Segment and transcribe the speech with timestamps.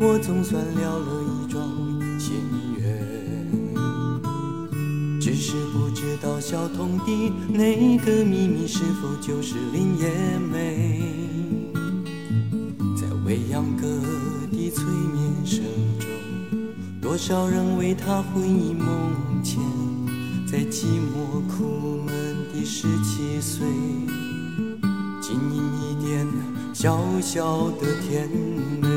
[0.00, 1.68] 我总算了了一桩
[2.18, 2.34] 心
[2.78, 2.84] 愿。
[5.20, 11.00] 只是不知道小童的那个秘密是否就是林叶梅，
[12.96, 13.86] 在未央歌
[14.52, 15.64] 的催眠声
[15.98, 16.08] 中，
[17.00, 19.60] 多少人为他魂萦梦牵，
[20.46, 23.66] 在寂寞苦闷的十七岁。
[25.20, 26.26] 经营一点
[26.72, 28.28] 小小的甜
[28.80, 28.95] 美。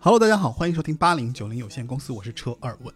[0.00, 2.94] Hello，大家好，欢迎收听八零九零有限公司，我是车二问。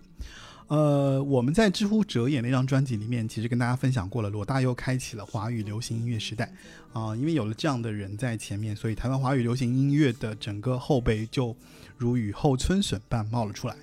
[0.66, 6.52] 呃，我们在知乎哲眼那张专辑里面，其实跟大家分享过了，罗大佑开启了华语流行音乐时代
[6.92, 11.56] 啊、因为有了这样的人在前面，所以台湾华语流行音乐的整个后辈就
[11.96, 13.76] 如雨后春笋般冒了出来。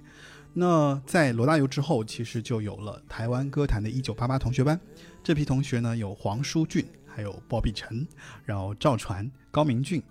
[0.54, 4.80] 那在罗大佑之后，其实就有了台湾歌坛的一九八八同学班。
[5.24, 8.08] 这批同学呢，有黄舒骏，还有包碧晨，
[8.46, 10.02] 然后赵传、高明俊，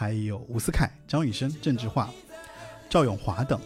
[0.00, 2.10] 还有伍思凯、张雨生、郑智化、
[2.88, 3.60] 赵咏华等。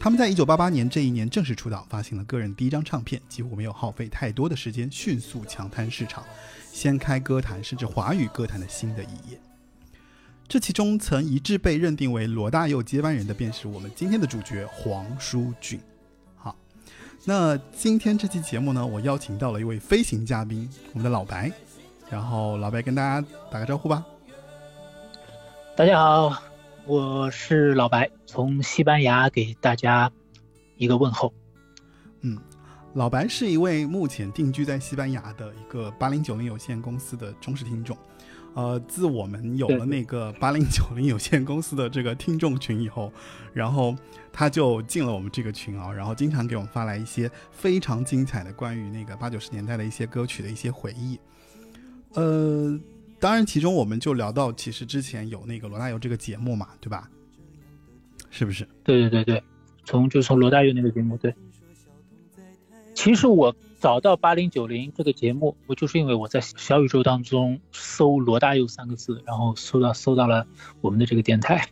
[0.00, 6.24] 他们在1988年这一年正式出道，发行了个人第一张唱片，几乎没有耗费太多的时间，迅速抢滩市场，
[6.72, 9.38] 掀开歌坛甚至华语歌坛的新的一页。
[10.48, 15.78] 这其中曾一致被认定为罗大佑接班人的，便是我们今天的主角黄舒骏。
[16.34, 16.56] 好，
[17.26, 21.52] 那今天这期节目呢，我邀请到了一位飞行嘉宾，我们的老白。
[22.08, 24.02] 然后老白跟大家打个招呼吧。
[25.78, 26.42] 大家好，
[26.86, 30.10] 我是老白，从西班牙给大家
[30.76, 31.32] 一个问候。
[32.22, 32.36] 嗯
[32.94, 37.96] 老白是一位目前定居在西班牙的一个八零九零有限公司的忠实听众。
[38.54, 43.12] 呃，自我们有了那个八零九零有限公司的这个听众群以后，
[43.52, 43.94] 然后
[44.32, 51.20] 他就进了我们这个群啊，然后经常给我们发来一些非常精彩的关于那个八九十年代的一些歌曲的一些回忆。
[52.14, 52.76] 呃，
[53.20, 57.10] 当然，其中我们就聊到，其实之前有那个罗大佑这个节目嘛，对吧？
[58.30, 58.68] 是不是？
[58.84, 59.42] 对对对对，
[59.84, 61.34] 从就从罗大佑那个节目对。
[62.94, 70.46] 其实我找到八零九零这个节目，我就是因为我在小宇宙当中搜罗大佑三个字，然后搜到搜到了
[70.80, 71.68] 我们的这个电台。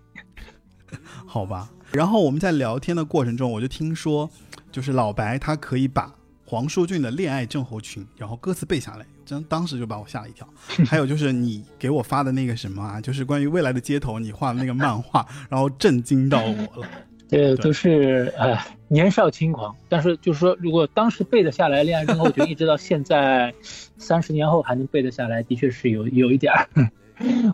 [1.26, 1.70] 好吧。
[1.92, 4.28] 然后我们在聊天的过程中，我就听说，
[4.72, 6.15] 就是老白他可以把
[6.46, 10.48] 黄舒骏的《恋爱症候群》然后歌词背下来，真当时就把我吓了一跳。
[10.86, 16.88] 还有就是你给我发的那个什么啊，就是关于未来的街头你画的那个漫画，然后震惊到我了。
[17.28, 18.56] 这都是呃
[18.86, 23.52] 年少轻狂，但是就是说，如果当时背得下来《恋爱症候群》，一直到现在
[23.98, 26.68] 三十年后还能背得下来，的确是有有一点儿。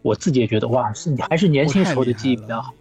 [0.03, 2.75] 我自己也觉得哇，是你还是年轻时候的记忆比较好。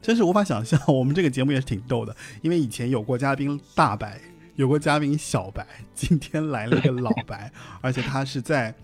[0.00, 4.18] 真是无法想象，我们这个节目也是挺逗的，因为以前有过嘉宾大白，
[4.56, 8.74] 有个嘉宾小白， 今天来了一个老白， 而且他是在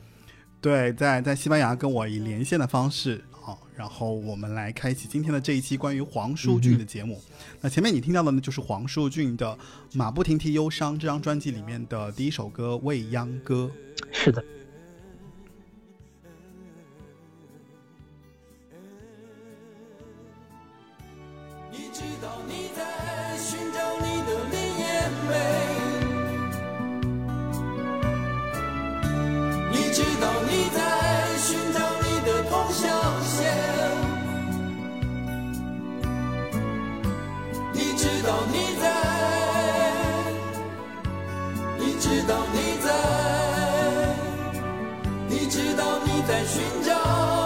[0.60, 7.20] 对在在西班牙跟我以连线的方式啊，然后我们来开启今天的这一期关于黄舒骏的节目。
[7.60, 9.46] 那前面你听到的呢，就是黄舒骏的
[9.92, 13.70] 《马不停蹄忧伤》这张专辑里面的第一首歌《未央歌》。
[14.12, 14.42] 是的，
[42.28, 42.92] 道你在，
[45.28, 47.38] 你知道你在寻找。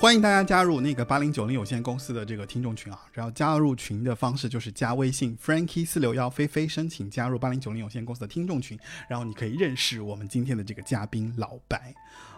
[0.00, 2.98] 欢迎大家加入那个八零九零有限公司的这个听众群啊！
[3.12, 8.78] 然后加入群的方式就是加微信 Frankie 四六幺菲菲，申请加入八零九零有限公司的听众群，
[9.10, 11.94] 然后你可以认识我们今天的这个嘉宾老白。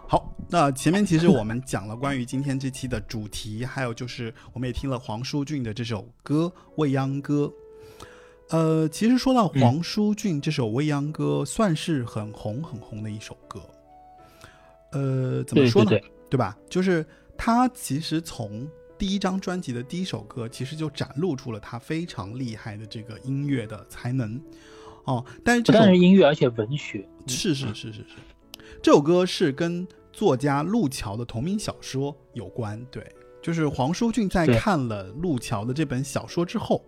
[0.08, 7.52] 好，那前面其实我们讲了关于今天这期的主题，还有就是我们也听了黄舒骏的这首歌《未央歌》。
[8.56, 13.60] 呃，其实说到黄舒骏这首《未央歌》，算是很红很红的一首歌。
[14.90, 15.90] 呃，怎么说呢？
[15.90, 16.58] 对对对对吧？
[16.68, 17.06] 就是
[17.44, 24.40] 他其实从第一张专辑的第一首歌，其实就展露出了他非常厉害的这个音乐的才能
[25.06, 25.24] 哦。
[25.44, 27.04] 但是不这是音乐，而且文学。
[27.26, 28.04] 是是是是是，
[28.80, 32.80] 这首歌是跟作家路桥的同名小说有关。
[32.92, 33.04] 对，
[33.42, 36.84] 就是黄舒骏在看了路桥的这本小说之后，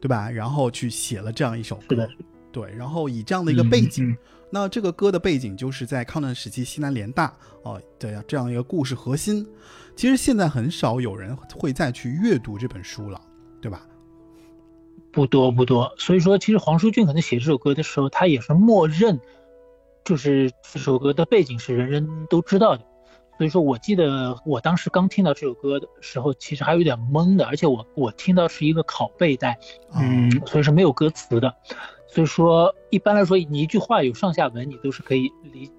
[0.00, 0.28] 对吧？
[0.28, 2.08] 然后去写了这样一首歌。
[2.50, 4.18] 对，然后以这样的一个背景，嗯嗯
[4.50, 9.46] 那这个歌的背景就是在抗战时期西南联大哦的这样一个故事核心。
[9.96, 13.20] 其实现在很少有人会再去阅读这本书了，
[13.60, 13.86] 对吧？
[15.12, 19.20] 不多不多，所以说其实黄舒骏可能写这首歌的时候，他也是默认，
[20.04, 22.84] 就是这首歌的背景是人人都知道的。
[23.38, 29.58] 所以说我记得我当时刚听到这首歌的时候，其实还有点懵的，而且我我听到是一个拷贝带，
[29.92, 31.54] 嗯，所以是没有歌词的。
[32.08, 35.70] 所以说一般来说，你一句话有上下文，你都是可以理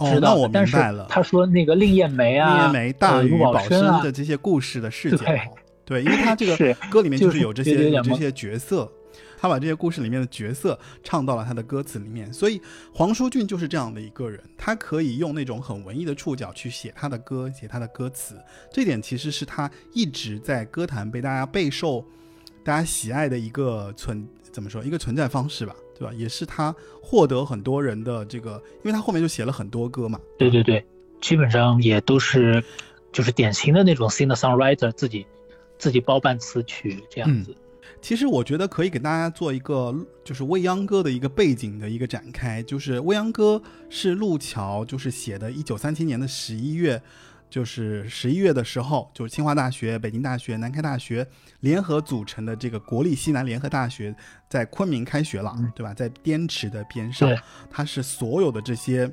[0.00, 0.20] 知，道的。
[0.20, 1.06] 那我明白了。
[1.08, 5.40] 他说那个令艳梅啊，令艳梅、大禹、呃陆宝宝生的，这些故事的视角对，
[5.84, 8.90] 对，因为他这个歌里面就是有这些有这些角色，
[9.38, 12.60] 他把这些故事里面的角色唱到了他的歌词里面，所以
[12.92, 18.36] 黄舒骏就是这样的一个人，他可以用那种很文艺的触角去写他的歌，写他的歌词，
[18.72, 22.04] 这点其实是他一直在歌坛被大家备受
[22.64, 26.12] 大家喜爱的一个存怎么说一个存在方式吧，对吧？
[26.14, 30.84] 也是他获得很多人的这个，因为他后面就写了很多歌嘛，对对对，
[31.20, 32.62] 基本上也都是
[33.12, 35.26] 就是典型的那种 singer songwriter 自己
[35.78, 37.54] 自己包办词曲这样子。
[38.00, 47.00] 其实我觉得可以给大家做一个就是未央歌的一个背景的一个展开，就是未央歌是路桥就是写的，一九三七年的十一月，
[47.54, 51.24] 就是十一月的时候，就是清华大学、北京大学、南开大学
[51.60, 54.12] 联合组成的这个国立西南联合大学
[54.48, 55.94] 在昆明开学了，对吧？
[55.94, 57.30] 在滇池的边上，
[57.70, 59.08] 它是所有的这些。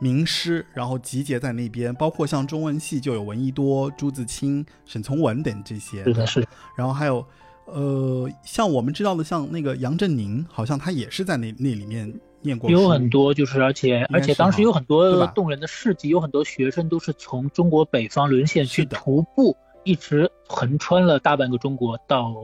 [0.00, 7.24] 名师，然后集结在那边，包括像中文系就有闻一多、朱自清、沈从文等这些，是的，是的，然后还有，
[7.66, 12.12] 呃，像我们知道的，像那个杨振宁，好像他也是在那那里面
[12.42, 12.70] 念过。
[12.70, 22.34] 有很多就是而且而且当时有很多动人的事迹，有很多学生都是从中国北方沦陷去的徒步，一直横穿了大半个中国到。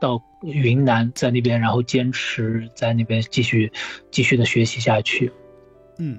[0.00, 3.72] 到云南，在那边，然后坚持在那边继续
[4.10, 5.32] 继续的学习下去。
[5.98, 6.18] 嗯，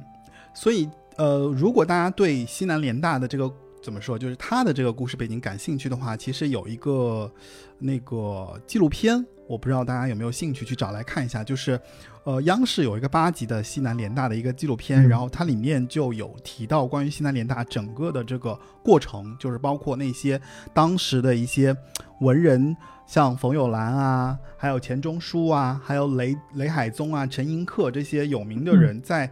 [0.54, 3.52] 所以呃，如果大家对西南联大的这个
[3.82, 7.30] 怎么说，就是他的这个故事背景感兴趣的话，其实有一个
[7.78, 11.80] 那个纪录片，我不知道大家有没有兴趣去找来看一下，就是
[12.24, 20.40] 呃，央视有一个八集的西南联大的一个纪录片，嗯然后它里面就有提到关于西南联大整个的这个过程，就是包括那些
[20.74, 21.76] 当时的一些
[22.20, 22.76] 文人。
[23.06, 29.30] 像冯友兰啊，还有钱钟书啊，还有雷雷海宗啊、陈寅恪这些有名的人，在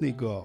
[0.00, 0.44] 那个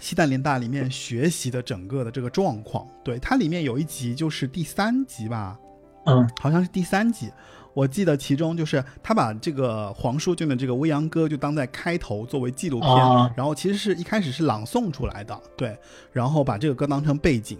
[0.00, 2.88] 西南联大里面学习的整个的这个状况。
[3.04, 5.58] 对，它里面有一集就是第三集吧，
[6.06, 7.30] 嗯，好像是第三集。
[7.74, 13.30] 我记得其中就是他把这个黄舒骏的这个《未央歌》就当在开头作为纪录片，啊。
[13.36, 15.76] 然后其实是一开始是朗诵出来的，对，
[16.12, 17.58] 然后把这个歌当成背景，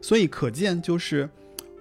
[0.00, 1.28] 所以可见就是，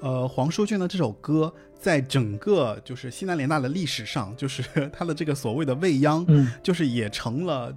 [0.02, 7.72] 呃，黄舒骏的这首歌在整个就是西南联大的历史上，就是他的这个所谓的未央，嗯，就是也成了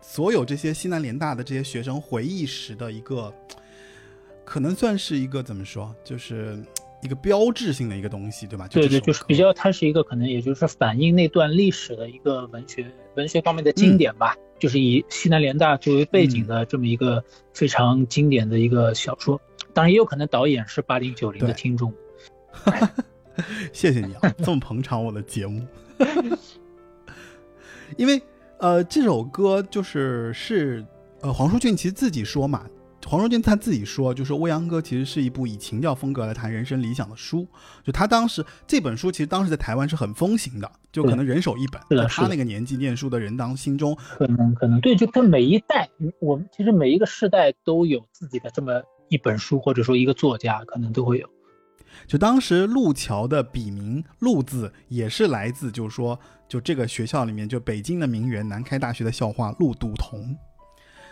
[0.00, 3.30] 所有这些西南联大的这些学生回忆时的一个，
[4.46, 6.58] 可能算是一个怎么说，就是
[7.02, 8.66] 一个标志性的一个东西，对吧？
[8.68, 17.22] 对对，就是比较，它是一个可能也就是反映那段历史的一个文学文学方面的经典吧，就是以西南联大作为背景的这么一个
[17.52, 19.40] 非常经典的一个小说。
[19.72, 21.92] 当然，也有可能导演是八零九零的听众。
[23.72, 25.62] 谢谢你啊，这么捧场我的节目。
[27.96, 28.20] 因为
[28.58, 30.84] 呃，这首歌就是是
[31.20, 32.66] 呃黄舒骏其实自己说嘛，
[33.08, 37.46] 黄荣军他自己说，就说《未央歌》其实是一部以情调风格来谈人生理想的书。
[37.84, 51.28] 就他当时这本书其实当时在台湾是很风行的，就可能人手一本，他那个年纪念书的人当心中可能可能对，就跟每一代，嗯我们其实每一个世代都有自己的这么一本书，或者说一个作家，可能都会有。
[52.08, 60.36] 就当时陆桥的笔名“陆”字也是来自，就是说，就这个学校里面，就北京的名媛，南开大学的校花陆笃同。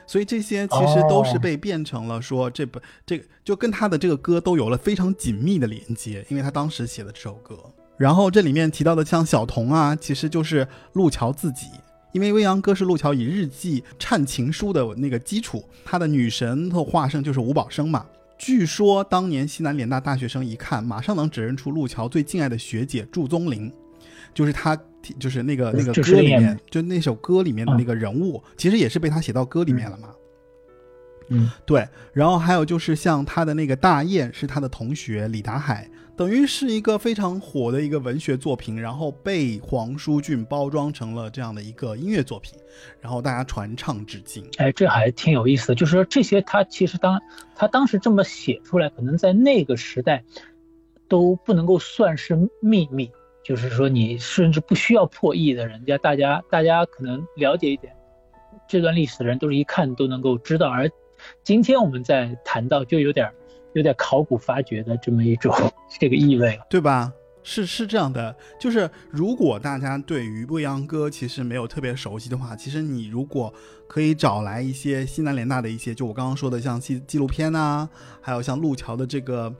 [0.07, 7.59] 所以这些其实都是被变成了说这本这个就跟他的这个歌都有了非常紧密的连接，因为他当时写的这首歌。
[7.97, 11.69] 然后这里面提到的像小童啊，其实就是路桥自己，
[12.13, 18.05] 因为未央歌是路桥以日记唱情书的那个基础，他的女神的化身就是吴宝生嘛。
[18.37, 23.73] 据说当年西南联大大学生一看，马上能指认出路桥最敬爱的学姐祝宗林，
[24.35, 24.77] 就是他，
[25.19, 30.11] 就是那个那个歌里面，就那首歌里面的那个人物，其实也是被他写到歌里面了嘛。
[31.29, 31.89] 嗯，对。
[32.13, 35.89] 然后还有就是像他的那个大雁是他的同学李达海。
[36.17, 42.57] 等于是一个非常火的一个文学作品，然后被黄舒骏包装成了这样的一个音乐作品，
[43.01, 44.49] 然后大家传唱至今。
[44.59, 47.21] 哎，这还挺有意思的，就是说这些他其实当
[47.57, 50.23] 他当时这么写出来，可能在那个时代
[51.09, 53.11] 都不能够算是秘密，
[53.45, 57.95] 就是说你甚至不需要破译的，人家大家大家可能了解一点
[58.67, 60.69] 这段历史的人，都是一看都能够知道。
[60.69, 60.91] 而
[61.45, 63.31] 今天我们在谈到，就有点。
[63.75, 65.53] 有点考古发掘的这么一种
[65.99, 67.13] 这个意味，对吧？
[67.43, 73.53] 是是这样的，就是如果大家对于未央歌其实没有特别熟悉的话，其实你如果
[73.89, 79.53] 可以找来一些西南联大的一些，就我刚刚说的像纪纪录片啊，还有像路桥的这个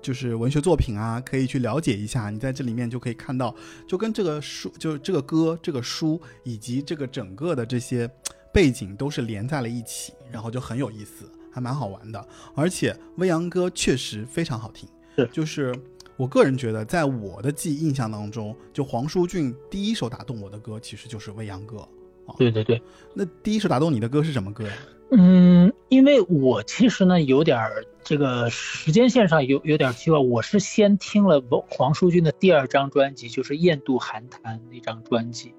[0.00, 2.30] 就是文学作品啊，可以去了解一下。
[2.30, 3.54] 你在这里面就可以看到，
[3.86, 8.08] 就跟这个书，就是这个歌、这个书以及这个整个的这些
[8.52, 11.30] 背景都是连在了一起，然后就很有意思。
[11.50, 14.88] 还蛮好玩的，而且未央歌确实非常好听。
[15.16, 15.74] 是，就是
[16.16, 21.78] 我个人觉得，在我的记忆印象当中，就黄舒骏第一首打动我的歌，其实就是未央歌。
[22.26, 22.80] 啊对对对，
[23.14, 24.72] 那第一首打动你的歌是什么歌呀？
[25.10, 27.58] 嗯，因为我其实呢有点
[28.04, 35.54] 这个时间线上有有点奇怪，我是先听了黄舒骏的第二张专辑，就是《雁渡寒潭》那张专辑。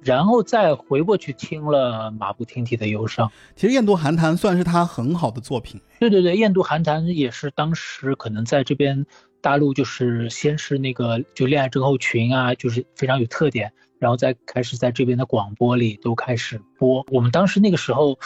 [0.00, 3.30] 然后再回过去听了马不停蹄的忧伤。
[3.56, 5.80] 其实《雁渡寒潭》算是他很好的作品。
[5.98, 9.04] 对对对，《雁渡寒潭》也是当时可能在这边
[9.40, 17.04] 大陆就是先是那个就恋爱症候群啊，就是非常有特点，然后再开始在这边的广播里都开始播。
[17.10, 18.16] 我们当时那个时候，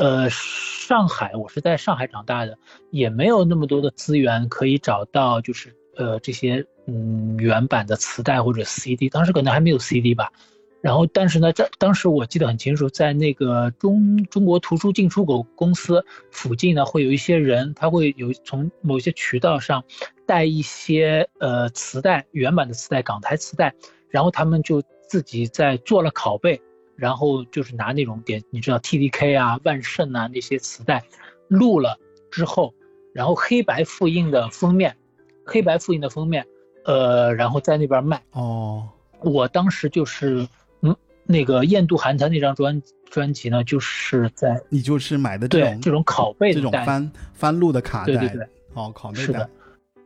[0.00, 2.56] 呃，上海，我是在上海长大的，
[2.90, 10.32] 也没有那么多的资源可以找到就是呃这些嗯原版的磁带或者 CD，当时可能还没有 CD 吧。
[10.80, 19.84] 然后，但是呢，在当时我记得很清楚，在那个中中国图书进出口公司附近呢，会有一些人，他会有从某些渠道上
[20.24, 23.74] 带一些呃磁带，原版的磁带，港台磁带，
[24.08, 26.58] 然后他们就自己在做了拷贝，
[27.00, 31.02] 然后就是拿那种点，你知道 T D K 啊、万盛啊那些磁带
[31.48, 31.98] 录了
[32.30, 32.74] 之后，
[33.14, 34.96] 然后黑白复印的封面，
[35.44, 36.46] 黑白复印的封面，
[36.84, 38.22] 呃，然后在那边卖。
[38.32, 38.88] 哦，
[39.20, 40.46] 我当时就是
[40.82, 40.94] 嗯。
[41.26, 49.48] 那个《雁度寒潭》那张专专辑呢，就是在你就是买的这种这种拷贝这种翻翻录的卡带，对对对，哦，拷贝是的，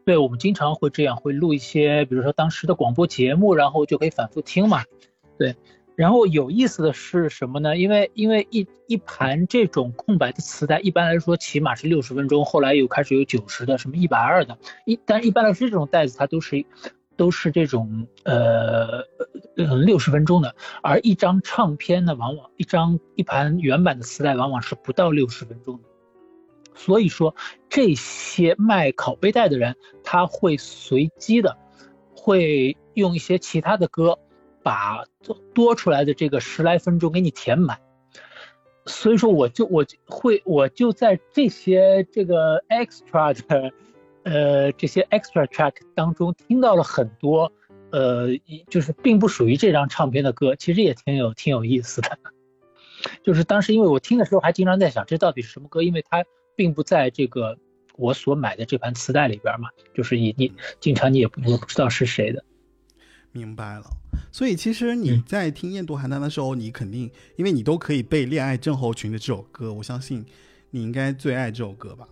[0.05, 4.83] 对我们经常会这样，会录一些，比如说当时的广播节目，然后就可以反复听嘛。
[5.39, 5.57] 对，
[5.97, 7.77] 然后有意思的是什么呢？
[7.77, 16.65] 因为因为一一盘这种空白的磁带，一般来说起码是六十分钟，后来又开始有九十的，什么一百二的，一但一般来说这种袋子它都是。
[17.17, 19.05] 都是这种呃
[19.85, 25.85] 六十分钟的，而一张唱片呢，往往一张一盘原版的磁带往往是不到六十分钟的。
[26.75, 27.37] 所以说，
[27.69, 31.57] 这些卖拷贝带的人，他会随机的，
[32.17, 34.19] 会用一些其他的歌，
[34.65, 35.05] 把
[35.55, 37.79] 多出来的这个十来分钟给你填满。
[38.87, 43.71] 所以说，我就我会我就在这些这个 extra 的。
[44.27, 47.53] 呃，这些 extra track 当中听到了很多，
[47.91, 48.29] 呃，
[48.71, 52.19] 就是并不属于这张唱片的歌，其实也挺有挺有意思的。
[53.23, 55.83] 就是当时因为我听的时候还经常在想，这到底是什么歌？
[55.83, 56.25] 因为它
[56.57, 57.59] 并不在这个
[57.97, 62.43] 我所买的这盘磁带里边嘛，就是你你经常你也不也不知道是谁的。
[63.31, 63.85] 明白了。
[64.33, 70.25] 所以其实你在听《雁渡寒潭》的时候，你肯定因为你都可以背《恋爱症候群》的这首歌，我相信
[70.71, 72.09] 你应该最爱这首歌吧。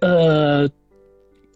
[0.00, 0.68] 呃，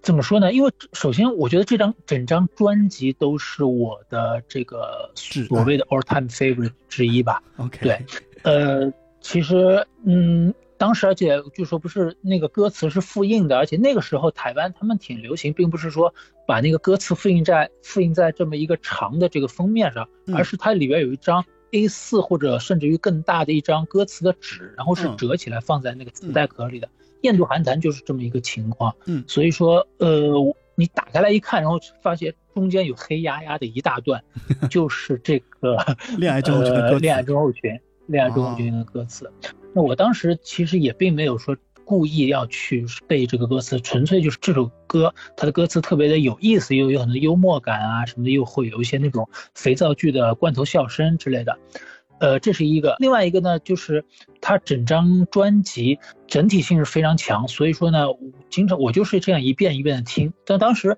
[0.02, 0.52] 怎么说呢？
[0.52, 7.42] 因为首先，我觉得这张整张专辑都是我的这个所谓的 all time favorite 之一吧。
[7.58, 8.04] OK，对，
[8.42, 10.52] 呃，其实，嗯，
[10.82, 16.12] 当时而且据说不是那个歌词是复印的，而且那个时候台湾他们挺流行，并不是说
[16.44, 26.88] 把那个歌词复印在复印在这么一个长的这个封面上，而是它里边有一张 A4 或者甚至于更大的一张歌词的纸，然后是折起来放在那个磁带壳里的。
[27.20, 30.32] 印度寒潭就是这么一个情况，嗯，所以说，呃，
[30.74, 34.20] 你打开来一看，然后发现中间有黑压压的一大段，
[34.68, 35.76] 就是这个
[36.18, 39.30] 恋爱症候群恋爱症候群，恋爱中后群》的歌词。
[39.74, 51.58] 那我当时其实也并没有说故意要去背这个歌词，纯粹就是这首歌它的歌词特别的有意思，又有很多幽默感啊什么的，又会有一些那种肥皂剧的罐头笑声之类的。
[52.20, 52.94] 呃，这是一个。
[53.00, 54.04] 另外一个呢，就是
[54.40, 55.98] 它整张专辑
[56.28, 58.06] 整体性是非常强，所以说呢，
[58.48, 60.32] 经常我就是这样一遍一遍的听。
[60.46, 60.96] 但当时，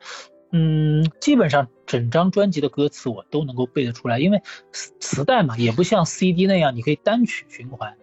[0.53, 7.97] 嗯，基本上整张专辑的歌词我都能够背得出来，因为磁磁带嘛，也不像 CD 那样你可以单曲循环，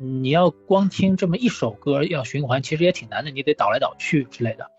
[0.00, 4.70] 你要光听这么一首歌要循环，其实也挺难的，你得倒来倒去之类的。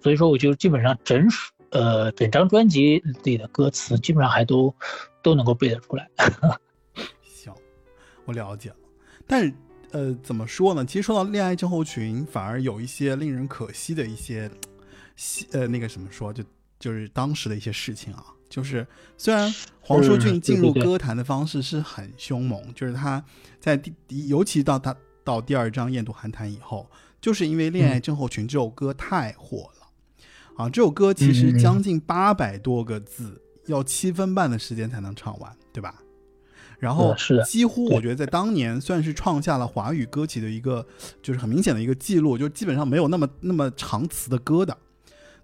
[0.00, 4.74] 所以说，我就基本上整首呃整张专辑里的歌词基本上还都
[5.22, 6.08] 都能够背得出来。
[7.22, 7.52] 行
[8.24, 8.76] 我了解了，
[9.26, 9.52] 但，
[9.92, 10.84] 呃，怎么说呢？
[10.84, 14.50] 其实说到恋爱症候群，反而有一些令人可惜的一些，
[15.52, 16.42] 呃，那个什么说，就
[16.78, 18.26] 就是当时的一些事情啊。
[18.54, 18.86] 就是
[19.18, 23.20] 虽然黄舒骏进入歌坛的方式是很凶猛，就是他
[23.58, 24.94] 在第，尤其到他
[25.24, 26.88] 到第二张《雁渡寒潭》以后，
[27.20, 29.88] 就是因为《恋爱症候群》这首歌太火了
[30.54, 30.70] 啊。
[30.70, 35.96] 这首歌其实将近八百多个字，要七分半的时间才能唱完，对吧？
[36.78, 37.12] 然后
[37.44, 40.86] 几乎我觉得在当年算是创下了华语歌曲的一个，
[41.20, 44.78] 就是很明显的一个记录，就基本上没有那么那么长词的歌的，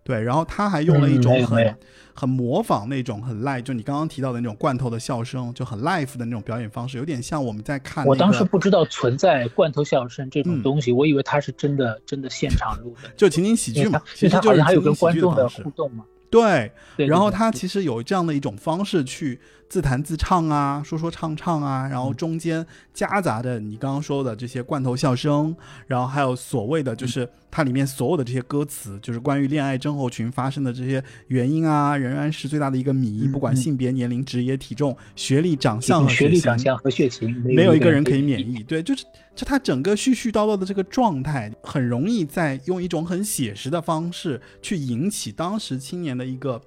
[0.03, 0.21] 对。
[0.23, 1.77] 然后他还用了一种很
[2.13, 8.05] 很模仿那种很 live，就你刚刚提到的那种罐头的笑声，就很 live 的那种表演方式，有点像我们在看。
[8.07, 16.05] 我当时不知道存在罐头笑声这种东西，我以为他是真的真的现场录的，就情景喜剧嘛，其实就是还有跟观众的互动嘛。
[16.31, 19.41] 对，然后他其实有这样的一种方式去。
[19.71, 25.55] 自弹自唱啊，说说唱唱啊，然后中间夹杂着你刚刚说的这些罐头笑声，
[25.87, 33.29] 然后还有所谓的就是它里面所有的这些歌词，就是关于恋爱症候群发生的这些原因啊，仍然是最大的一个谜。
[33.29, 38.65] 不管性别、年龄、职业、体重、学历、长相和学历、长相和血型，没有一个人可以免疫。
[38.65, 39.05] 对，就是
[39.41, 46.61] 就他整个絮絮叨叨的这个状态，很容易在用一种很写实的方式去引起当时青年的一个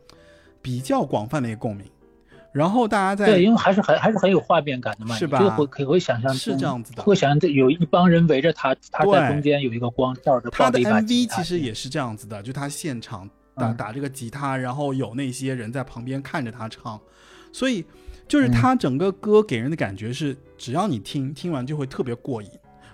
[0.60, 1.86] 比较广泛的一个共鸣。
[2.52, 5.38] 然后大家在对，因为还是很还是很有画面感的嘛，是吧？
[5.38, 10.50] 就会可会想象是这样子的，会想象这有一帮人围着他，他在中间有一个光照着。
[10.50, 17.00] 他的 MV 其实也是这样子的，就他现场打打这个吉他，然后有那些人在旁边看着他唱，
[17.52, 17.86] 所以
[18.28, 22.50] 就是他整个歌给人的感觉是，只要你听听完就会特别过瘾，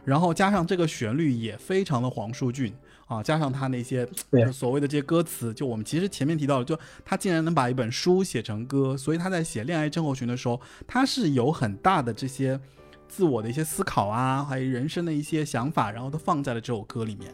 [0.09, 2.73] 然后加上这个旋律也非常的黄舒骏。
[3.09, 4.07] 啊，加上他那些
[4.53, 12.59] 所谓的这些歌词，就我们其实前面提到的，就他竟然能把一本书写成歌，所以他在写恋爱症候群的时候，他是有很大的这些
[13.07, 17.33] 自我的一些思考啊，还有人生的一些想法，然后都放在了这首歌里面。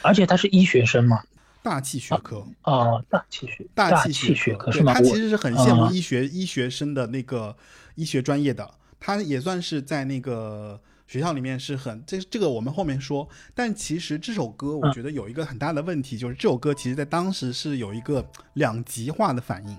[0.00, 1.20] 而且他是医学生嘛，
[1.60, 4.94] 大气学科啊，大气学，大气学科是吗？
[4.94, 7.56] 他其实是很羡慕医学医学生的那个
[7.96, 8.70] 医学专业的，
[9.00, 10.80] 他也算是在那个。
[11.12, 19.78] 学校里面是很这这个我们后面说，但其实这首歌我觉得有一个很大的问题，就是这首歌其实在当时是有一个两极化的反应，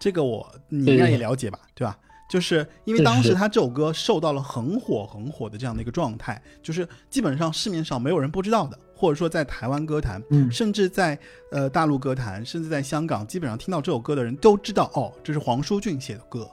[0.00, 1.86] 这个我你应该也了解吧，对。
[1.86, 1.96] 吧？
[2.28, 11.18] 就是因为当时他这首歌受到了很火很火的这样的一个状态，就是基本上市面上没有人不知道的，或者说在台湾歌坛，甚至在
[11.50, 16.46] 呃大陆歌坛，甚至在香港，基本上听到这首歌的人都知道，哦，这是黄舒骏写的歌，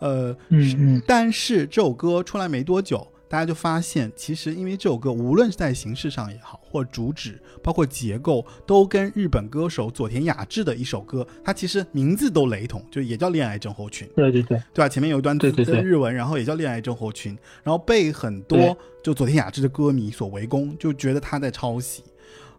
[0.00, 3.04] 呃，嗯，但是这首歌出来没多久。
[3.30, 14.08] 大家就发现，其实因为这首歌，无论是在形式上也好，或主旨，包括结构，都跟日本歌手佐田雅治的一首歌，它其实名字都雷同，就也叫《恋爱症候群》。
[14.16, 14.88] 对对对，对吧？
[14.88, 22.02] 前面有一段对对对日文，然后也叫《恋爱症候群》，然后被很多就佐田雅治的歌迷所围攻，就觉得他在抄袭。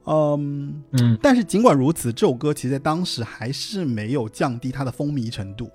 [0.06, 5.70] 嗯嗯，但是尽管如此，这首歌其实在当时还是没有降低它的风靡程度？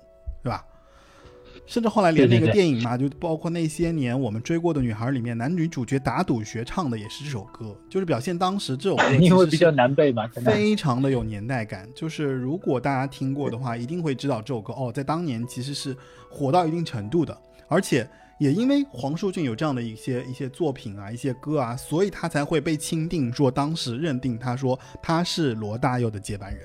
[1.67, 11.87] 甚至后来连那个电影嘛，就包括那些年我们追过的女孩里面，男女主角打赌学唱的也是这首歌，就是表现当时这首歌 因为比较难背嘛，非常的有年代感。
[11.93, 15.95] 就是如果大家听过的话，一定会知道这首歌哦，在当年其实是
[16.29, 26.61] 火到一定程度的，而且也因为黄舒骏有这样的一些一些作品啊，一些歌啊，所以他才会被钦定，说当时认定他说他是罗大佑的接班人。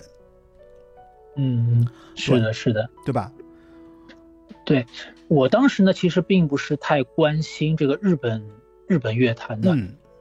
[1.34, 3.32] 嗯，是的，是的，对吧？
[4.64, 4.86] 对
[5.28, 8.46] 我当时呢，其实并不是太关心这个日本
[8.86, 9.76] 日本乐坛的，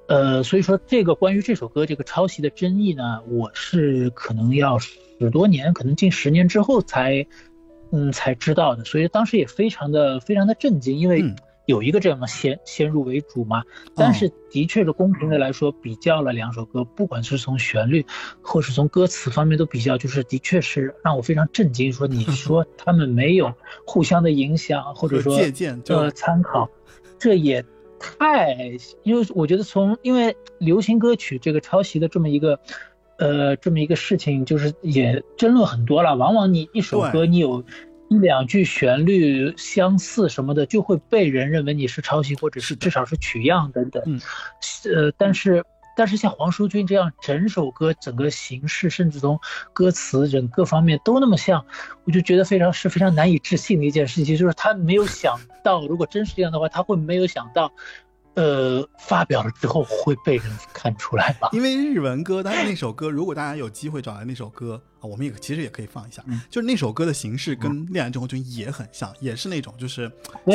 [0.07, 7.25] 呃，所以说这个关于这首歌这个抄袭的争议呢，我是可能要十多年，可能近十年之后才，
[7.91, 8.83] 嗯，才知道的。
[8.83, 11.23] 所以当时也非常的非常的震惊，因为
[11.71, 13.63] 有一个这样的先先入为主嘛。
[13.95, 18.05] 但是的确是公平的来说，比较了两首歌，不管是从旋律
[18.41, 21.91] 或是从歌词方面都比较，就是的确是让我非常震惊。
[21.91, 23.53] 说你 说他们没有
[23.85, 26.69] 互相的影响，或者说借鉴呃参考，
[27.17, 27.65] 这也
[27.99, 28.55] 太
[29.03, 32.59] 因为我觉得从因为流行歌曲这个抄袭的这么一个。
[33.17, 36.15] 呃，这么一个事情就是也争论很多了。
[36.15, 37.63] 往往你一首歌，你有
[38.11, 44.03] 一两句旋律相似什么的，就会被人认为你是抄袭，或者是至少是取样等等。
[44.05, 44.19] 嗯
[44.93, 45.63] 呃，但是
[45.95, 49.39] 但是像黄淑君这样，整首歌整个形式，甚至从
[49.71, 51.65] 歌词整各方面都那么像，
[52.03, 54.35] 我就觉得非常是非常难以置信的一件事情。
[54.35, 57.71] 就是他没有想到，如果真是这样的话，他会没有想到。
[58.35, 61.49] 呃，发表了之后会被人看出来吧？
[61.53, 66.23] 因为日文歌，但是那首歌，如果大家有机会找来那首歌啊，我们也其实也可以放一下。
[66.49, 70.09] 就是那首歌的形式跟《恋爱症候群》也很像，也是那种就是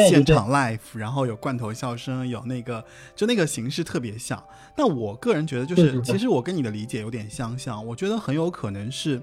[0.08, 2.82] 现场 live，然后有罐头笑声，有那个
[3.14, 4.42] 就那个形式特别像。
[4.74, 7.84] 但我个人觉得，就是其实我跟你的理解有点相像。
[7.84, 9.22] 我觉得很有可能是，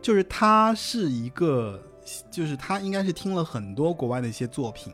[0.00, 1.82] 就是他是一个，
[2.30, 4.90] 就是他应该是听了很多国外的一些作品。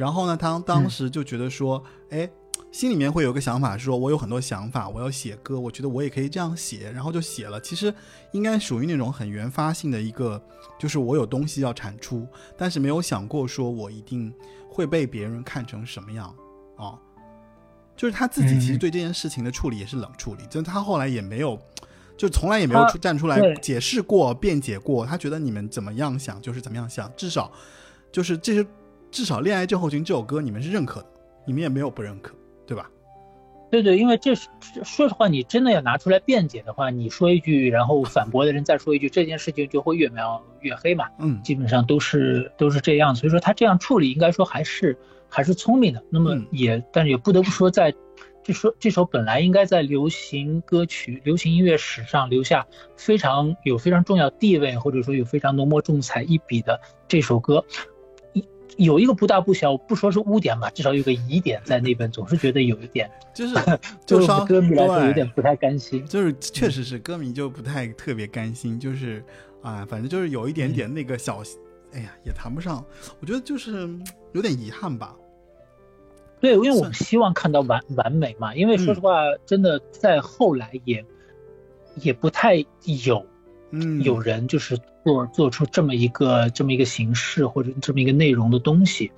[0.00, 2.26] 然后呢，他当时就觉得说，哎，
[2.72, 7.60] 心里面会有个想法，说我有很多想法，我要写歌，我觉得我也可以这样写，然后就写了。
[7.60, 7.94] 其实
[8.32, 10.42] 应该属于那种很原发性的一个，
[10.78, 14.32] 就是我有东西要产出，但是没有想过说我一定
[14.70, 16.34] 会被别人看成什么样
[16.78, 16.98] 啊。
[17.94, 21.60] 就是他自己其实对这件事情的处理也是冷处理，就他后来也没有，
[22.16, 25.04] 就从来也没有出站出来解释过、辩解过。
[25.04, 27.52] 他觉得你们怎么样想就是怎么样想，至少
[28.10, 28.66] 就是这些。
[29.10, 31.06] 至少《恋爱症候群》这首歌你们是认可的，
[31.46, 32.34] 你们也没有不认可，
[32.66, 32.88] 对吧？
[33.70, 34.48] 对对，因为这是
[34.82, 41.06] 说实话，你真的要拿出来辩解的话，你说一句，然后反驳的人再说一句，这件事情就会越描越黑嘛。
[41.20, 46.02] 嗯，基本上都是都是这样，所以说他这样处理应该说还是还是聪明的。
[46.10, 47.94] 那么也，但是也不得不说，在
[48.42, 57.64] 这首这首本来应该在流行歌曲、流行音乐史上留下非常有非常重要地位，或者说有非常浓墨重彩一笔的这首歌。
[58.76, 63.54] 有一个不大不小，不说是污点吧，至少有个疑点在那边，总是觉得有一点，就是
[64.06, 69.22] 就稍歌迷来说有点不太甘心，就是确实是歌迷就不太特别甘心，就是
[69.62, 71.42] 啊，反正就是有一点点那个小，
[71.92, 72.84] 哎呀，也谈不上，
[73.20, 73.88] 我觉得就是
[74.32, 75.14] 有点遗憾吧。
[76.40, 81.04] 对，因为我们希望看到完完美嘛，因为说实话，真的在后来也
[81.96, 82.64] 也不太
[83.04, 83.26] 有。
[83.72, 89.10] 嗯，有人就是做做出这么一个这么一个形式或者这么一个内容的东西，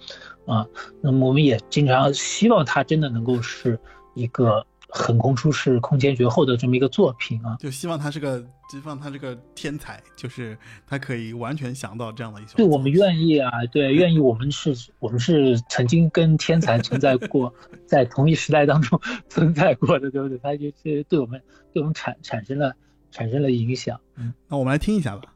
[0.46, 0.66] 啊，
[1.00, 3.78] 那么我们也经常希望它真的能够是
[4.14, 12.54] 一个横空出世、空前绝后的这么一个作品啊，就希望他是个，希望他是个天才，就是他可以完全想到这样的一些。
[12.56, 17.54] 对，我们愿意啊，对，愿意，我们是，我们是曾经跟天才存在过，
[17.88, 20.36] 在同一时代当中存在过的，对不对？
[20.38, 22.74] 他就是对我们对我们产产生了。
[23.12, 25.31] 产生了影响，嗯，那我们来听一下吧。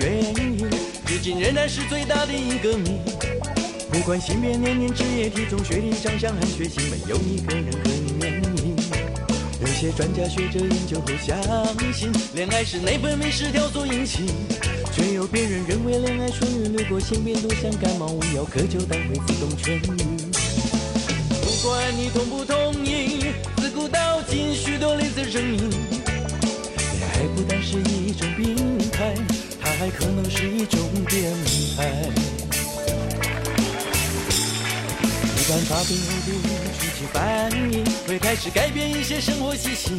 [0.00, 0.58] 原因，
[1.06, 2.98] 至今仍然是最大的一个谜。
[3.92, 8.74] 不管性别、年龄、职业、体重、学历、长相和血型，没有一个人可以免疫。
[9.60, 11.40] 有些专家学者研究后相
[11.92, 14.26] 信，恋爱是内分泌失调所引起。
[14.92, 19.80] 却有别人认为，恋爱属于流过性病多，像感冒无药可救，但会自动痊愈。
[21.42, 29.14] 不管你同不同意，自古到今许多类似声音，恋爱不单是一种病态。
[29.76, 31.32] 它还可能是一种变
[31.76, 31.90] 态。
[35.36, 36.30] 一旦发病后的
[36.78, 39.98] 初期反应，会开始改变一些生活习性。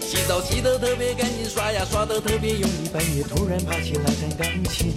[0.00, 4.92] 洗澡洗得特别干净，刷牙刷得特别用力，半夜突然爬起来弹钢琴。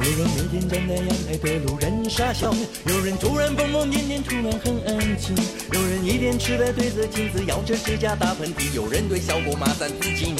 [0.00, 2.52] 有人每天站在阳台对路人傻笑，
[2.86, 5.36] 有人突然疯疯癫癫，突然很安静。
[5.72, 10.34] 有人一边痴呆对着镜子咬着指甲打喷嚏，有人对小狗骂三字经。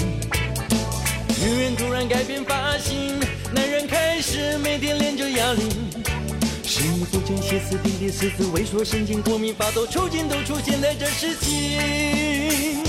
[1.40, 3.20] 女人突然改变发型，
[3.55, 5.68] 男人开始每天练着哑铃。
[6.64, 12.88] 食欲不振、歇斯底里、四肢萎缩、神经过敏、发抖、抽筋，都出现在这时期。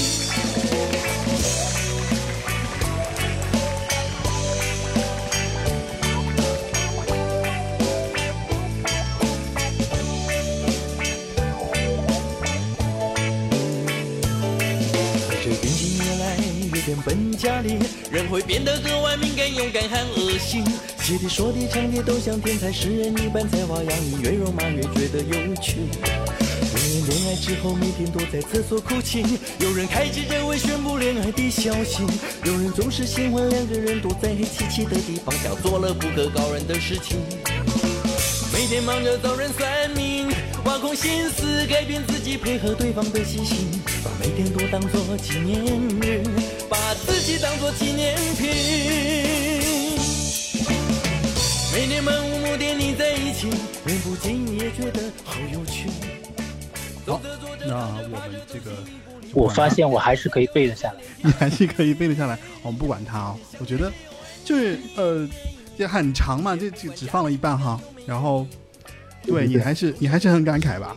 [17.10, 17.80] 分家里，
[18.12, 20.64] 人会变得格外敏感、勇敢和恶心。
[21.02, 25.78] 写的、说的、唱的都像天才诗人一般才华洋溢，越肉麻越觉得有趣。
[25.98, 29.26] 有人恋爱之后每天躲在厕所哭泣，
[29.58, 32.04] 有人开记者会宣布恋爱的消息，
[32.44, 37.18] 有人总是喜欢两个人躲在黑漆漆的地方，想做了不可告人的事情。
[38.54, 40.28] 每天忙着找人算命，
[40.66, 43.79] 挖空心思改变自己，配合对方的习性，
[44.30, 45.60] 把每天都当作纪念
[46.02, 46.24] 日，
[46.70, 48.48] 把自己当作纪念品。
[51.74, 53.50] 每年漫无目的腻在一起，
[53.86, 55.90] 人不经意也觉得好有趣。
[57.08, 57.20] 好，
[57.66, 58.72] 那我们这个，
[59.34, 62.38] 我发现我还是可以背得下来， 你还是可以背得下来。
[62.62, 63.92] 我们不管它哦，我觉得
[64.46, 65.28] 就是呃，
[65.76, 67.82] 也很长嘛，这这只放了一半哈。
[68.06, 68.46] 然后，
[69.24, 70.96] 对你还是你还是很感慨吧？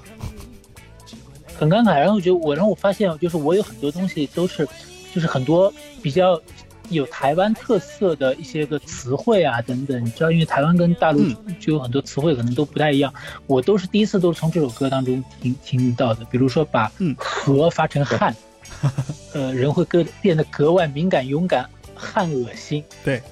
[1.58, 1.98] 很感慨。
[1.98, 4.66] 然后我觉得我，然后我发现，就是我有很多东西都是，
[5.14, 6.40] 就是很多比较
[6.88, 10.04] 有台湾特色的一些个词汇啊等等。
[10.04, 11.22] 你知道，因为台湾跟大陆
[11.58, 13.12] 就有很多词汇可能都不太一样。
[13.46, 16.24] 我都是第一次都是从这首歌当中听听到的。
[16.26, 18.34] 比如说把“河”发成“汉
[19.32, 22.82] ”，呃，人会格变得格外敏感、勇敢、汉恶心。
[23.04, 23.22] 对，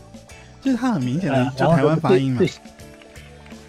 [0.63, 2.43] 就是它很明显的就台湾发音嘛。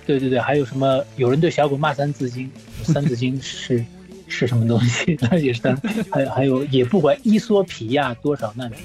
[0.06, 1.04] 对对对，还有什么？
[1.16, 2.52] 有人对小狗骂《三字经》，
[2.92, 3.86] 《三字经》是
[4.32, 5.18] 是什么东西？
[5.22, 5.62] 那也是。
[6.10, 8.80] 还有还有，也不管伊索皮亚多少难民。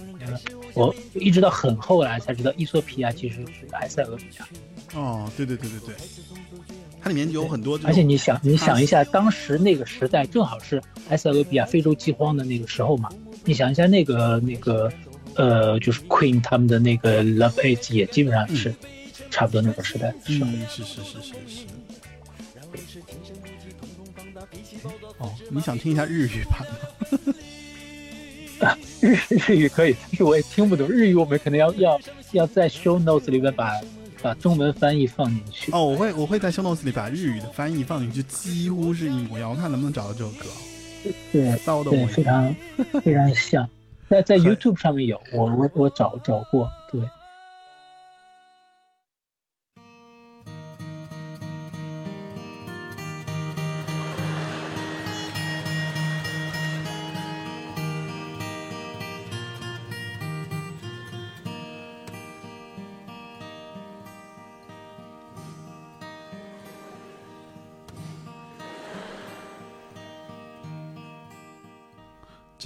[0.74, 4.48] 我一直到很后来才知道，伊索皮亚其实是埃塞俄比亚。
[4.94, 5.94] 哦，对对对对对，
[7.00, 7.78] 它里面有很多。
[7.84, 13.08] 而且你想，你想一下，当时那个时代正好是埃塞俄比亚非洲饥荒的那个时候嘛。
[13.44, 14.92] 你想一下，那个那个
[15.34, 18.74] 呃，就是 Queen 他们的那个 Love Eight 也基本上是。
[19.28, 21.66] 差不多那个时代，是是是是是是。
[25.50, 26.76] 你想听一下日语版吗？
[29.00, 31.14] 日日语可以，但是我也听不懂日语。
[31.14, 32.00] 我们可能要要
[32.32, 33.72] 要在 show notes 里面把
[34.22, 35.70] 把中文翻译放进去。
[35.72, 39.50] 哦，我会我会在 show notes 里把日语的翻译放进去，几乎是一模一样。
[39.50, 40.46] 我看能不能找到这首歌。
[41.30, 42.56] 对，骚的非常
[43.02, 43.68] 非常像，
[44.08, 46.68] 在在 YouTube 上面有，我我我找找过，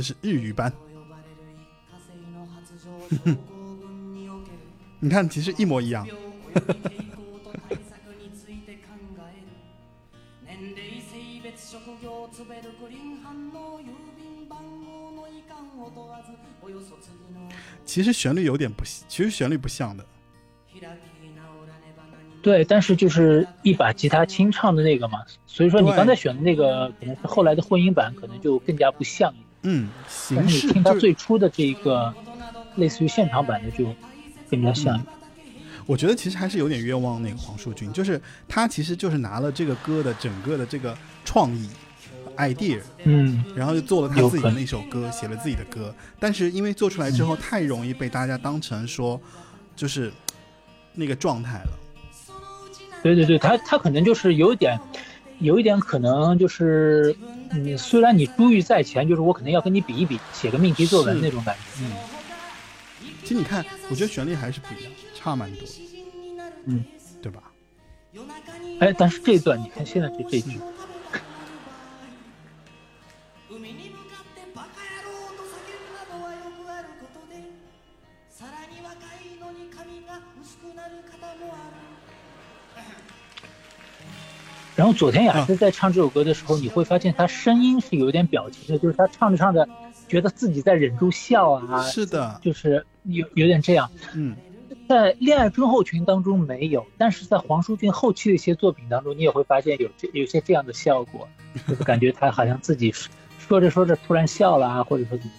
[0.00, 0.72] 这是日语版，
[4.98, 6.08] 你看，其实一模一样。
[17.84, 20.02] 其实旋律有点不，其实旋律不像的。
[22.40, 29.34] 对，但是就是一把吉他清唱的那个嘛，所以说你刚才选的那个可能是后来的混音版，可能就更加不像。
[29.62, 29.88] 嗯，
[30.34, 32.14] 但是你听他最初的这一个，
[32.76, 33.94] 类似于现场版的，就
[34.50, 35.04] 更加像。
[35.86, 41.68] 我觉得其实还是有点冤枉那个黄树军，就是他其实就是拿了这个歌的整个的这个创意
[42.36, 45.94] idea，嗯，然后就做了他自己的那首歌，写了自己的歌。
[46.18, 49.20] 但是因为做出来之后太容易被大家当成说，
[49.76, 50.12] 就是
[50.94, 51.72] 那个状态了。
[53.02, 54.80] 对对对，他他可能就是有一点。
[55.42, 57.16] 有一点可能就是，
[57.50, 61.84] 嗯，虽然你珠玉在前，就是我肯定要跟你比一比，写个命题作文那种感觉。
[61.84, 61.92] 嗯，
[63.22, 65.68] 其实你看，我觉得旋律还是不一样，差蛮多。
[66.66, 66.84] 嗯，
[67.20, 67.42] 对吧？
[68.80, 70.58] 哎，但是这段，你看现在这这句。
[84.80, 89.68] 然后佐田雅士在唱这首歌的时候，你会发现他声音是有点表情的，就是他唱着唱着，
[90.08, 91.82] 觉得自己在忍住笑啊。
[91.82, 93.90] 是的，就是有有点这样。
[94.14, 94.34] 嗯，
[94.88, 101.28] 在恋爱忠厚群当中没有，但是在黄舒骏后期的一些作品当中，你也会发现有这有些这样的效果，
[101.68, 102.90] 就是感觉他好像自己
[103.38, 105.32] 说着说着突然笑了啊，或者说怎么。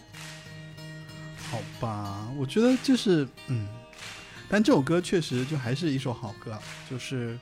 [1.49, 3.67] 好吧，我觉得就是嗯，
[4.47, 6.55] 但这首歌确实就还是一首好歌，
[6.87, 7.35] 就是。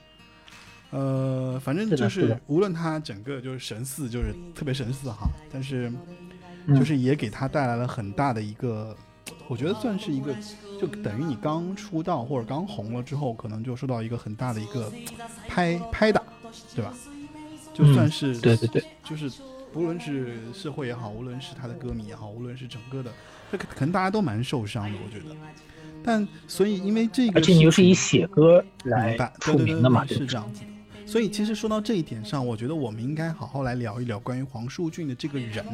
[0.92, 5.92] 呃，反正就是无论他整个就是神似，就是特别神似哈，但是
[6.70, 8.96] 就是也给他带来了很大的一个，
[9.48, 10.36] 我觉得算是一个，
[10.82, 14.92] 就等于你刚出道或者刚红了之后，可能就受到一个很大的一个
[15.48, 16.24] 拍拍打，
[16.76, 16.94] 对吧？
[17.74, 19.32] 就算是对对对，就是
[19.72, 23.12] 不论是社会也好，无论是他的歌迷也好，无论是整个的，
[23.52, 25.36] 这可可能大家都蛮受伤的，我觉得。
[26.04, 30.68] 但所以因为这个，而且你又是以写歌来出名的嘛，对对对是这样子的。
[31.10, 35.66] 所以其实说到这一点上，我觉得我们应该好好来聊一聊关于黄舒骏的这个人，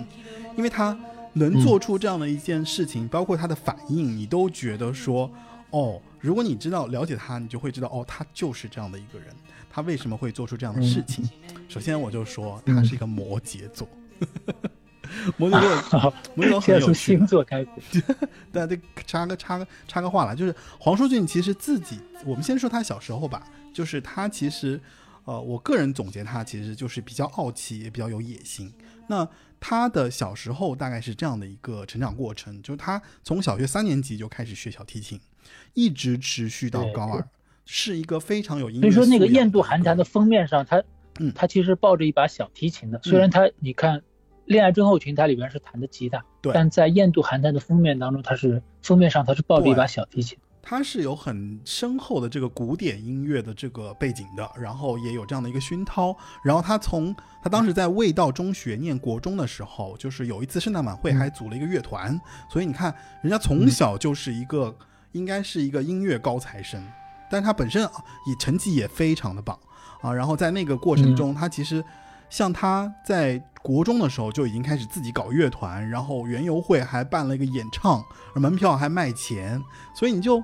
[0.56, 0.98] 因为他
[1.34, 5.30] 能做出这样的一件事情，包括他的反应，你都觉得说，
[5.72, 9.28] 哦，如果你知道了解他，你就会知道，哦，他就是这样的一个人，
[9.70, 11.30] 他为什么会做出这样的事情？
[11.68, 13.86] 首先我就说他是一个摩羯座。
[15.36, 17.18] 摩羯座，摩羯座很有趣。
[17.18, 18.02] 星座开始，
[18.54, 24.80] 对，这插个插个插个话了，就是黄舒骏其实自己，我们先说他小时候吧，就是他其实，
[25.26, 28.74] 呃，我个人总结他其实就是比较傲气，也比较有野心。
[29.08, 29.28] 那
[29.60, 35.20] 他的小时候大概是这样的一个成长过程，就是他从小学三年级就开始学小提琴，
[35.74, 37.28] 一直持续到高二，
[37.66, 38.82] 是一个非常有音乐。
[38.82, 40.84] 所以说那个《印度寒潭》的封面上，他，
[41.20, 44.02] 嗯，他其实抱着一把小提琴的，虽然他你看。
[44.46, 56.18] 恋爱症候群，它里边是弹的吉他，对，但在《印度寒潭》的封面当中，它是封面上它是抱着一把小提琴，它是有很深厚的这个古典音乐的这个背景的，然后也有这样的一个熏陶。
[56.44, 64.76] 然后他从他当时在味道中学念国中的时候，就是有一次圣诞晚会还组了一个乐团，所以你看人家从小就是一个
[65.12, 66.84] 应该是一个音乐高材生，
[67.30, 67.92] 但是他本身啊
[68.28, 69.58] 也成绩也非常的棒
[70.02, 70.12] 啊。
[70.12, 71.84] 然后在那个过程中，他其实
[72.30, 73.44] 像他在。
[73.66, 79.60] 国中的时候就已经开始自己搞乐团，然后园游会还办了一个演唱，而门票还卖钱，
[79.96, 80.44] 所以你就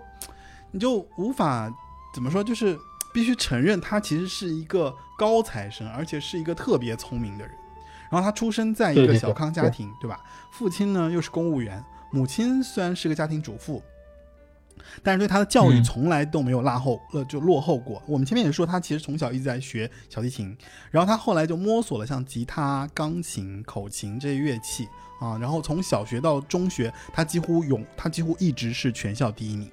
[0.71, 1.71] 你就无法
[2.15, 2.75] 怎么说，就是
[3.13, 7.53] 必须承认他其实是一个高材生，而且是一个特别聪明的人。
[8.09, 10.19] 然后他出生在一个小康家庭，对吧？
[10.49, 13.83] 父亲呢又是公务员，母亲虽然是个家庭主妇。
[15.03, 18.01] 但是对他的教育从来都没有落后，呃，就落后过。
[18.05, 20.55] 我们前面也说，他其实从小一直在学小提琴，
[20.89, 24.87] 然后他后来就摸索了像吉他、钢琴、口琴这些乐器
[25.19, 25.37] 啊。
[25.37, 29.69] 然后从小学到中学，他几乎永，他几乎一直是全校第一名。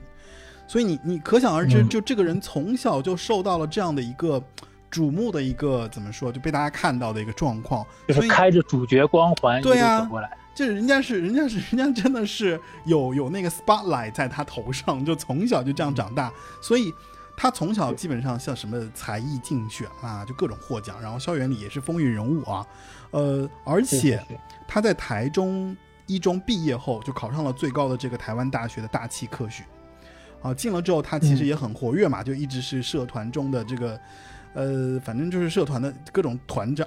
[0.66, 4.42] 所以你你可想而知，就这个人从小就受到了这样的一个
[4.90, 10.30] 瞩目的一个怎么说，就被大家看到的一个状况，就是开着主角光环对呀走过来。
[10.58, 16.92] 就是人家是人家是人家真的是有有那个 spotlight 在他头上，就从小就这样长大，所以
[17.36, 22.66] 他从小基本上像什么才艺竞选啊，就各种获奖，然后校园里也是风云人物啊，
[23.12, 24.20] 呃，而且
[24.66, 29.62] 他在台中一中毕业后就考上了最高的这个台湾大学的大气科学，
[30.42, 34.00] 啊，进了之后他其实也很活跃嘛，就一直是社团中的这个，
[34.54, 36.84] 呃，反正就是社团的各种团长。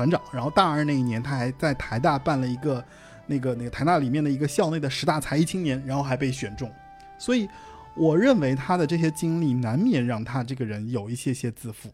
[0.00, 2.82] 团长，然后大二那一年，他还在台大办了一个，
[3.26, 6.72] 那个那个台大里面的一个校内的十大才艺青年，然后还被选中。
[7.18, 7.46] 所以，
[7.94, 11.90] 我认为他的这些经历难免让他这个人有一些些自负，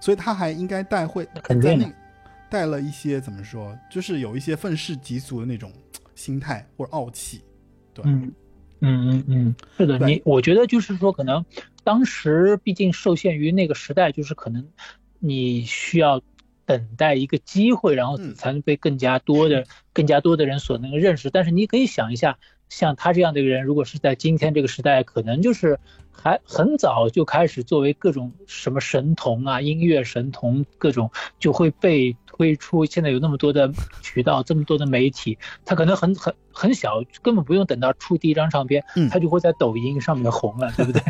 [0.00, 1.24] 所以他还应该带会
[1.62, 1.88] 在那
[2.50, 5.72] 带了一些怎么说，就是有一些愤世嫉俗的那种
[6.16, 7.40] 心态或者傲气。
[7.92, 8.32] 对，嗯
[8.80, 11.46] 嗯嗯嗯，是的，你我觉得就是说，可能
[11.84, 14.66] 当时毕竟受限于那个时代，就是可能
[15.20, 16.20] 你需要。
[16.66, 21.30] 等待一个机会，然后才能被更加多的、 更加多的人所能够认识。
[21.30, 25.78] 但是你可以想一下，像他这样的一个人，如果是在今天这个时代，可能就是
[26.10, 32.84] 还很早就开始作为各种什么神童啊、音乐神童，各种就会被推出。
[32.84, 33.70] 现在有那么多的
[34.02, 41.02] 渠道，这么多的媒体，他可能很很很小，根本不用等到出第一张唱片，他就会在抖音上面红了，对不对？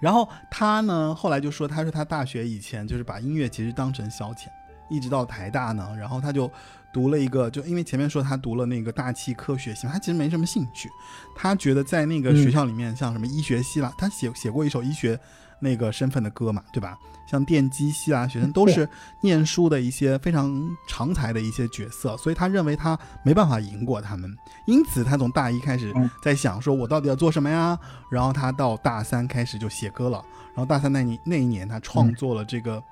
[0.00, 4.46] 然后他呢，后来就说，他说他大学以前就是把音乐其实当成消遣，
[4.88, 6.50] 一直到台大呢，然后他就
[6.92, 10.88] 读了一个，就因为前面说他读了那个大气科学系，他其实没什么兴趣，
[11.34, 15.18] 他觉得在那个学校里面，像什么医学系啦，他写写过一首医学
[15.60, 16.98] 那个身份的歌嘛，对吧？
[17.26, 18.88] 像电机系啊，学生都是
[19.20, 24.34] 念书的一些非常常才的一些角色，所以他认为他没办法赢过他们，
[24.66, 27.78] 因此他从大一开始在想说，我到底要做什么呀？
[28.10, 30.24] 然后他到大三开始就写歌了，
[30.54, 32.82] 然后大三那年那一年他创作了这个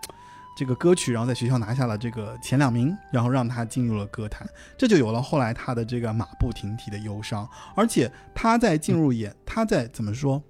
[0.57, 4.45] 这个歌曲，然后在学校拿下了这个前两名，然后让他进入了歌坛，
[4.77, 10.43] 这就有了后来他的这个马不停蹄的忧伤，而且他在进入演，他在怎么说，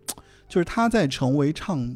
[0.49, 1.95] 就是他在成为唱。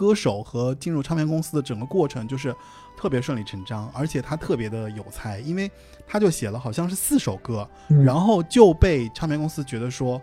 [0.00, 2.56] 歌手和进入唱片公司的整个过程就是
[2.96, 5.70] 特别顺理成章，而且他特别的有才，因为
[6.06, 7.68] 他就写了好像是四首歌，
[8.02, 10.18] 然后就被唱片公司觉得说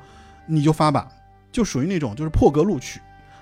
[0.48, 1.08] 你就发吧，
[1.52, 3.00] 就属于那种就是破格录取，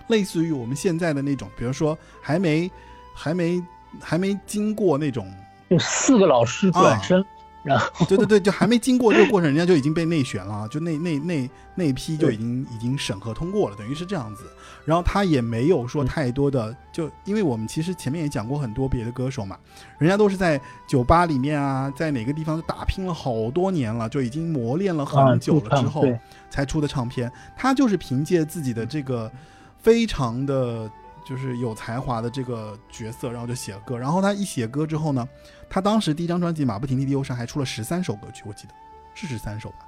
[0.10, 2.70] 类似于我们现在的那种，比如说还没
[3.14, 3.64] 还没
[4.02, 5.34] 还没经过那种
[5.70, 7.26] 就四个老师转身
[7.64, 14.44] 然后对对对，就还没经过这个过程，人家就已经被内选了，就那那那那批就已经已经审核通过了，等于是这样子。
[14.86, 19.58] 然后他也没有说太多的，就因为我们其实前面也讲过很多别的歌手嘛，
[19.98, 26.06] 人家都是在酒吧里面啊，在哪个地方打拼了好多年了，就已经磨练了很久了之后
[26.50, 27.30] 才出的唱片。
[27.58, 29.32] 他就是凭借自己的这个
[29.80, 30.90] 非常的。
[31.28, 33.98] 就是有才华的这个角色，然后就写了歌。
[33.98, 35.28] 然后他一写歌之后呢，
[35.68, 38.74] 他当时第一张专辑《马不停蹄的忧伤》还出了十三首歌曲，我记得
[39.16, 39.85] 是十三首吧？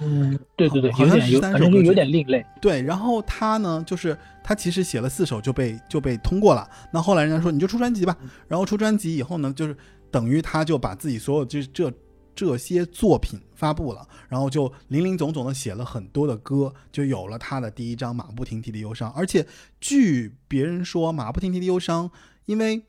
[0.00, 2.44] 嗯，对对对，好像十三首，有点另类。
[2.60, 6.68] 对，然后他呢，就是他其实写了四首就被就被通过了。
[6.92, 8.16] 那后来人家说你就出专辑吧。
[8.48, 9.76] 然后出专辑以后呢，就是
[10.10, 11.92] 等于他就把自己所有这这。
[12.36, 19.08] 这些作品发布了，然后就林林总总的写了很多的歌，就有了他的第一张《马不停蹄的忧伤》。
[19.14, 19.46] 而且
[19.80, 22.10] 据别人说，《马不停蹄的忧伤》，
[22.46, 22.82] 因为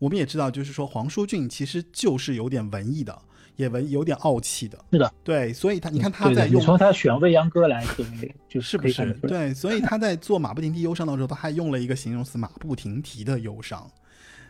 [0.00, 3.22] 我们也知道，就是说黄舒骏其实就是有点文艺的，
[3.56, 4.78] 也文有点傲气的。
[4.92, 9.12] 是的，对，所以他你看他在用，从他选未央歌来作为，就是不是？
[9.22, 13.90] 对，所以他在做《马不停蹄忧伤》的时候，他还用了一个形容词“马不停蹄的忧伤”。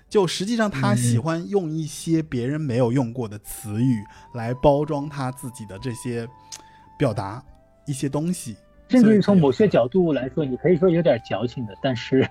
[0.09, 4.03] 就实际上，他喜欢用一些别人没有用过的词语
[4.34, 6.26] 来包装他自己的这些
[6.98, 7.40] 表达
[7.86, 8.57] 一些东西。
[8.91, 12.28] 甚至于从某些角度来说，你可以说有点矫情的，但是，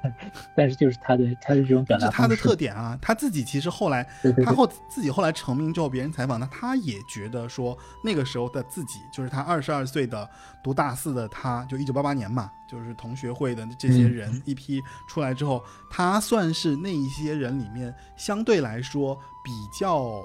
[0.53, 2.99] 但是就是他的他的这种表达是他的特点啊。
[3.01, 4.05] 他自己其实后来，
[4.43, 10.29] 他后自己后来成名之后，别人采访他，他也觉得说那个时候的自己，就是他二十二岁的
[10.61, 20.21] 读大四的他，就一九八八年嘛，就是同学会的这些人一批出来之后，他算是那一些人里面相对来说比较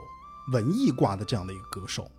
[0.52, 2.10] 文艺挂的这样的一个歌手。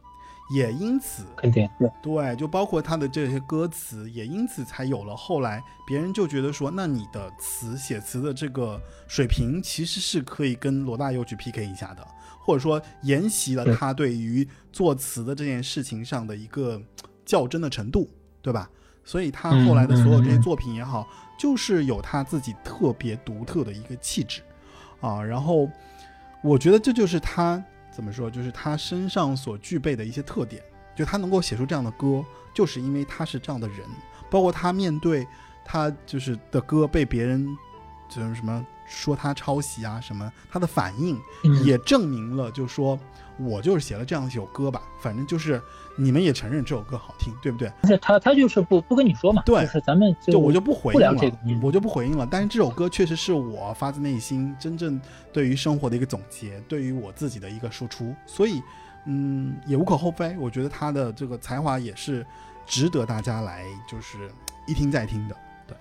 [0.54, 12.08] 也因此，肯定对对，就包括他的这些歌词，也因此才有了后来别人就觉得说，那你的词写词的这个水平其实是可以跟罗大佑去 PK 一下的，
[12.40, 16.80] 或者说沿袭了他对于作词的这件事情上的一个
[17.26, 18.08] 较真的程度，
[18.44, 18.70] 对吧？
[19.04, 21.08] 所以他后来的所有这些作品也好，
[21.40, 24.44] 就是有他自己特别独特的一个气质
[25.02, 25.24] 啊。
[25.24, 25.68] 然后
[26.44, 27.64] 我觉得这就是他。
[27.96, 28.30] 怎么说？
[28.30, 30.62] 就是他身上所具备的一些特点，
[30.96, 33.88] 就他能够写出这样的歌，就是因为他是这样的人。
[34.30, 35.26] 包括他面对
[35.64, 37.48] 他就是的歌被别人
[38.10, 41.18] 就是什么说他抄袭啊什么，他的反应
[41.64, 43.00] 也证明了，就是说。
[43.38, 45.62] 我就是写了这样一首歌吧，反正就是
[45.98, 47.68] 你们也承认这首歌好听，对不对？
[47.84, 49.44] 而且他，他就是不不跟你说嘛。
[49.46, 52.26] 对，就是咱们就我就不回应了，我就不回应了。
[52.30, 55.00] 但是这首歌确实是我发自内心真正
[55.34, 58.62] 对于生活的一个总结，对于我自己的一个输出，所以
[59.06, 60.36] 嗯也无可厚非。
[60.40, 62.26] 我觉得他的这个才华也是
[62.66, 64.32] 值得大家来就是
[64.66, 65.36] 一听再听的。
[65.68, 65.76] 对，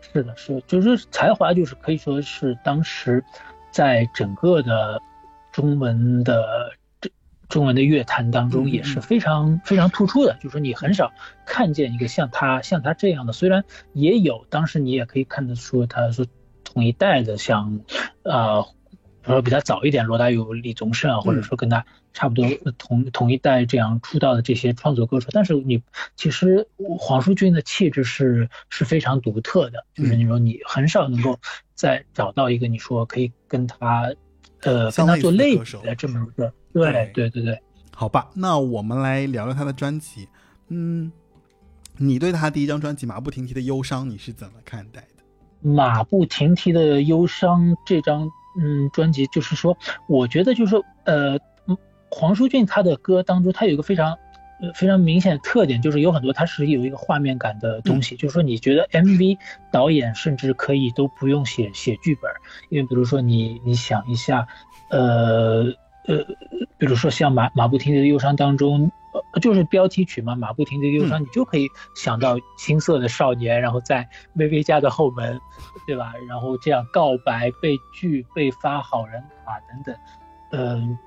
[0.00, 3.22] 是的，是就是才华，就是可以说是当时
[3.70, 5.00] 在整个的。
[5.60, 7.10] 中文的这
[7.48, 11.12] 中文的乐坛当中也是非常非常突出的，就是说你很少
[11.44, 16.24] 看见一个像他像他这样的，虽然也有，当时你也可以看得出他说
[16.64, 17.80] 同一代的，像
[18.22, 18.62] 呃，
[19.22, 21.84] 比如说比他早一点罗大佑、李宗盛啊，或者说跟他
[22.14, 22.46] 差不多
[22.78, 25.82] 同同一代这样出道的这些创作歌手，但是你
[26.16, 31.40] 其实黄舒骏的气质是是非常独特的，就是你说你很少能够
[31.74, 34.14] 再找到一个你说可以跟他。
[34.62, 37.62] 呃，跟他做类比的这么一个，对对对对，
[37.94, 40.28] 好吧，那我们来聊聊他的专辑。
[40.68, 41.10] 嗯，
[41.96, 45.68] 你对他第一张专辑《马不停蹄的忧伤》你是怎么看待的？
[45.74, 49.76] 《马不停蹄的忧伤》这张嗯专辑，就是说，
[50.08, 51.38] 我觉得就是说，呃，
[52.10, 54.16] 黄舒骏他的歌当中，他有一个非常。
[54.74, 59.38] 非常明显的特点就是有很多它是有一个画面感的东西，就是说你觉得 MV
[59.70, 62.30] 导演甚至可以都不用写写剧本，
[62.68, 64.46] 因为比如说你你想一下，
[64.90, 65.72] 呃
[66.06, 66.24] 呃，
[66.78, 68.90] 比如说像马马不停蹄的忧伤当中，
[69.32, 75.40] 呃就是标题曲嘛，马不停蹄的忧伤，你就可以想到青涩的少年，然后在薇薇家的后门，
[75.86, 76.12] 对吧？
[76.28, 79.96] 然后这样告白被拒被发好人卡等等，
[80.52, 80.98] 嗯。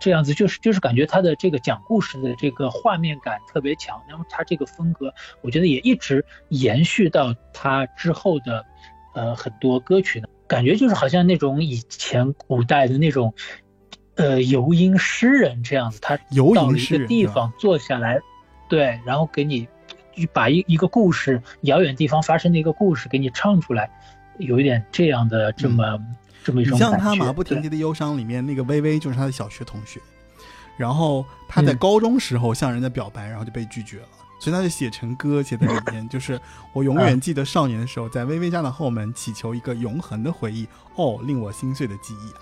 [0.00, 5.12] 这样子就是就是感觉他的这个讲故事的这个画面感特别强，然后他这个风格，
[5.42, 8.64] 我觉得也一直延续到他之后的，
[9.14, 13.34] 呃，很多歌曲呢，感觉就是好像那种以前古代的那种，
[14.14, 16.16] 呃，游吟诗人这样子，他
[16.54, 18.18] 到了一个地方坐下来，
[18.68, 19.68] 对，然后给你
[20.32, 23.90] 把一一个故事，遥远地方发生的一个故事给你唱出来，
[24.38, 26.00] 有一点这样的这么。
[26.52, 30.00] 你像他马不停蹄的忧伤里面那个微微就是他的小学同学，
[30.76, 36.40] 然后他在高中时候向人家表白，然后就被拒绝了，所以他就写成歌写在里面，就是
[36.72, 40.66] 我永远记得少年的时候在微微家的后门祈求一个永恒的回忆，
[40.96, 42.40] 哦，令我心碎的记忆啊，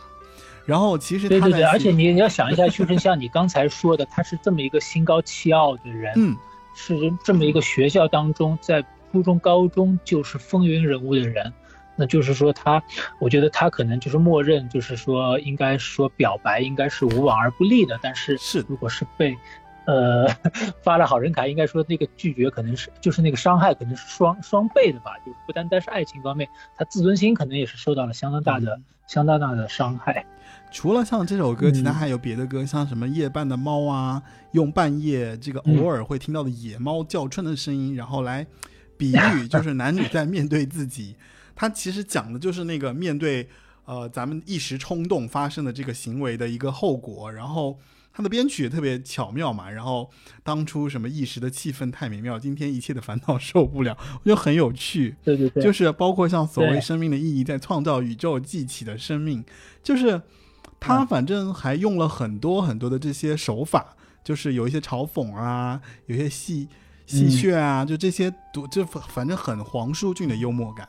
[0.64, 6.36] 然后其实对对对，他而且你你要想一下，就是像你刚才说的，他是这么一个心高气傲的人，嗯
[6.76, 11.52] 是这么一个学校当中，在初中、高中就是风云人物的人，
[11.96, 12.82] 那就是说他，
[13.18, 19.36] 我觉得他可能就是默认，就是说应该说表白应该是无往而不利的，但是是如果是被，
[19.86, 20.26] 呃，
[20.82, 30.24] 发了好人卡，应该说那个拒绝可能是就是那个伤害可能是双双倍的吧，就是不单单是爱情方面，他自尊心可能也是受到了相当大的、相当大的伤害。
[30.72, 34.20] 除了像这首歌，其他嗯还有别的歌，像什么夜半的猫啊，
[34.50, 38.44] 用半夜这个嗯偶尔会听到的野猫叫春的声音，然后来
[38.96, 41.14] 比喻， 就是男女在面对自己。
[41.54, 43.48] 它其实讲的就是那个面对
[43.84, 47.32] 呃咱们一时冲动发生的这个行为的一个后果。
[47.32, 47.78] 然后
[48.12, 50.08] 他的编曲也特别巧妙嘛，然后
[50.44, 55.16] 当初什么一时的气氛太美妙，今天一切的烦恼受不了，我觉得很有趣。
[55.24, 59.44] 对对对，就是包括像所谓生命的意义，在创造宇宙记起的生命，
[59.82, 60.22] 就是
[60.78, 66.68] 他嗯反正还用了很多很多的这些手法，就是有一些嘲讽啊，有一些戏
[67.06, 70.88] 戏谑啊，就这些读就反正很黄舒骏的幽默感。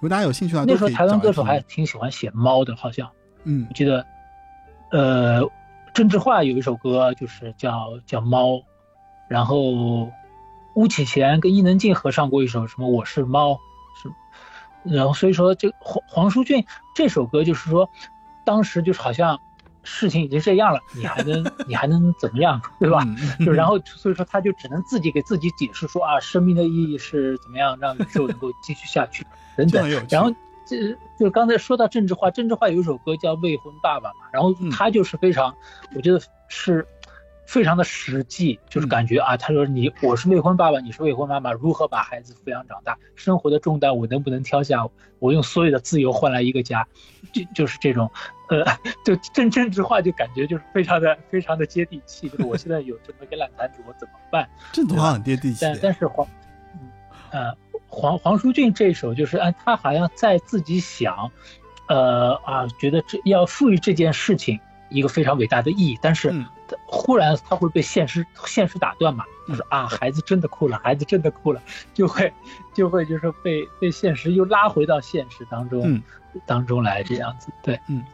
[0.00, 3.10] 如果大家有兴趣的话，那时候台湾歌手还挺喜欢写猫的，好像。
[3.44, 3.66] 嗯。
[3.68, 4.06] 我记得，
[4.90, 5.42] 呃，
[5.92, 8.62] 郑智化有一首歌就是叫叫猫，
[9.28, 10.10] 然后
[10.74, 13.58] 巫启贤跟伊能静合唱过一首什么我是猫，
[14.02, 14.10] 是，
[14.94, 17.90] 然后所以说这黄黄舒骏这首歌就是说，
[18.46, 19.38] 当时就是好像
[19.82, 23.04] 事情已经这样了，你还能 你还能怎么样，对吧？
[23.06, 23.16] 嗯
[23.46, 29.26] 就然后所以说他就只能自己给自己解释说啊，生命的意义是怎么样让宇宙能够继续下去
[29.56, 29.88] 等等。
[30.10, 30.32] 然后
[30.66, 35.54] 这就是刚才说到政治化，政治化有一首歌叫《未婚爸爸》嘛，然后嗯他就是非常，
[35.96, 36.86] 我觉得是
[37.50, 44.86] 非常的实际，就是感觉啊，他说你我是未婚爸爸，你是未婚妈妈，如何把孩子抚养长大，生活的重担我能不能挑下？
[45.18, 46.86] 我用所有的自由换来一个家，
[47.32, 48.08] 就就是这种，
[48.50, 48.64] 呃，
[49.04, 54.48] 就政政治化就感觉就是非常的非常的接地气，就是我现在有这么一个烂摊子，我怎么办？
[54.72, 55.76] 这头好很接地气但。
[55.82, 56.24] 但是黄，
[56.74, 56.88] 嗯
[57.32, 57.56] 呃，
[57.88, 61.32] 黄黄舒骏这首就是，哎，他好像在自己想，
[61.88, 66.32] 呃啊，觉得这要赋予这件事情一个非常伟大的意义，但是
[66.86, 71.62] 忽然他会被现实现实打断嘛，就是啊，孩子真的哭了，孩子真的哭了，
[71.94, 72.32] 就会
[72.74, 76.02] 就会就是被被现实又拉回到现实当中、嗯
[76.46, 78.04] 当中来这样子，对，嗯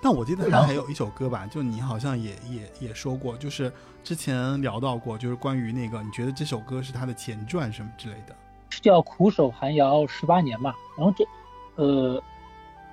[0.00, 3.72] 但我记得然后他还有一首歌吧，就你好像也也也说过，就是
[4.04, 8.36] 之前聊到过，就是关于那个你觉得这首歌是他的前传什么之类的。
[8.68, 10.74] 是叫苦守寒窑十八年嘛。
[10.96, 11.24] 然后这，
[11.76, 12.22] 呃，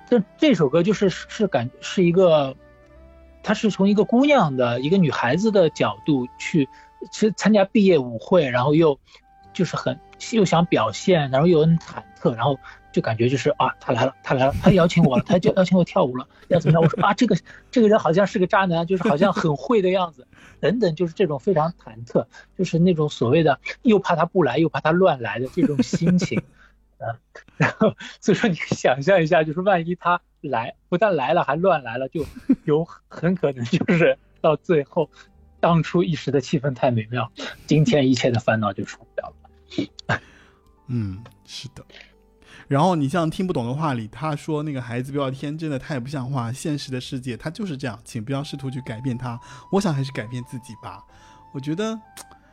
[0.08, 2.56] 这这首歌就是是感是一个，
[3.42, 6.68] 它是从一个姑娘的一个女孩子的角度去
[7.10, 8.98] 去参加毕业舞会，然后又
[9.52, 9.98] 就是很
[10.32, 12.58] 又想表现，然后又很忐忑，然后
[12.92, 16.82] 就感觉就是啊，他来了，他来了，他邀请我了，他就邀请我跳舞了，要怎么样？
[16.82, 17.36] 我说啊，这个
[17.70, 20.26] 这个人好像是个渣男，就是好像很会的样子，
[20.60, 22.26] 等等，就是这种非常忐忑，
[22.56, 26.42] 就是那种所谓的又怕他不来，又怕他乱来的这种心情，
[27.02, 27.18] 啊，
[27.58, 32.24] 然后所以说你想象一下，就是万一他来，不但来了，还乱来了，就
[32.64, 35.10] 有很可能就是到最后，
[35.60, 37.30] 当初一时的气氛太美妙，
[37.66, 40.20] 今天一切的烦恼就出不了了。
[40.88, 41.84] 嗯，是的。
[42.68, 49.38] 然后你像听不懂的话里，他说那个孩子不要天真的太不像话，现实的世界他就是这样，请不要试图去改变他。
[49.70, 51.02] 我想还是改变自己吧。
[51.52, 51.98] 我觉得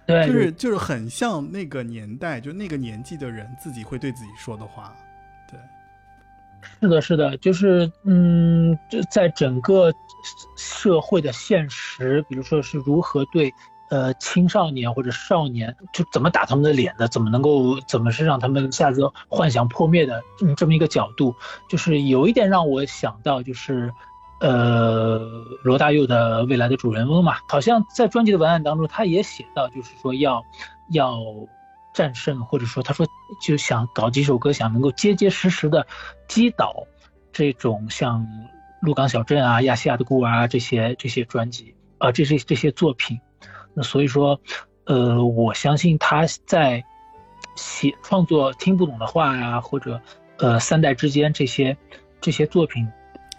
[0.09, 4.95] 对，就是就是很像那个年代，就那个年纪的人自己会对自己说的话。
[5.47, 5.59] 对，
[6.81, 9.93] 是的，是的，就是嗯，就在整个
[10.57, 13.53] 社会的现实，比如说是如何对
[13.91, 21.35] 呃青少年或者少年，就怎么打他们的脸的，怎么能够怎么是让他们一下子幻想破灭的，嗯，这么一个角度，
[21.69, 23.93] 就是有一点让我想到，就是
[24.39, 25.19] 呃
[25.63, 30.43] 罗大佑的未来的主人翁嘛，好像在专辑的文案当中，他也写到，就是说要
[30.91, 31.19] 要。
[31.91, 33.05] 战胜，或者说他说
[33.41, 35.87] 就想搞几首歌，想能够结结实实的
[36.27, 36.85] 击倒
[37.33, 38.21] 这种像
[38.79, 43.19] 《鹿港小镇》啊、《亚细亚的孤儿》啊这些这些专辑啊，这些这些作品。
[43.73, 44.39] 那所以说，
[44.85, 46.85] 呃，我相信他在
[47.55, 49.99] 写创作听不懂的话呀、或者
[50.37, 51.75] 呃三代之间这些
[52.21, 52.87] 这些作品，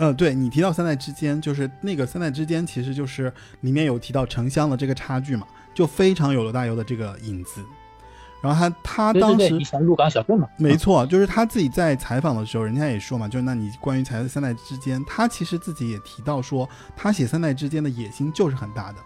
[0.01, 3.31] 呃，对你提到三代之间，就是那个三代之间，其实就是
[3.61, 7.63] 里面有提到城乡的这个差距嘛，就非常有罗大佑的这个影子。
[8.41, 10.49] 然后他他对对对，当时你想鹿港小镇嘛？
[10.57, 18.99] 没错，就是他自己在采访的时候，人家也说嘛，就是那你关于才三代之间，他其实自己也提到说，他写三代之间的野心就是很大的，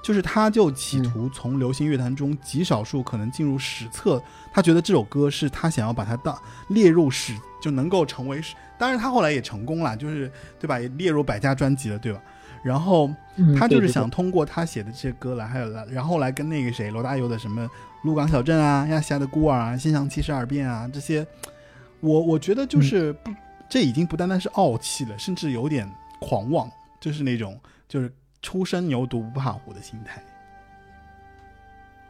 [0.00, 4.22] 就是他就企图从流行乐坛中极少数可能进入史册，
[4.52, 8.54] 他觉得这首歌是他想要把它当列入史，就能够成为史。
[8.76, 10.78] 当然他后来也成功了，就是对吧？
[10.78, 12.20] 也列入百家专辑了，对吧？
[12.62, 13.08] 然后
[13.56, 17.64] 他就是想通过他写的这些歌来，还有来，然后来跟那个谁罗大佑的什么
[18.02, 21.24] 《鹿港小镇》啊、《亚细亚的孤儿》啊、《心想七十二变》啊这些，
[22.00, 23.30] 我我觉得就是不，
[23.68, 25.88] 这已经不单单是傲气了，甚至有点
[26.20, 26.68] 狂妄，
[27.00, 30.20] 就是那种就是初生牛犊不怕虎的心态。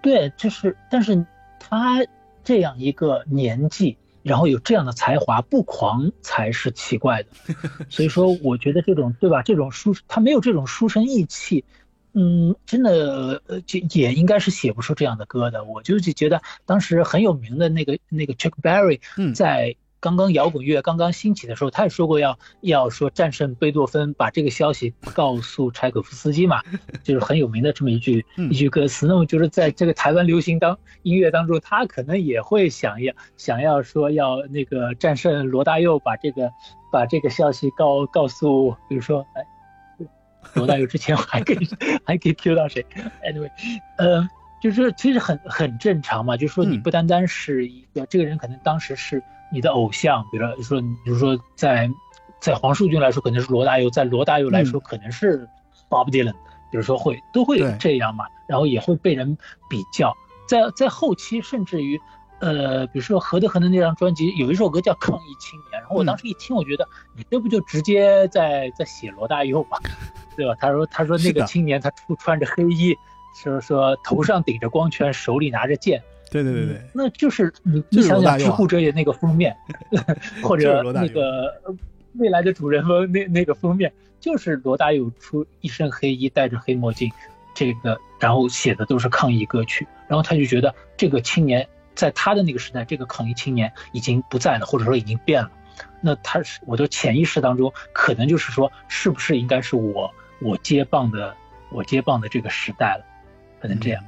[0.01, 1.25] 对，就是，但是
[1.61, 1.99] 他
[2.43, 3.99] 这样一个年纪。
[4.29, 7.31] 然后有这样的才华，不狂才是奇怪的。
[7.91, 9.43] 所以说，我觉得这种对吧？
[9.43, 11.65] 这种书他没有这种书生意气，
[12.13, 15.65] 嗯，真的呃，就也应该是写不出这样的歌的。
[15.65, 19.01] 我就觉得当时很有名的那个那个 Chuck Berry
[19.35, 19.75] 在。
[20.01, 26.63] 刚刚摇滚乐刚刚兴起的时候，他也说过要要说战胜贝多芬，把这个消息告诉柴可夫斯基嘛，
[27.03, 29.07] 就是很有名的这么一句一句歌词。
[29.07, 36.51] 那么就是在这个台湾流行当音乐当中，他可能也会想要想要说要那个战胜罗大佑，把这个
[36.93, 39.43] 把这个消息告告诉，比如说哎，
[40.55, 41.69] 罗大佑之前还可以
[42.07, 42.87] 还可以 Q 到谁
[43.25, 43.51] ？Anyway，
[43.97, 44.29] 呃，
[44.63, 49.21] 就是其实很很正常嘛，就是说你不单单是一个这个人，可能当时是。
[49.53, 51.91] 你的偶像，比如说，比如说，在
[52.41, 55.49] 在黄树军来说，可能是罗大佑；在罗大佑来说，可能是
[55.89, 56.35] Bob Dylan。
[56.71, 59.39] 比如说，会都会这样嘛，然后也会被人
[59.71, 60.15] 比较。
[60.47, 61.99] 在在后期，甚至于，
[62.41, 66.87] 呃，比如说何德何能那张专辑有一首歌叫《抗议青年》，然后我当时一听，我觉得
[67.17, 69.79] 你这不就直接在在写罗大佑嘛，
[70.37, 70.55] 对吧？
[70.61, 72.95] 他说他说那个青年他穿穿着黑衣，
[73.35, 76.03] 说说头上顶着光圈，手里拿着剑。
[76.31, 79.57] 对对对对，那就是你你想想知乎者也那个封面，
[80.43, 81.55] 或者那个
[82.15, 87.11] 未来的主人翁那那个封面，就是罗大佑出一身黑衣，戴着黑墨镜，
[87.55, 95.51] 这个然后写的都是抗议歌曲，然后他就觉得这个青年在他的那个时代，这个抗议青年已经不在了，或者说已经变了，
[96.03, 100.13] 那他是我的潜意识当中可能就是说，是不是应该是我
[100.43, 101.35] 我接棒的
[101.71, 103.05] 我接棒的这个时代了，
[103.63, 104.05] 可能这样，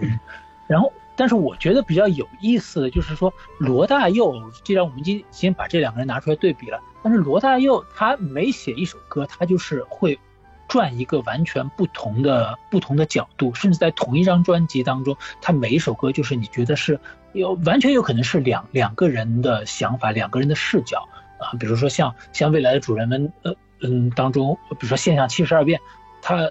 [0.00, 0.18] 嗯，
[0.66, 0.90] 然后。
[1.20, 10.18] 但是我觉得比较有意思的就是说，罗大佑，既然我们今先把这两个人拿出来对比了，但是罗大佑他每写一首歌，他就是会
[10.66, 16.98] 转一个完全不同的不同的角度，甚至在同一张专辑当中，他每一首歌就是你觉得是
[17.34, 21.06] 有完全有可能是两两个人的想法，两个人的视角
[21.38, 25.78] 啊，比如说像像未来的主人们，呃嗯当中，比如说现象七十二变，
[26.22, 26.50] 他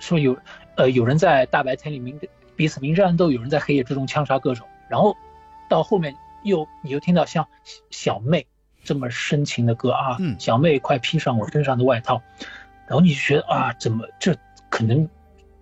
[0.00, 0.36] 说有
[0.76, 2.18] 呃有人在大白天里面。
[2.58, 5.16] 彼此明争暗斗，有人在黑夜之中枪杀歌手，然后
[5.70, 7.46] 到后面又你又听到像
[7.88, 8.48] 小妹
[8.82, 12.20] 这么深情的歌啊，小妹快披上我身上的外套，
[12.88, 14.36] 然后你就觉得啊，怎么这
[14.70, 15.08] 可能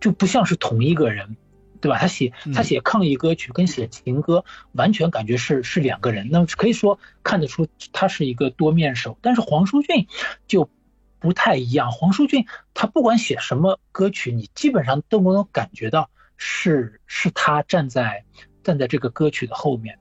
[0.01, 1.37] 就不像是同一个人，
[1.83, 1.99] 对吧？
[1.99, 9.19] 他写他写抗议歌曲跟写情歌完全感觉是是两个人，那么可以说看得出他是一个多面手。
[9.21, 10.07] 但是黄舒骏
[10.47, 10.71] 就
[11.19, 16.09] 不太一样，黄舒骏他不管写什么歌曲，你基本上都能感觉到。
[16.37, 18.25] 是是他站在
[18.63, 19.99] 站在这个歌曲的后面，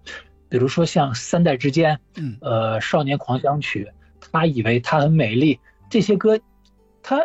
[0.50, 3.92] 比如说像《三代之间》，嗯，呃，《少年狂想曲》，
[4.32, 5.60] 他以为他很美丽，
[5.90, 6.40] 这些歌，
[7.04, 7.22] 他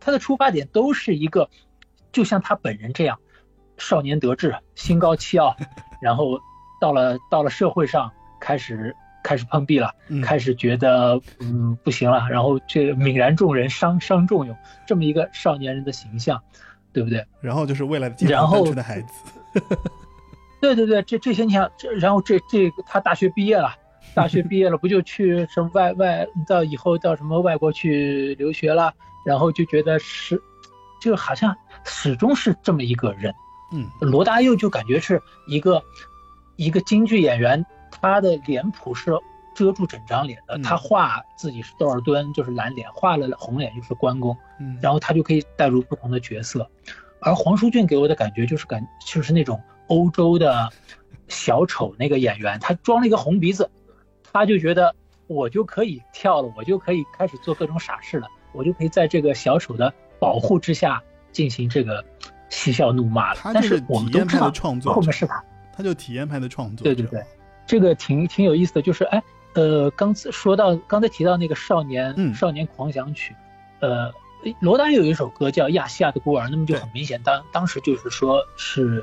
[0.00, 1.50] 他的出发点都是一个，
[2.12, 3.18] 就像他本人这样，
[3.76, 5.56] 少年得志，心高气傲，
[6.00, 6.40] 然后
[6.80, 9.92] 到了到了社会上开始开始碰壁了，
[10.22, 14.56] 开始觉得嗯不行了，然后这泯然众人，伤伤仲永，
[14.86, 16.42] 这么一个少年人的形象。
[16.94, 17.22] 对不对？
[17.42, 19.12] 然后就是未来的健康单纯的孩子。
[20.62, 23.74] 对对对，这这些你想，这然后这这他大学毕业了，
[24.14, 28.94] 大学毕业了不就去什么外外到以后到什么外国去留学了？
[29.26, 30.40] 然后就觉得是，
[31.02, 33.34] 就好像始终是这么一个人。
[33.72, 35.82] 嗯，罗大佑就感觉是一个
[36.56, 39.12] 一个京剧演员，他的脸谱是
[39.54, 40.58] 遮住整张脸的。
[40.58, 44.36] 他画自己是窦尔敦，就是蓝脸；画了红脸就是关公。
[44.60, 46.68] 嗯，然后他就可以带入不同的角色。
[47.20, 50.68] 而黄舒骏给我的感觉就是感就是那种欧洲的
[51.28, 53.70] 小丑那个演员，他装了一个红鼻子，
[54.30, 54.94] 他就觉得
[55.26, 59.90] 我就可以跳了，我就可以开始做各种傻事了，我就可以在这个小丑的
[60.20, 61.02] 保护之下
[61.32, 62.04] 进行这个
[62.50, 63.40] 嬉笑怒骂了。
[63.54, 64.52] 但是我们都知道
[64.84, 65.42] 后面是他，
[65.74, 66.84] 他就体验派的创作。
[66.84, 67.24] 对对对，
[67.66, 69.22] 这个挺挺有意思的，就是哎
[69.54, 73.34] 呃，刚才说到刚才提到那个少年少年狂想曲，
[73.80, 74.12] 呃。
[74.60, 79.02] 罗丹有一首歌叫《亚细亚的孤儿》，那么就很明显，当当时就是说是，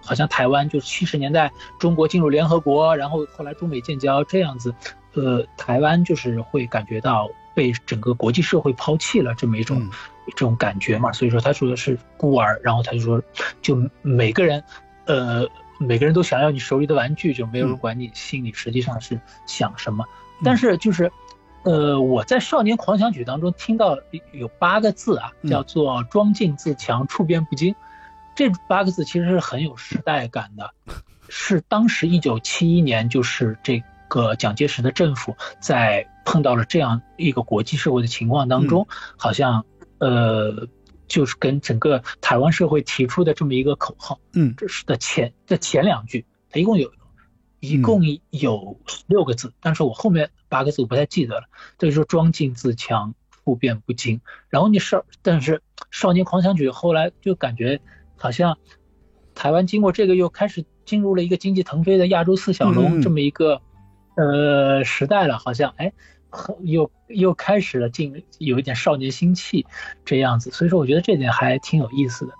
[0.00, 4.72] 好像台湾就是七十年代中国进入联合国，然后后来中美建交这样子，
[5.14, 9.90] 呃，台湾就是会感觉到被整个国际社会抛弃了这么一种、嗯
[10.28, 11.10] 这种感觉嘛。
[11.12, 13.20] 所以说他说的是孤儿，然后他就说，
[13.60, 14.62] 就每个人，
[15.06, 15.44] 呃，
[15.78, 20.04] 每个人都想要你手里的玩具，就没有人嗯管你心里实际上是想什么。
[20.44, 21.10] 但是就是，
[21.64, 23.98] 呃，我在《少年狂想曲》当中听到
[24.32, 27.74] 有八个字啊，嗯叫做“装进自强，处变不惊”。
[28.36, 30.70] 这八个字其实是很有时代感的，
[31.28, 39.64] 是当时一九七一年，就是这个蒋介石的政府在碰到了这样一个国际社会的情况当中，好像
[39.98, 40.68] 呃，
[41.06, 46.92] 就是跟整个台湾社会提出的这么一个口号，嗯这是的前的前两句，它一共有
[47.60, 51.44] 一共有六个字，但是我后面八个字我不太记得了。
[51.78, 54.20] 这就说装进自强，处变不惊。
[54.48, 55.58] 然后你少，但是
[55.90, 57.80] 《少年狂想曲》后来就感觉
[58.16, 58.58] 好像
[59.34, 63.62] 台湾经过这个又开始进入了一个经济腾飞的亚洲四小龙这么一个
[64.16, 65.92] 呃时代了，好像哎。
[66.62, 69.66] 又又开始了进有一点少年心气
[70.04, 72.34] 这样子，所以说我觉得这点还挺有意思的。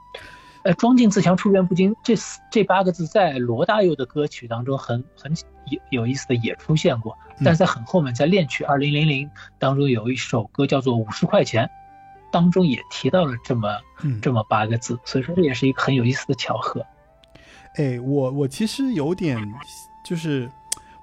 [0.65, 5.33] 呃，装进自强，处变不惊，这四这八个字在罗大佑的歌曲当中很很
[5.71, 11.67] 有有意思的也出现过，但是在很后面，在恋曲二零零零当中有一首歌叫做《五十块钱》，
[12.33, 16.85] 当中也提到了这么嗯，这么八个字，所以说这也是一个很有意思的巧合。
[17.77, 19.39] 哎，我我其实有点
[20.05, 20.51] 就是。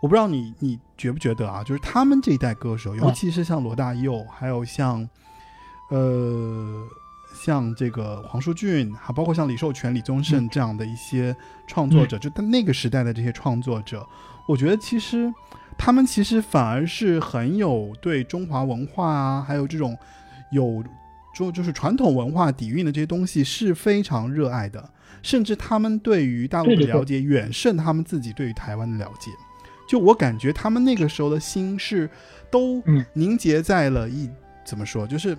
[0.03, 1.63] 我不知道你你觉不觉得啊？
[1.63, 5.07] 就是他们这一代歌手，尤其是像罗大佑，还有像，
[5.91, 6.85] 呃，
[7.33, 11.33] 像这个黄舒骏，还包括像李寿全、李宗盛这样的一些
[11.67, 14.05] 创作者，就他那个时代的这些创作者，
[14.45, 15.33] 我觉得其实
[15.77, 19.97] 他们其实反而是很有对中华文化啊，还有这种
[20.51, 20.83] 有
[21.33, 24.91] 就就是传统文化底蕴的这些东西是非常热爱的，
[25.21, 29.31] 甚至他们对于大陆的了解远胜他们自己对于台湾的了解。
[29.93, 32.09] 就我感觉他们那个时候的心是
[32.49, 33.05] 都嗯。
[33.13, 34.27] 凝结在了一、
[34.65, 35.37] 怎么说，就是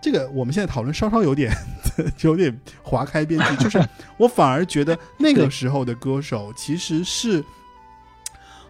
[0.00, 1.52] 这个我们现在讨论稍稍有点
[2.22, 3.84] 有点划开边界，就是
[4.16, 7.44] 我反而觉得那个时候的歌手其实是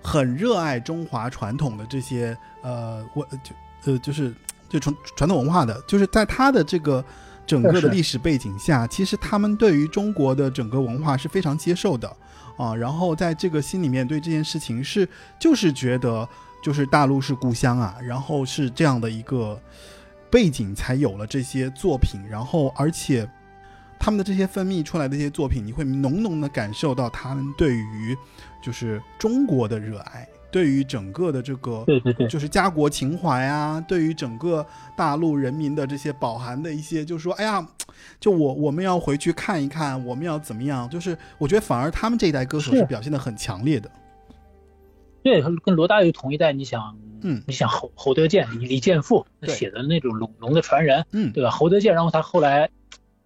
[0.03, 4.33] 很热爱中华传统的这些呃我就呃就是
[4.71, 7.05] 就传传统文化的，就是在他的这个
[7.47, 12.11] 整个的历史背景下，其实他们对于中国的整个文化是非常接受的
[12.57, 16.29] 啊，然后在这个心里面对这件事情是就是觉得
[16.63, 19.61] 就是大陆是故乡啊，然后是这样的一个
[20.31, 23.29] 背景才有了这些作品，然后而且
[23.99, 28.17] 他们的这些分泌出来的一些作品，你会浓浓的感受到他们对于
[28.63, 34.65] 就是中国的热爱，对于整个的这个对对对，就是家国情怀啊，对于整个
[34.97, 37.67] 大陆人民的这些饱含的一些，就是说，哎呀，
[38.21, 40.89] 就我我们要回去看一看，我们要怎么样？
[40.89, 43.91] 就是我觉得反而他们这一代歌手是是表现的很强烈的。
[45.25, 51.51] 对，跟罗大佑同一代，你想，嗯你想侯侯德健、李李健父对写的那种《龙龙的传人》，嗯，对吧？
[51.51, 52.71] 侯德健，然后他后来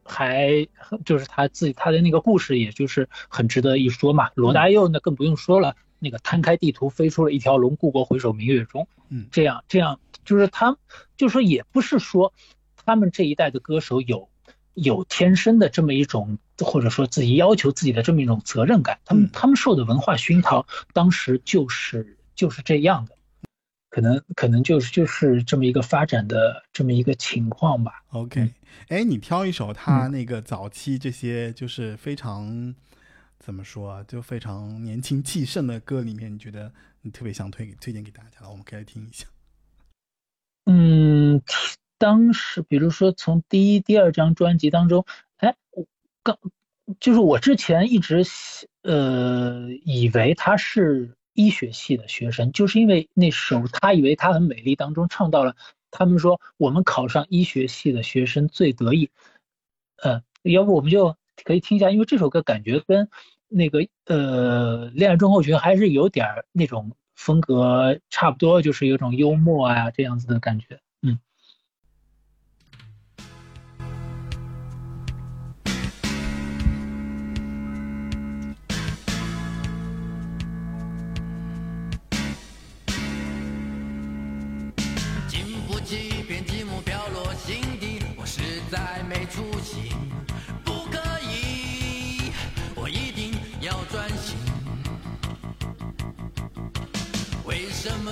[0.03, 0.67] 还
[1.05, 4.31] 就是他自己他的那个故事，也就是很值得一说嘛。
[4.35, 9.27] 罗大佑那更不用说了，那个摊开地图飞出了一条龙，故国回首明月中，嗯。
[9.31, 10.77] 这样这样就是他，
[11.17, 12.33] 就是说也不是说
[12.85, 14.29] 他们这一代的歌手有
[14.75, 19.31] 有天生的这么一种，或者说自己要求自己的这么一种责任感，他们嗯。
[19.33, 23.15] 他们受的文化熏陶，当时就是就是这样的。
[23.91, 28.03] 可能可能就是就是这么一个发展的这么一个情况吧。
[28.11, 28.55] OK，嗯
[28.89, 32.75] 哎，你挑一首他那个早期这些就是非常
[33.39, 36.73] 怎么说啊，就非常年轻气盛的歌里面，你觉得
[37.03, 39.27] 你特别想推推荐给大家的，我们可以来听一下。
[40.67, 41.41] 嗯，
[41.99, 45.87] 当时比如说从第一、第二张专辑当中，哎，我
[46.23, 46.39] 刚
[47.01, 48.25] 就是我之前一直
[48.83, 55.57] 呃以为他是医学系的学生，就是因为那首《他以为她很美丽》当中唱到了，
[55.91, 59.11] 他们说我们考上医学系的学生最得意。
[60.03, 63.09] 呃，要不我们就可以听一下，因为这首歌感觉跟
[63.49, 70.81] 那个呃《恋爱中后群》还是有点那种风格差不多，就是有种幽默啊这样子的感觉。
[71.03, 71.19] 嗯。
[85.27, 89.95] 经不起边寂寞飘落心底，我实在没出息，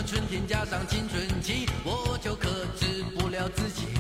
[0.07, 2.49] 春天加上青春期，我就克
[2.79, 3.96] 制不了自己？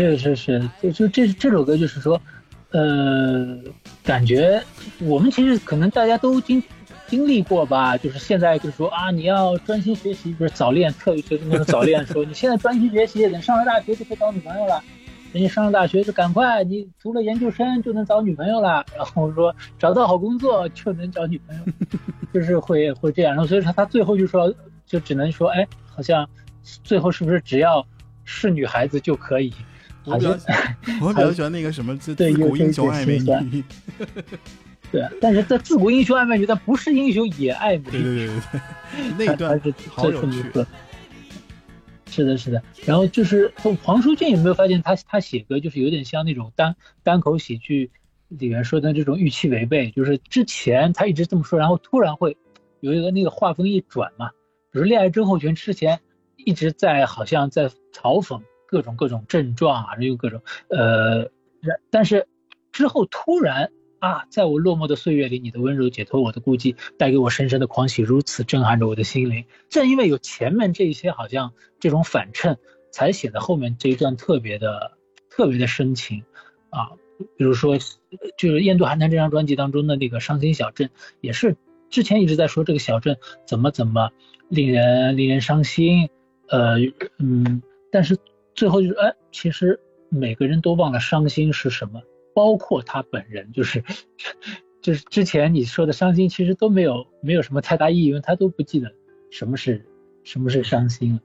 [0.00, 2.20] 是是是，就就这这首歌就是说，
[2.70, 3.58] 呃，
[4.02, 4.62] 感觉
[5.00, 6.62] 我们其实可能大家都经
[7.06, 14.82] 经历过吧，就是现在就是说啊，你要专心学习，不是早恋，特别就是那种早恋，说你现在专心学习，等上了大学就可以找女朋友了。
[15.32, 21.62] 等你上了大学就赶快，你读了研究生就能找女朋友了，然后说找到好工作就能找女朋友，
[22.34, 23.32] 就是会会这样。
[23.34, 24.52] 然后所以说他最后就说，
[24.86, 26.28] 就只能说，哎，好像
[26.62, 27.86] 最后是不是只要
[28.24, 29.52] 是女孩子就可以？
[30.04, 33.64] 我比较好像我比较喜欢那个什么自对自古有英雄爱美女。
[34.92, 37.84] 对，但是在自古英雄爱美女，但不是英雄也爱美。
[37.84, 40.52] 女对对对对， 那一他段是好有趣这这么一。
[40.52, 40.66] 个。
[42.06, 42.60] 是的，是的。
[42.84, 43.52] 然后就是
[43.84, 46.74] 黄舒骏有没有发现他他写歌就是有点像那种单
[47.04, 47.92] 单口喜剧
[48.26, 52.36] 里面说的这种预期违背，就是之前他一直这么说，然后突然会
[52.80, 54.30] 有一个那个画风一转嘛，
[54.72, 56.00] 比如恋爱症候群之前
[56.36, 62.28] 一直在好像在嘲讽各种各种症状啊，有各种呃，然但是
[62.70, 69.44] 之后突然啊，在我落寞的岁月里，你的温柔解脱我的孤寂，带给我深深的狂喜，如此震撼着我的心灵。
[69.68, 72.58] 正因为有前面这一些好像这种反衬，
[72.92, 74.92] 才显得后面这一段特别的
[75.28, 76.22] 特别的深情
[76.70, 76.92] 啊。
[77.36, 77.76] 比如说，
[78.38, 80.88] 就是《印度寒潭》这张专辑当中的那个《伤心小镇》，
[81.20, 81.56] 也是
[81.90, 84.10] 之前一直在说这个小镇怎么怎么
[84.48, 86.08] 令人令人伤心，
[86.48, 86.76] 呃
[87.18, 87.62] 嗯，
[87.92, 88.16] 但是
[88.54, 92.00] 最后就是哎，其实每个人都忘了伤心是什么。
[92.32, 93.82] 包括他本人，就是
[94.80, 98.90] 就是之前你说的伤心，其实都没有没有什么太大意义，因为他都不记得
[99.32, 99.84] 什么是
[100.22, 101.20] 什么是伤心了。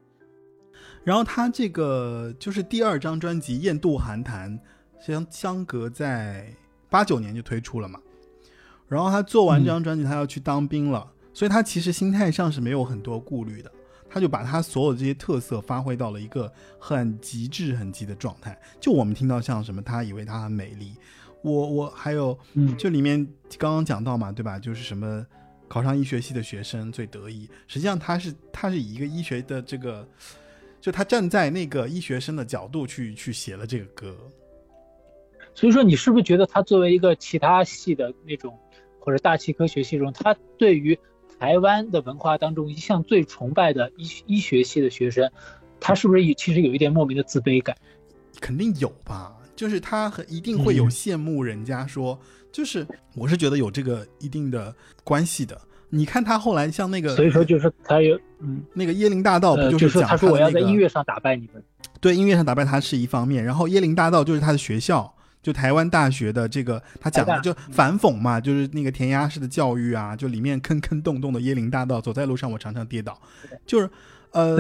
[1.04, 4.60] 然后他这个就是第二张专辑《雁渡寒潭》，
[5.06, 6.52] 相相隔在
[6.90, 8.00] 八九年就推出了嘛。
[8.88, 13.72] 然后他做完这张专辑，他要去当兵了，所以他其实心态上是没有很多顾虑的。
[14.16, 16.50] 他就把他所有这些特色发挥到了一个
[16.80, 18.58] 很极致、很极的状态。
[18.80, 20.94] 就我们听到像什么，他以为他很美丽，
[21.42, 24.58] 我我还有，嗯就里面刚刚讲到嘛，对吧？
[24.58, 25.28] 就是什么
[25.68, 30.08] 考上医学系的学生最得意，实际上他是他是以一个医学的这个，
[30.80, 34.16] 就他站在那个医学生的角度去去写了这个歌。
[35.54, 38.58] 所以说，你是不是觉得他作为一个其他系的那种
[38.98, 40.98] 或者大气科学系中，他对于
[41.40, 45.32] 台湾的文化当中一向最崇拜的医医学系的学生，
[45.80, 47.76] 他是不是也其实有一点莫名的自卑感？
[48.40, 52.20] 肯定有吧，就是他很一定会有嗯羡慕人家说，
[52.52, 54.74] 就是我是觉得有这个一定的
[55.04, 55.60] 关系的。
[55.90, 61.64] 你看他后来像那个，所以说，就是他有嗯那个椰林大道不呃，就就是说讲他说我要在音乐上打败你们。
[62.02, 65.16] 对音乐上打败他是一方面，然后椰林大道就是他的学校，
[65.46, 73.22] 就台湾大学的这个他讲的就反讽嘛，就是那个填鸭式的教育啊，就里面坑坑洞洞的椰林大道，走在路上我常常跌倒，
[73.64, 73.88] 就是
[74.32, 74.58] 呃。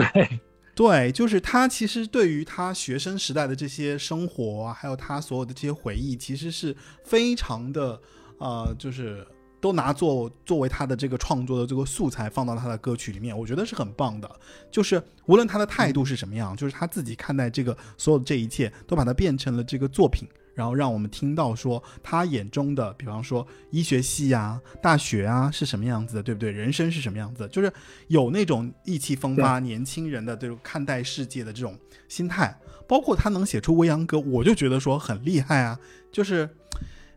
[0.75, 6.75] 对，就是他其实对于他学生时代的这些生活啊，还有他所有的这些回忆，其实是
[7.05, 7.97] 非常的
[8.39, 9.25] 呃，就是
[9.61, 14.29] 都拿作作为他的这个创作的这个素材放到他的歌曲里面，我觉得是很棒的。
[14.69, 26.49] 就是无论他的态度是什么样，就是他自己看待这个所有的这一切，都把它变成了这个作品，然后让我们听到说他眼中的，比方说医学系啊、大学啊是什么样子的，对不对？
[26.49, 27.49] 人生是什么样子的？
[27.49, 27.71] 就是
[28.07, 31.77] 有那种意气风发年轻人的这种看待世界的这种
[32.07, 35.77] 心态，包括他能写出未央歌，我就觉得说很厉害啊，
[36.11, 36.49] 就是，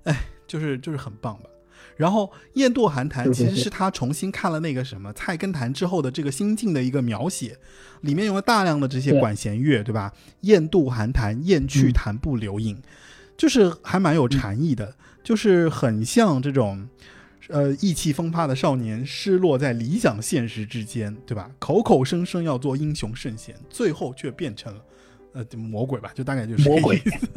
[0.05, 1.45] 哎，就是就是很棒吧。
[1.97, 7.59] 然后《雁渡寒潭》其实 是他重新看了那个什么《菜根谭》之后的这个心境的一个描写，
[8.03, 10.13] 里面用了大量的这些管弦乐，对吧？
[10.43, 12.81] 雁渡寒潭，雁去潭不留影，
[13.39, 16.87] 就是还蛮有禅意的，就是很像这种。
[17.51, 21.51] 呃，意气风发的少年失落在理想现实之间，对吧？
[21.59, 24.85] 口口声声要做英雄圣贤，最后却变成了
[25.33, 27.29] 呃魔鬼吧，就大概就是这个魔鬼意思。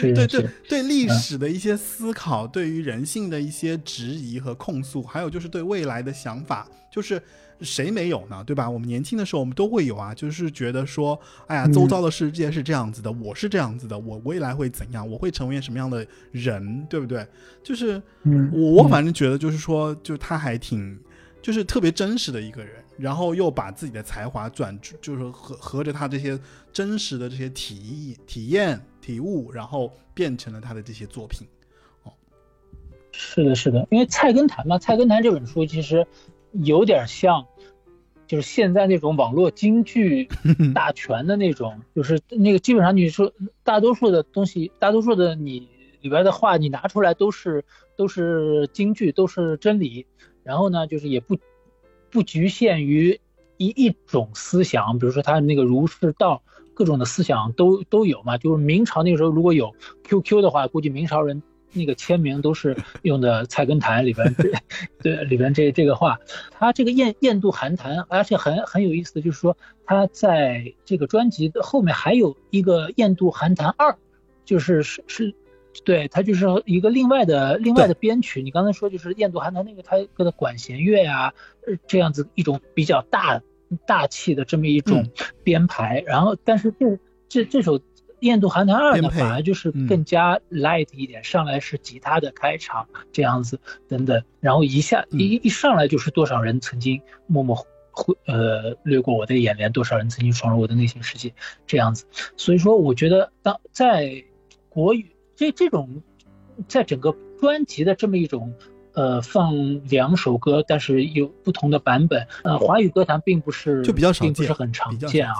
[0.00, 7.20] 对对，对历史的一些思考，对于人性的一些质疑和控诉，还有就是对未来的想法，就是
[7.60, 8.42] 谁没有呢？
[8.44, 8.68] 对吧？
[8.68, 15.06] 我们年轻的时候，我们都会有啊，就是觉得说，哎呀，嗯周遭的世界是这样子的，我是这样子的，我未来会怎样？
[15.08, 16.86] 我会成为什么样的人？
[16.88, 17.26] 对不对？
[17.62, 20.98] 就是嗯，我我反正觉得就是说，就他还挺。
[21.44, 26.40] 就是特别真实的一个人，然后又把自己的才华转，就是合合着他这些
[26.72, 31.46] 真实的这些体验、体验、体悟，然后变成了他的这些作品。
[32.04, 32.12] 哦
[33.12, 36.06] 是的，是的，因为《菜根谭》嘛，《菜根谭》这本书其实
[36.52, 37.46] 有点像，
[38.26, 40.26] 就是现在那种网络京剧
[40.74, 43.30] 大全的那种，就是那个基本上你说
[43.62, 45.68] 大多数的东西，大多数的你
[46.00, 47.66] 里边的话，你拿出来都是
[47.96, 50.06] 都是京剧，都是真理。
[50.44, 51.38] 然后呢，就是也不
[52.10, 53.18] 不局限于
[53.56, 56.42] 一一种思想，比如说他那个儒释道
[56.74, 58.38] 各种的思想都都有嘛。
[58.38, 59.74] 就是明朝那个时候如果有
[60.04, 61.42] QQ 的话，估计明朝人
[61.72, 64.34] 那个签名都是用的《菜根谭 》里边
[65.02, 66.18] 对里边这这个话。
[66.50, 73.92] 他这个燕燕渡寒潭，而且很很有意思的就是说，他在这个专辑的后面还有一个《燕渡寒潭二》，
[74.44, 75.34] 就是是是。
[75.84, 78.42] 对，它就是一个另外的另外的编曲。
[78.42, 81.32] 你刚才说就是《雁渡寒潭》那个，它的管弦乐呀、
[81.66, 83.42] 呃，这样子一种比较大
[83.86, 85.08] 大气的这么一种
[85.42, 86.02] 编排。
[86.06, 86.98] 然后，但是这
[87.28, 87.78] 这这首
[88.20, 93.58] 《雁渡寒潭二》呢，反而就是嗯更加 light 一点，上来是吉他的开场这样子
[93.88, 97.56] 等等，然后一下嗯一一上来就是多少人曾经默默
[97.90, 101.34] 会呃掠过我的眼帘，多少人曾经闯入我的内心世界
[101.66, 102.06] 这样子。
[102.36, 104.24] 所以说，我觉得当在
[104.68, 106.02] 国语这这种，
[106.68, 108.54] 在整个专辑的这么一种
[108.92, 115.34] 呃放两首歌，但是有不同的版本，呃，华语歌坛并不是就比较少见，并不是很常见啊。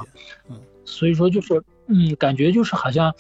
[0.85, 3.15] 所以说就是嗯，感觉就是好像，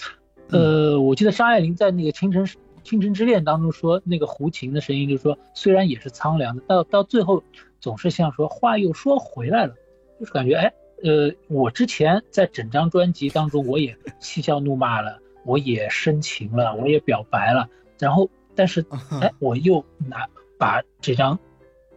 [0.48, 2.46] 呃，我记得张爱玲在那个《倾城
[2.82, 7.42] 倾城之恋》当中说，那个胡琴的声音，就是说虽然也是苍凉的，到到最后
[7.80, 9.74] 总是像说话又说回来了，
[10.20, 10.72] 就是感觉哎，
[11.02, 17.68] 呃，我之前在整张专辑当中，我也 嬉笑怒骂了，我也深情了，我也表白了，
[17.98, 18.84] 然后但是
[19.20, 20.28] 哎，我又拿
[20.58, 21.38] 把这张，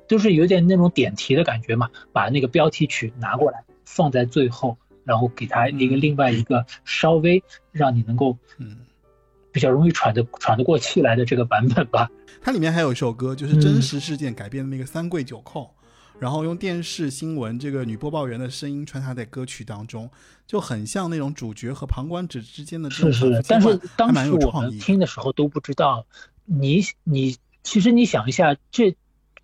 [0.07, 8.77] 就是有点那种点题的感觉嘛，把那个标题曲拿过来放在最后，然后给它一个另外一个稍微让你能够嗯，
[9.51, 12.09] 比较容易喘得喘得过气来的这个版本吧。
[12.41, 15.65] 它里面还有一首歌，就是真实事件改编的那个《三跪九叩》，
[16.20, 20.09] 然后用电视新闻这个女播报员的声音穿插在歌曲当中，
[20.47, 24.78] 就很像那种主角和旁观者之间的这种是是，但是当时我们。
[24.80, 26.05] 听的时候都不知道，
[26.45, 28.95] 你你其实你想一下，这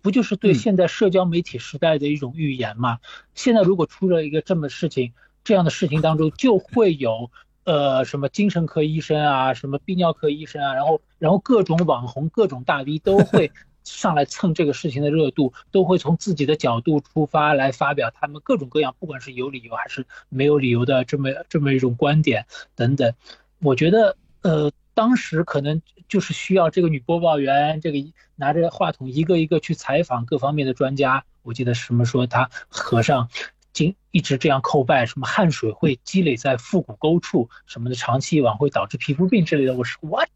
[0.02, 2.98] 不就是对嗯现在社交媒体时代的一种预言吗？
[3.34, 5.12] 现在如果出了一个这么事情，
[5.44, 7.30] 这样的事情当中就会有
[7.64, 13.52] 呃什么精神科医生啊，什么泌尿科医生啊，然后然后各种网红、各种大 V 都会
[13.84, 23.14] 上来蹭这个事情的热度，都会从自己的角度出发来发表他们各种各样，不管是有理由还是没有理由的这么这么一种观点等等。
[23.60, 27.98] 我觉得呃，当时可能就是需要这个女播报员，这个
[28.36, 31.24] 拿着话筒一个一个去采访各方面的专家。
[31.42, 33.28] 我记得什么说他和尚。
[33.74, 39.74] 经一直这样叩拜，什么汗水会积累在腹股沟处，什么的，长期以往会导致皮肤病之类的。
[39.74, 40.28] 我说 what？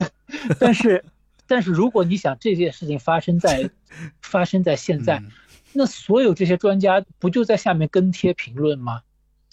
[0.58, 1.04] 但是，
[1.48, 3.68] 但是如果你想这件事情发生在
[4.22, 5.32] 发生在现在，嗯
[5.74, 9.02] 那所有这些专家不就在下面跟贴评论吗？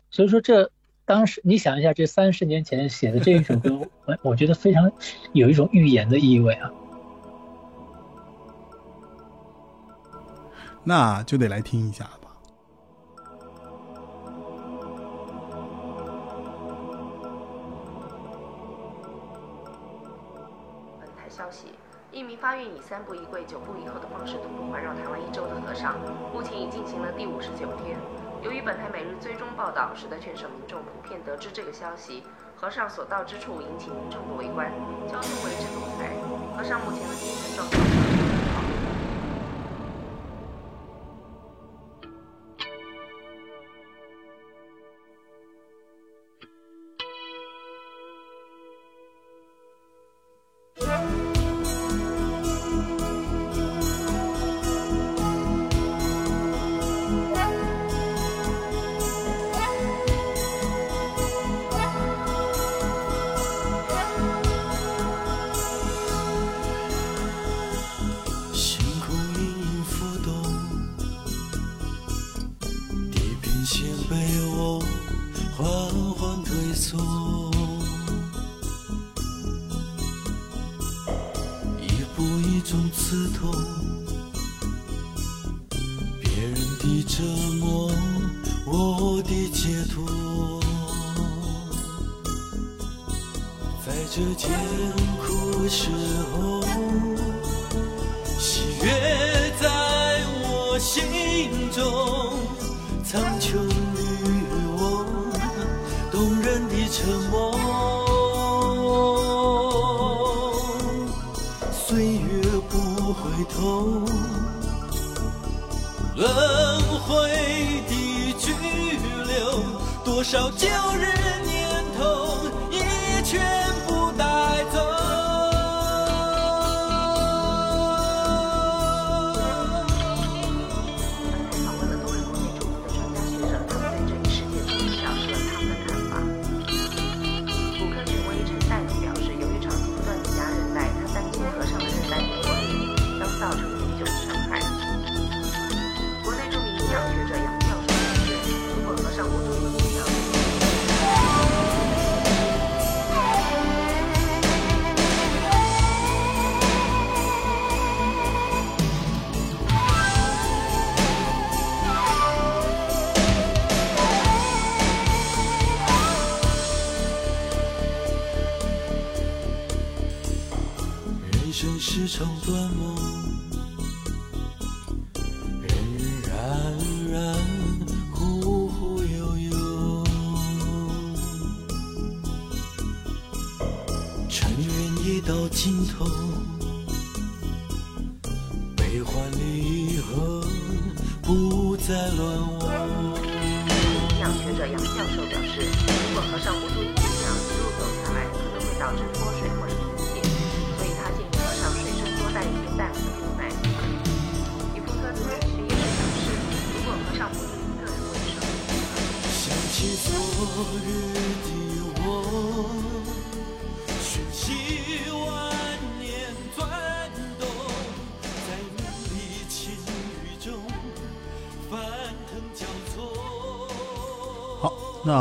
[0.09, 0.71] 所以说这
[1.03, 4.91] 当时你想一下，这三十年前写的这一首歌，我我觉得非常
[5.33, 6.71] 有一种预言的意味啊。
[10.85, 12.24] 那就得来听一下了
[22.95, 25.99] 三步一跪、九步以后的方式徒步环绕台湾一周的和尚，
[26.31, 27.97] 目前已进行了第五十九天。
[28.41, 32.23] 由于本台每日追踪报道，使得全省民众普遍得知这个消息。
[32.55, 34.71] 和尚所到之处引起民众的围观，
[35.09, 36.07] 交通为之堵塞。
[36.55, 38.04] 和尚目前的精神状况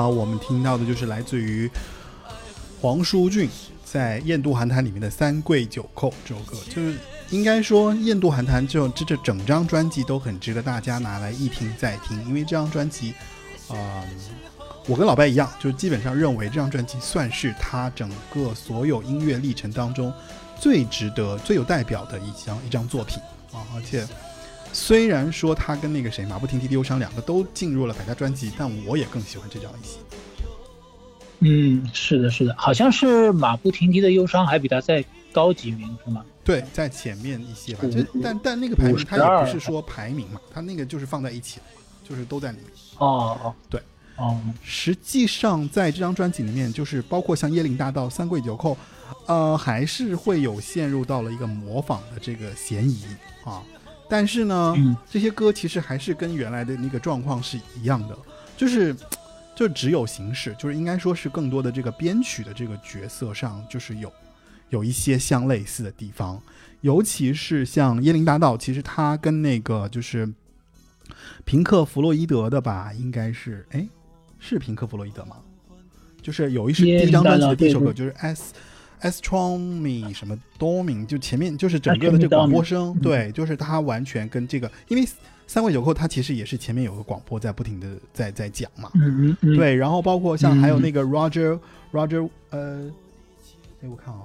[0.09, 1.70] 我们听到的就是来自于
[2.81, 3.48] 黄舒骏
[3.85, 6.98] 在《雁渡寒潭》里面的《三跪九叩》这首歌，就是
[7.31, 13.14] 应该说《雁渡寒潭》这这这整张专辑都很值得大家拿来一听再听，因为这张专辑，
[13.68, 14.05] 啊、
[14.86, 20.12] 我跟老白一样，就基本上认为这张专辑算是他整个所有音乐历程当中
[20.60, 23.18] 最值得、最有代表的一张一张作品
[23.52, 24.06] 啊，而且。
[24.74, 29.98] 虽然说他跟那个谁马不停蹄的忧伤两个都进入了百家专辑，但我也更喜欢这张一些。
[31.38, 36.24] 嗯，是的，是的，好像是马不停蹄的忧伤还比他在高几名，是吗？
[36.42, 37.84] 对，在前面一些吧，
[38.22, 41.60] 但但那个排名它也不是说排名嘛，它那个就是放在一起
[42.06, 42.66] 就是都在里面。
[42.98, 43.80] 哦哦，对，
[44.16, 48.74] 哦，实际上在这张专辑里面，就是包括像《椰林大道》《三跪九叩》，
[49.26, 53.05] 呃，还是会有陷入到了一个模仿的这个嫌疑
[53.44, 53.62] 啊。
[54.09, 54.97] 但是呢，嗯。
[55.10, 58.16] 这些歌其实还是跟原来的那个状况是一样的，
[58.56, 58.94] 就是
[59.55, 64.12] 就只有形式，就是应该说是更多的这个编曲的这个角色上，就是有
[64.70, 66.40] 有一些相类似的地方，
[66.81, 70.28] 尤其是像《椰林大道》，其实它跟那个就是
[71.44, 73.86] 平克·弗洛伊德的吧，应该是哎，
[74.40, 75.36] 是平克·弗洛伊德吗？
[76.20, 78.55] 就是有一是第一张专辑的第一首歌，就是 S
[79.05, 85.06] Astronomy 什么 Doming，就前面就是整个的这个广播声，对，就是它完全跟这个，因为
[85.47, 91.59] 三跪九叩它其实也是前面有个广播在不停的在在讲嘛，嗯嗯嗯，对，然后包括像还有那个 Roger、
[91.93, 92.90] Roger 呃，
[93.82, 94.22] 哎我看啊、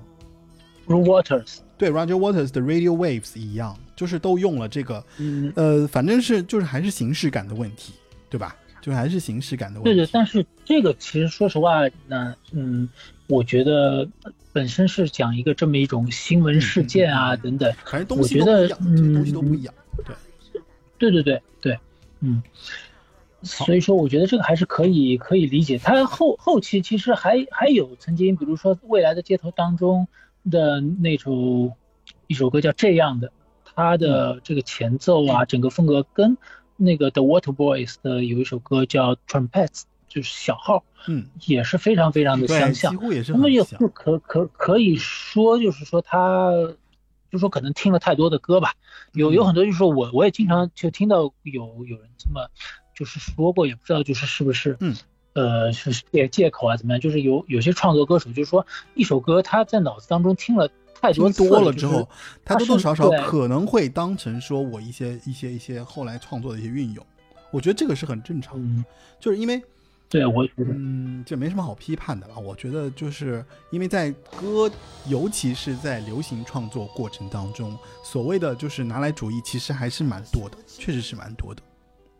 [0.87, 7.93] Waters，对 Roger Waters 的 Radio Waves 一样，就是都用了这个，嗯，呃，反正是就是还是形式感的问题，
[8.29, 8.55] 对吧？
[8.81, 9.89] 就还是形式感的问题。
[9.93, 12.87] 对对，但是这个其实说实话，那嗯，
[13.29, 14.09] 我觉得
[14.51, 19.73] 本身是讲一个这么一种新闻事件啊等等，反正东西我觉得都不一样，这个东西嗯都不一样。
[19.97, 20.11] 对，
[20.97, 21.79] 对对对对，
[22.21, 22.41] 嗯，
[23.43, 25.77] 所以说我觉得这个还是可以可以理解。
[25.77, 30.07] 他后后期其实还还有曾经，比如说《未来的街头》当中
[30.49, 31.71] 的那首
[32.25, 33.27] 一首歌叫《这样的》，
[33.63, 36.35] 它的这个前奏啊，整个风格跟
[36.77, 39.67] 那个 The Water Boys 的有一首歌叫《Trumpets》，
[40.07, 42.91] 就是小号，嗯，也是非常非常的，相像。
[42.91, 42.97] 几。
[42.97, 43.87] 乎也是那么也不。
[43.89, 46.51] 可可可以说，就是说他，
[47.31, 48.73] 就说可能听了太多的歌吧，
[49.13, 52.49] 有有嗯很多就是说我我也经常就听到有有人这么
[52.95, 54.95] 就是说过，也不知道就是是不是嗯。
[55.33, 58.65] 呃是借借口啊怎么样，就是有有些创作歌手就是说
[58.95, 60.67] 一首歌他在脑子当中听了
[60.99, 62.09] 太多多了之后，
[62.43, 67.05] 他多多少少可能会当成说我一些一些一些后来创作的一些运用，
[67.51, 68.83] 我觉得这个是很正常的，嗯，
[69.19, 69.61] 就是因为
[70.09, 72.39] 对我觉得嗯，这没什么好批判的了。
[72.39, 74.67] 我觉得就是因为在歌，
[75.05, 81.61] 尤其是在流行创作过程当中，所谓的就是拿来主义，其实还是蛮多的，确实是蛮多的。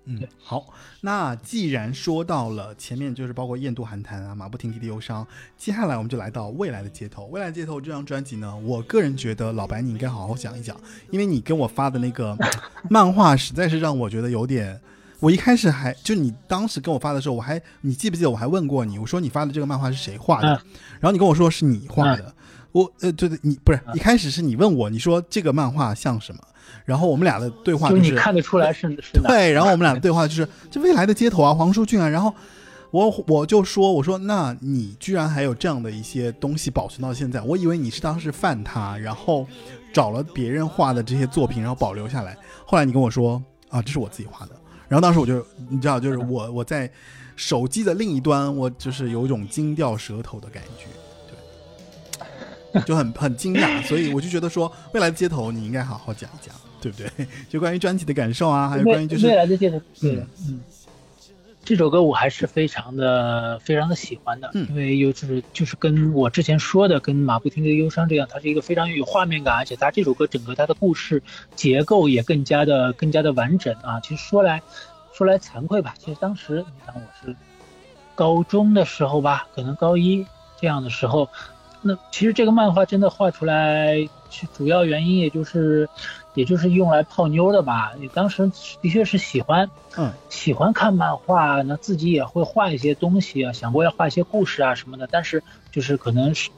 [0.06, 0.72] 嗯，好，
[1.02, 5.26] 那既然说到了前面，就是包括《雁渡寒潭》啊，《马不停蹄的忧伤》，
[5.58, 7.24] 接下来我们就来到《未来的街头》。
[7.30, 10.80] 《未来的街头》这张专辑呢，我个人觉得老白你应该好好讲一讲，
[11.10, 12.38] 因为你跟我发的那个
[12.88, 14.80] 漫画实在是让我觉得有点。
[15.20, 20.48] 我一开始还就你当时跟我发的时候，我还你记不记得我还问过你，我说你发的这个漫画是谁画的？
[20.54, 20.60] 嗯
[21.00, 22.34] 然后你跟我说是你画的。
[22.72, 26.42] 我呃对对，你不是嗯一开始是你问我，你说这个漫画像什么？
[26.86, 28.88] 然后我们俩的对话就你看得出来是
[29.28, 32.34] 对，然后我们俩的对话就是这未来的街头啊，黄舒骏啊，然后
[32.92, 39.48] 我我就说我说那你居然还有这样的一些东西保存到现在，我以为你是当时犯他，然后
[39.94, 42.38] 找了别人画的这些作品，然后保留下来。
[42.66, 44.52] 后来你跟我说啊，这是我自己画的，
[44.90, 46.92] 然后当时我就你知道，就是我我在
[47.36, 50.88] 手机的另一端，我就是有一种惊掉舌头的感觉。
[52.74, 57.28] 对，就很很惊讶，所以我就觉得说，未来的街头你应该好好讲一讲，对不对？
[57.48, 60.60] 就关于专辑的感受啊，还有关于就是未来的街头，对嗯嗯，
[61.70, 71.22] 这首歌我还是非常的非常的喜欢的，嗯因为又是就是跟我之前说的，跟马不停蹄的忧伤这样，它是一个非常有画面感，而且它这首歌整个它的故事
[71.54, 74.00] 结构也更加的更加的完整啊。
[74.00, 74.64] 其实说来
[75.14, 77.36] 说来惭愧吧，其实当时你看我是
[78.16, 80.26] 高中的时候吧，可能高一
[80.60, 81.30] 这样的时候，
[81.84, 85.88] 那其实这个漫画真的画出来，其主要原因也就是，
[86.40, 87.92] 也就是用来泡妞的吧。
[88.00, 88.50] 你当时
[88.82, 96.50] 的确是喜欢，嗯，喜欢看漫画，那自己也会画一些东西啊，想过要画一些故事啊什么的，但是就是可能是，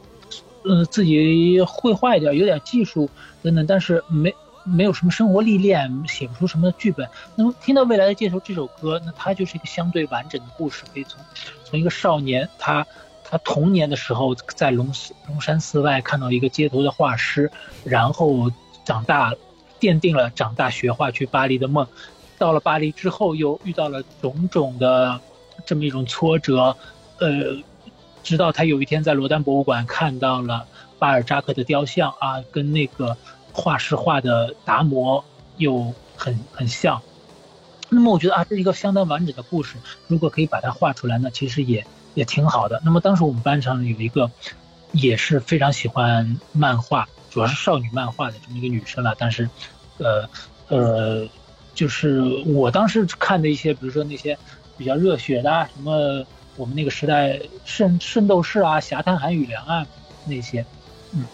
[0.64, 3.10] 呃，自己会画一点，有点技术
[3.42, 7.10] 等等，但是没没有什么生活历练，写不出什么剧本。
[7.36, 11.20] 那么听到《未来的街头》这首歌，那它就是一个相对完整的故事，可以从
[11.64, 12.86] 从一个少年他。
[13.24, 14.92] 他童年的时候在龙
[15.26, 17.50] 龙山寺外看到一个街头的画师，
[17.86, 18.52] 然后
[18.84, 19.34] 长大，
[19.82, 21.86] 奠定了长大学画去巴黎的梦。
[22.38, 25.20] 到了巴黎之后，又遇到了种种的
[25.66, 26.78] 这么一种挫折，
[27.20, 27.58] 呃，
[28.24, 30.66] 直到他有一天在罗丹博物馆看到了
[30.98, 33.18] 巴尔扎克的雕像啊，跟那个
[33.52, 35.24] 画师画的达摩
[35.58, 37.02] 又很很像。
[37.90, 39.76] 那么我觉得啊，这是一个相当完整的故事，
[40.08, 42.82] 如果可以把它画出来呢，其实也也挺好的。
[42.86, 44.32] 那么当时我们班上有一个
[44.94, 49.50] 也是非常喜欢漫画，主要是少女漫画的这么一个女生了，但是，
[49.98, 50.30] 呃
[50.68, 51.28] 呃，
[51.74, 54.38] 就是我当时看的一些，比如说那些
[54.78, 56.24] 比较热血的啊，什么
[56.58, 59.88] 我们那个时代圣圣斗士啊、侠探韩语良啊
[60.28, 60.64] 那些，
[61.14, 61.26] 嗯，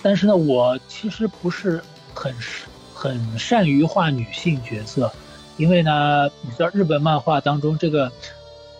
[0.00, 1.82] 但是呢，我其实不是
[2.14, 2.34] 很
[2.94, 5.12] 很善于画女性角色。
[5.56, 8.10] 因为呢，你知道日本漫画当中这个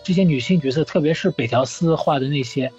[0.01, 2.71] 这些女性角色，特别是北条司画的那些，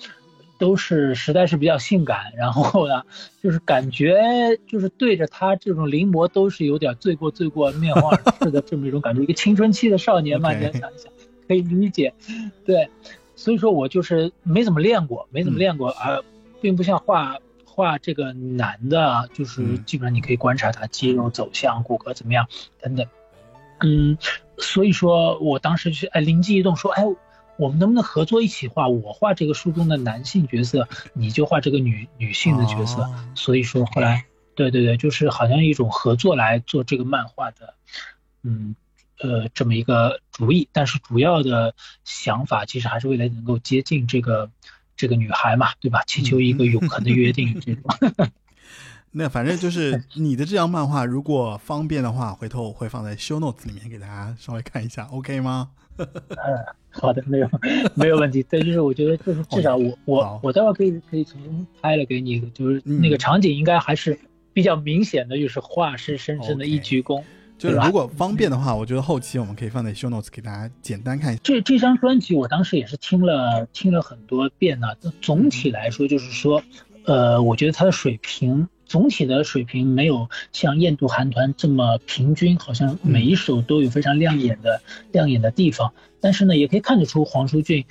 [0.62, 3.02] 都是实在是比较性感，然后呢，
[3.43, 4.16] 就是感觉
[4.68, 9.22] 就是对着他这种临摹都是有点罪过罪过面红耳赤的这么一种感觉。
[9.22, 11.12] 一个青春期的少年嘛，你要想一想，
[11.48, 12.14] 可以理解。
[12.64, 12.89] 对，
[13.34, 16.22] 所以说我就是没怎么练过，没怎么练过，而
[16.60, 17.39] 并不像画。
[17.64, 22.47] 画这个男的，就是嗯基本上你可以观察他肌肉走向、骨骼怎么样
[22.78, 23.06] 等等。
[23.80, 24.18] 嗯，
[24.59, 27.02] 所以说我当时就哎灵机一动说，哎，
[27.56, 28.88] 我们能不能合作一起画？
[28.88, 33.02] 我画这个书中的男性角色，你就画这个女女性的角色。
[33.02, 37.74] 哦所以说后来，对对对，就是好像一种合作来做这个漫画的，
[38.42, 38.74] 嗯
[39.20, 40.68] 呃这么一个主意。
[40.72, 41.74] 但是主要的
[42.04, 44.50] 想法其实还是为了能够接近这个
[44.96, 46.02] 这个女孩嘛，对吧？
[46.06, 47.84] 祈求一个永恒的约定这种。
[49.14, 55.70] 那反正就是你的这张漫画，如果方便的话，回头我会放在 show notes 里面给大家稍微看一下，OK 吗？
[56.90, 57.48] 好的，没有
[57.94, 58.43] 没有问题。
[58.43, 64.19] 对，就是我觉得就是至少我好我我待会儿可以可以重新拍了给你，就是那个嗯场景应该还是
[64.52, 67.23] 比较明显的，就是画师深深的一鞠躬。
[67.59, 71.40] 就是如果方便的话，我觉得后期我们可以放在 show notes 给大家简单看一下。
[71.44, 74.89] 这这张专辑我当时也是听了听了很多遍呢。
[75.01, 76.60] 那总体来说就是说，
[77.05, 84.82] 呃，我觉得它的水平总体的水平没有像印度韩团这么平均，好像每一首都有非常亮眼的
[85.12, 85.94] 亮眼的地方。
[86.20, 87.86] 但是呢，也可以看得出黄舒骏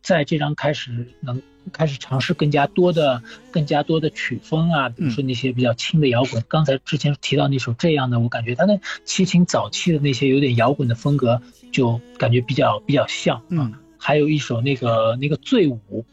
[0.00, 1.42] 在这张开始能
[1.72, 6.42] 开始尝试更加多的、更加多的曲风啊，比如说那些比较轻的摇滚。
[6.48, 13.44] 刚才之前提到那首这样的，我感觉他跟齐秦早期的那些有点摇滚的风格，就感觉比较比较像啊。
[13.50, 16.06] 嗯还有一首那个那个醉舞，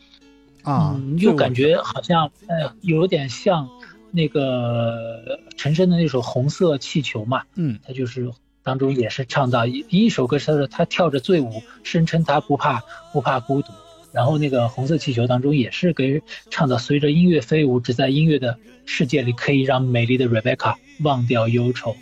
[0.64, 3.70] 啊，嗯，又感觉好像呃有点像
[4.12, 8.32] 那个陈升的那首《红色气球》嘛，嗯他就是
[8.64, 13.72] 当中也是唱到一一首歌，他说他跳着醉舞，声称他不怕不怕孤独。
[14.14, 21.96] 然后那个红色气球当中也是给唱到，随着音乐飞舞，只在音乐的世界里可以让美丽的 Rebecca 忘掉忧愁，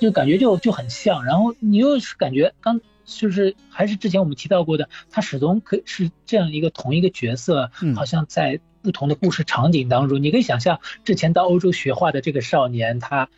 [0.00, 1.24] 就感觉就就很像。
[1.24, 13.28] 然后你又是感觉刚就是还是之前我们提到过的，他始终可是这样一个同一个角色，嗯好像在不同的故事场景当中，你可以想象之前到欧洲学画的这个少年，他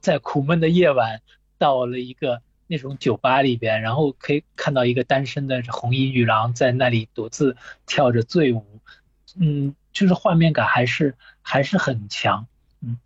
[0.00, 1.20] 在苦闷的夜晚
[1.58, 7.56] 到了一个那种酒吧里边，然后可以看到一个单身的红衣女郎在那里独自
[7.86, 8.64] 跳着醉舞，
[9.38, 12.46] 嗯，就是画面感还是还是很强，
[12.80, 12.98] 嗯，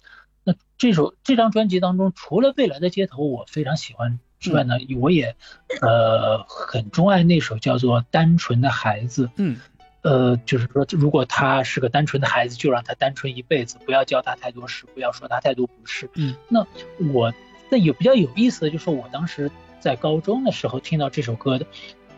[0.44, 5.36] 那这首这张专辑当中，除了未来的街头我非常喜欢之外呢，我也
[5.80, 9.58] 呃很钟爱那首叫做《单纯的孩子》，嗯
[10.02, 16.10] 呃，就是说，如果他是个单纯的孩子，就让他单纯一辈子，不要教他太多事，不要说他太多不是。
[16.14, 16.66] 嗯，那
[17.12, 17.32] 我
[17.70, 21.66] 那有比较有意思的就是，我当时在高中的时候听到这首歌的，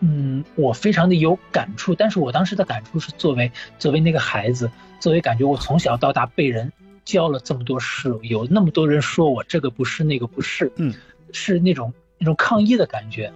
[0.01, 1.95] 嗯，我非常的有感触。
[1.95, 6.73] 但是我当时的感触是作为作为那个孩子，作为感觉我从小到大被人
[7.05, 10.95] 教了这么多事，有那么多人说我这个不是那个不是，嗯，
[11.33, 13.31] 是那种那种抗议的感觉。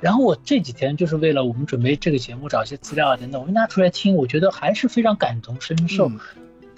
[0.00, 6.08] 然后我这几天就是为了我们准备这个节目找一些资料啊等等，我就拿出来听，我觉得还是非常感同身受。
[6.08, 6.18] 嗯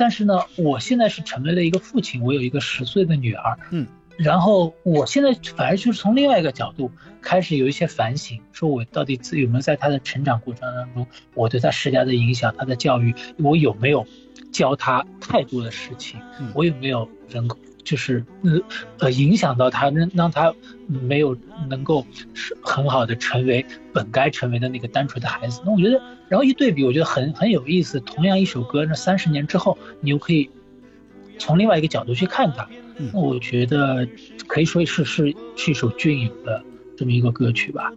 [0.00, 3.86] 但是呢，我现在是成为了一个父亲，我有一个十岁的女儿，嗯，
[4.16, 6.90] 然后我现在反而就是从另外一个角度
[7.20, 14.06] 开始有一些反省，说我到底自己有没有在她的成长过程当中，我对她施加的影响，她的教育，我有没有
[14.50, 18.60] 教她太多的事情，嗯我有没有能够就是呃
[18.98, 20.54] 呃影响到他，让让他
[20.86, 21.36] 没有
[21.68, 25.60] 能够是很好的成为本该成为的那个单纯的孩子。
[25.64, 28.00] 那我觉得，然后一对比，我觉得很很有意思。
[28.00, 30.50] 同样一首歌，那三十年之后，你又可以
[31.38, 32.68] 从另外一个角度去看它。
[32.98, 34.06] 嗯那我觉得
[34.46, 36.62] 可以说是是是一首隽永的
[36.96, 37.90] 这么一个歌曲吧。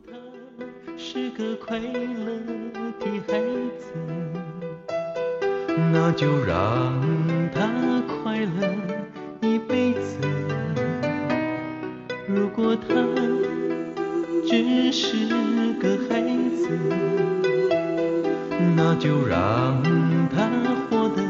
[0.97, 3.41] 是个快乐的孩
[3.77, 3.93] 子，
[5.91, 6.93] 那就让
[7.53, 8.93] 他快乐
[12.35, 12.95] 如果他
[14.47, 15.27] 只是
[15.80, 16.19] 个孩
[16.55, 16.68] 子，
[18.76, 19.81] 那就让
[20.34, 20.49] 他
[20.89, 21.22] 活得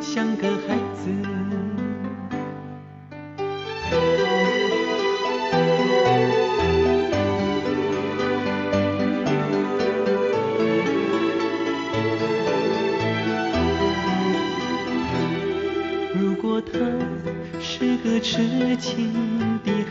[0.00, 1.10] 像个孩子。
[16.14, 16.78] 如果他
[17.60, 19.31] 是个痴情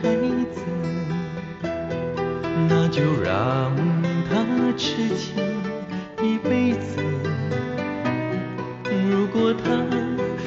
[0.01, 0.09] 孩
[0.51, 0.61] 子，
[2.67, 3.71] 那就让
[4.29, 5.35] 他痴情
[6.21, 7.03] 一辈子。
[9.09, 9.69] 如果他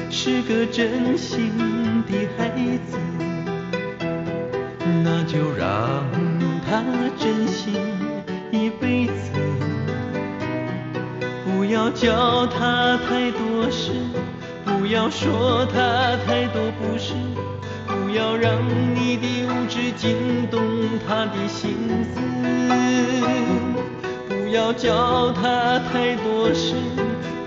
[0.09, 1.51] 是个真心
[2.05, 2.49] 的孩
[2.85, 2.97] 子，
[5.03, 6.03] 那就让
[6.67, 6.83] 他
[7.17, 7.75] 真心
[8.51, 9.31] 一辈子。
[11.45, 13.91] 不要教他太多事，
[14.65, 17.13] 不要说他太多不是，
[17.87, 18.61] 不要让
[18.93, 20.61] 你的无知惊动
[21.07, 21.75] 他的心
[22.13, 22.21] 思。
[24.29, 26.75] 不要教他太多事，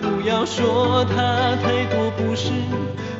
[0.02, 2.50] 不要说他太多不是，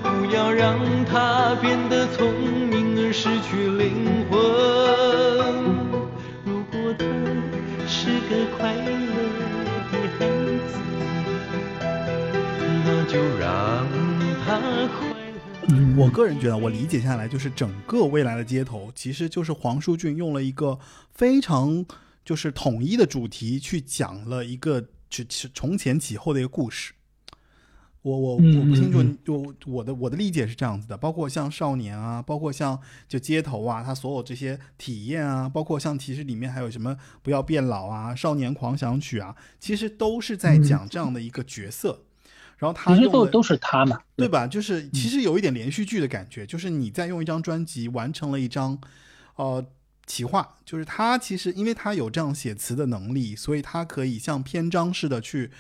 [0.03, 2.29] 不要让他变得聪
[2.69, 4.41] 明而失去灵魂。
[6.45, 7.05] 如果他
[7.87, 8.91] 是个快乐
[9.93, 10.27] 的孩
[10.67, 10.75] 子，
[12.85, 13.47] 那就让
[14.45, 15.08] 他快乐。
[15.08, 15.08] 嗯，
[15.99, 20.79] 我个人觉得，我理解下来就是整个未来的街头，其实就是黄舒骏用了一个
[21.11, 21.85] 非常
[22.25, 26.93] 就是统一的主题去讲了一个只是从前起后的一个故事。
[28.03, 42.05] 我我嗯我不清楚嗯，就我的我的理解是这样子的，包括像少年啊，包括像就街头啊，他所有这些体验啊，包括像其实里面还有什么不要变老啊、少年狂想曲啊，其实都是在讲这样的一个角色。
[42.59, 44.47] 然后他用的其实都都是他嘛，对吧？
[44.47, 48.79] 就是其实有一点连续剧的感觉，就是你在用一张专辑完成了一张，
[49.37, 49.65] 呃，
[50.07, 55.51] 企划，就是他其实因为他有这样写词的能力，所以他可以像篇章似的去，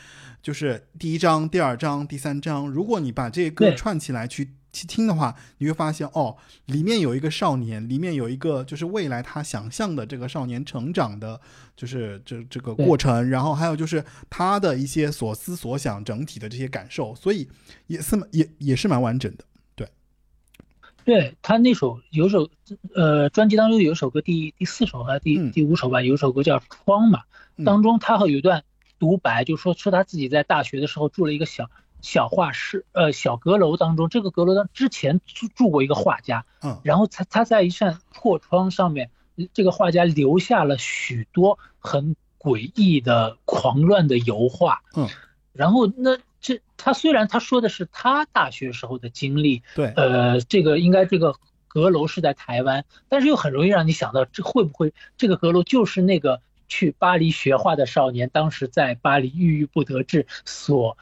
[0.43, 4.53] 就是第一章、第二章、第三章，如果你把这些歌串起来去。
[4.73, 6.37] 去听的话，你会发现哦，
[6.67, 11.41] 里面有一个少年，里面有一个就是未来他想象的这个少年成长的，
[11.77, 17.49] 就是这这个过程，然后还有就是他的一些所思所想，整体的这些感受，所以
[17.87, 19.45] 也是蛮也也是蛮完整的。
[19.75, 19.89] 对。
[21.05, 22.51] 对他那首有首
[22.95, 25.51] 呃专辑当中有一首歌第第四首还是第嗯。
[25.53, 27.23] 第五首吧，有首歌叫《窗》嘛，
[27.57, 27.65] 嗯。
[27.65, 28.63] 当中他会有一段
[28.99, 31.71] 独白，就说说他自己在大学的时候住了一个小
[32.01, 36.81] 小画室，呃小阁楼当中，这个阁楼当之前住住过一个画家，嗯。
[36.85, 39.11] 然后他他在一扇破窗上面，
[39.53, 45.09] 这个画家留下了许多很诡异的狂乱的油画，嗯，
[45.53, 51.35] 然后那这他虽然他说的是他大学时候的经历，对，呃，这个应该这个
[51.67, 60.97] 阁楼是在台湾，但是又很容易让你想到，这会不会这个阁楼就是那个去巴黎学画的少年当时在巴黎郁郁不得志所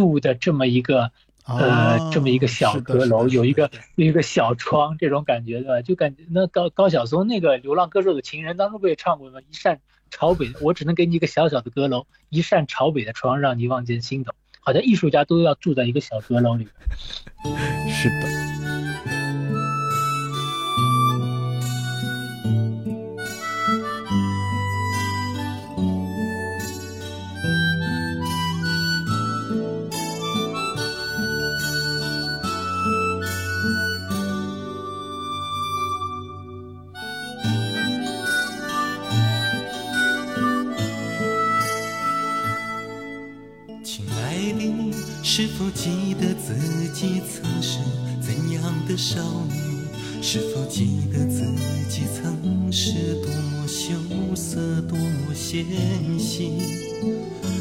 [0.00, 1.10] 住的这么一个
[1.44, 5.82] 呃、哦这么一个小阁楼，有一个有一个小窗，这种感觉对吧？
[5.82, 9.40] 就感觉那高高晓松那个《流浪歌手的情人》当中不也唱过吗？
[9.40, 14.32] 一扇朝北， 我只能给你一个小小的阁楼，一扇朝北的窗，让你望见星斗。
[14.60, 16.66] 好像艺术家都要住在一个小阁楼里。
[17.92, 18.49] 是的。
[45.40, 46.54] 是否记得自
[46.92, 47.78] 己曾是
[48.20, 50.20] 怎样的少女？
[50.20, 51.40] 是否记得自
[51.88, 53.94] 己曾是多么羞
[54.36, 55.64] 涩，多么纤
[56.18, 56.50] 细？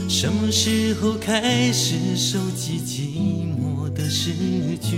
[0.10, 4.34] 什么时候开始收集寂寞的诗
[4.82, 4.98] 句？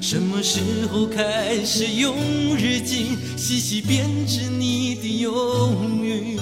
[0.00, 2.16] 什么时候开始用
[2.56, 6.38] 日记细细编织你的忧郁？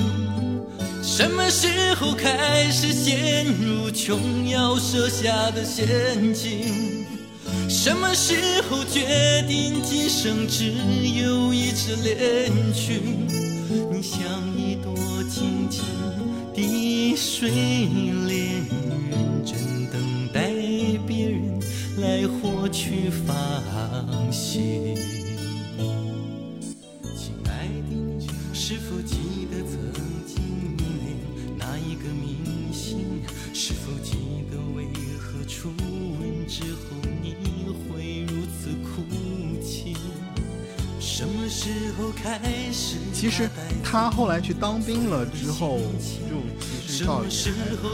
[1.03, 1.67] 什么时
[1.97, 7.05] 候开始陷入琼瑶设下的陷阱？
[7.69, 10.73] 什么时候决定今生只
[11.19, 13.01] 有一支恋曲？
[13.93, 14.23] 你像
[14.57, 14.95] 一朵
[15.29, 15.83] 静静
[16.55, 18.65] 的睡莲，
[19.11, 20.53] 认真等待
[21.07, 21.61] 别人
[21.99, 24.95] 来获取芳心。
[27.17, 29.17] 亲爱的，是否记
[29.51, 30.02] 得曾
[33.55, 34.17] 是否记
[34.51, 34.87] 得为
[35.19, 37.37] 何初吻之后你
[37.87, 39.03] 会如此哭
[39.63, 39.95] 泣？
[40.99, 42.41] 什么时候开
[42.73, 42.97] 始？
[43.13, 43.49] 其实
[43.85, 46.41] 他后来去当兵了之后，就
[46.89, 47.31] 其实倒也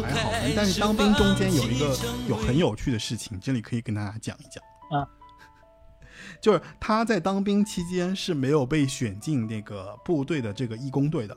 [0.03, 1.99] 还还好，但是当兵中间有一个
[2.29, 4.63] 有很有趣的事情，这里可以跟大家讲一讲
[4.97, 5.05] 啊，
[6.41, 11.37] 就是他在当兵期间是没有被选进那个部队的这个义工队的，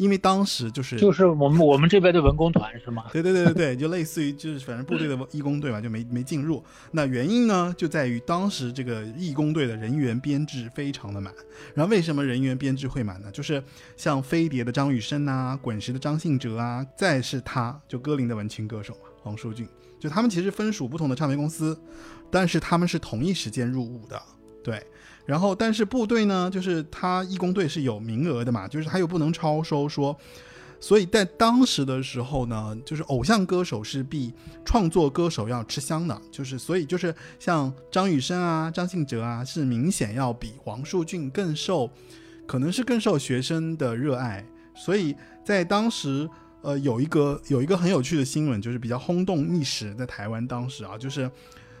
[0.00, 3.04] 因为当时就是就是我们 我们这边的文工团是吗？
[3.12, 6.64] 对对对对对，就类似于就是反正部队的义工队嘛，就没没进入。
[6.92, 11.30] 那原因呢，就在于当时这个义工队的人员编制非常的满。
[11.74, 13.30] 然后为什么人员编制会满呢？
[13.30, 13.62] 就是
[13.94, 19.68] 像飞碟的张雨生啊，滚石的张信哲啊，再是他就歌林的文青歌手嘛，黄舒骏，
[19.98, 21.78] 就他们其实分属不同的唱片公司，
[22.30, 24.20] 但是他们是同一时间入伍的，
[24.64, 24.82] 对。
[25.30, 30.16] 然后，但是部队呢，就是他义工队是有名额的嘛，就是他又不能超收，说
[30.80, 34.34] 所以在当时的时候呢，就是偶像歌手是比
[34.64, 41.88] 创作歌手要吃香的，就是所以就是像张雨生啊、张信哲啊，是明显要比黄树俊更受，
[42.44, 44.44] 可能是更受学生的热爱。
[44.74, 46.28] 所以在当时，
[46.62, 51.30] 呃，有一个有一个很有趣的新闻，就是比较轰动一时，在台湾当时啊，就是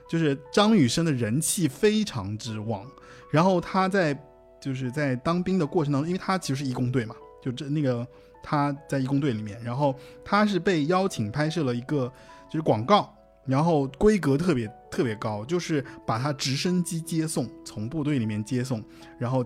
[0.08, 2.86] 就是张雨生的人气非常之旺，
[3.30, 4.16] 然后他在
[4.60, 8.06] 就是在当兵的过程当中，因为他其实是义工队嘛，就这那个。
[8.42, 9.94] 他在义工队里面，然后
[10.24, 12.10] 他是被邀请拍摄了一个
[12.50, 18.82] 就是广告，然后规格特别特别高，就是把他直升机接送，从部队里面接送，
[19.18, 19.44] 然后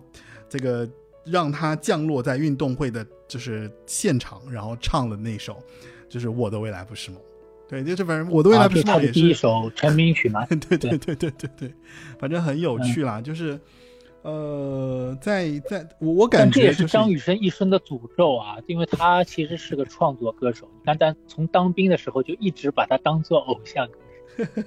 [0.48, 0.88] 这个
[1.24, 5.60] 让他降落在运动会的就是现场，然后唱了那首
[6.08, 7.20] 就是我的未来不是梦。
[7.68, 10.44] 对，就是反正我的未来啊，不是是他的梦也是，第一首 成名曲嘛。
[10.46, 11.74] 对对对对对对，
[12.18, 13.58] 反正很有趣啦，就是。
[14.22, 20.66] 呃，在在我我感但这也是张雨生一生的诅咒啊，因为他其实是个创作歌手。
[20.78, 23.98] 你看，但从当兵的时候就一直把他当做偶像歌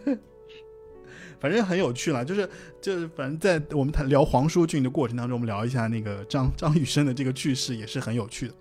[0.05, 0.15] 手。
[1.41, 2.47] 反正很有趣啦，就是
[2.79, 8.53] 就是反正在我们谈聊黄舒骏的过程当中，我们聊一下那个张张雨生的这个去世也是很有趣的，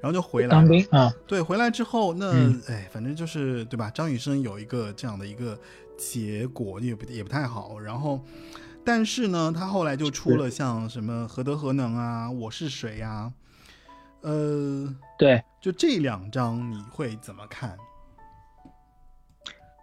[0.00, 0.54] 然后就回来了。
[0.54, 3.90] 当兵啊，对，回来之后，那、嗯哎，反正就是对吧？
[3.90, 5.58] 张雨生有一个这样的一个
[5.96, 7.78] 结果，也不也不太好。
[7.78, 8.20] 然后，
[8.84, 13.32] 但是呢，他后来就出了像什么《何德何能》啊，《我是谁》呀，
[14.22, 17.76] 呃，对，就这两张你会怎么看？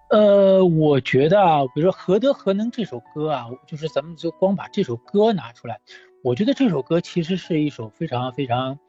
[0.09, 5.81] 呃，我觉得啊，比如说《何德何能》这首歌啊，就是咱们就光把这首歌拿出来，
[6.23, 8.79] 我觉得这首歌其实是一首非常非常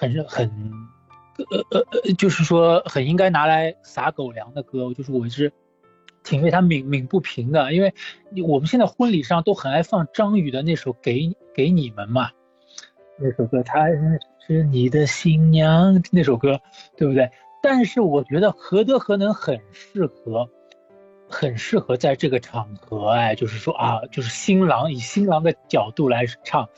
[0.00, 0.50] 很很
[1.50, 5.52] 呃呃呃，就是说很应该拿来撒狗粮的歌，就是我是
[6.24, 7.92] 挺为他鸣鸣不平的，因为
[8.46, 12.30] 我们现在婚礼上都很爱放张宇的那首《给给你们》嘛，
[13.18, 13.88] 那首歌他
[14.46, 16.62] 是你的新娘那首歌，
[16.96, 17.30] 对不对？
[17.62, 20.48] 但是我觉得何德何能很适合，
[21.28, 26.70] 很适合在这个场合，哎，就是说啊，就是新郎以新郎的角度来唱，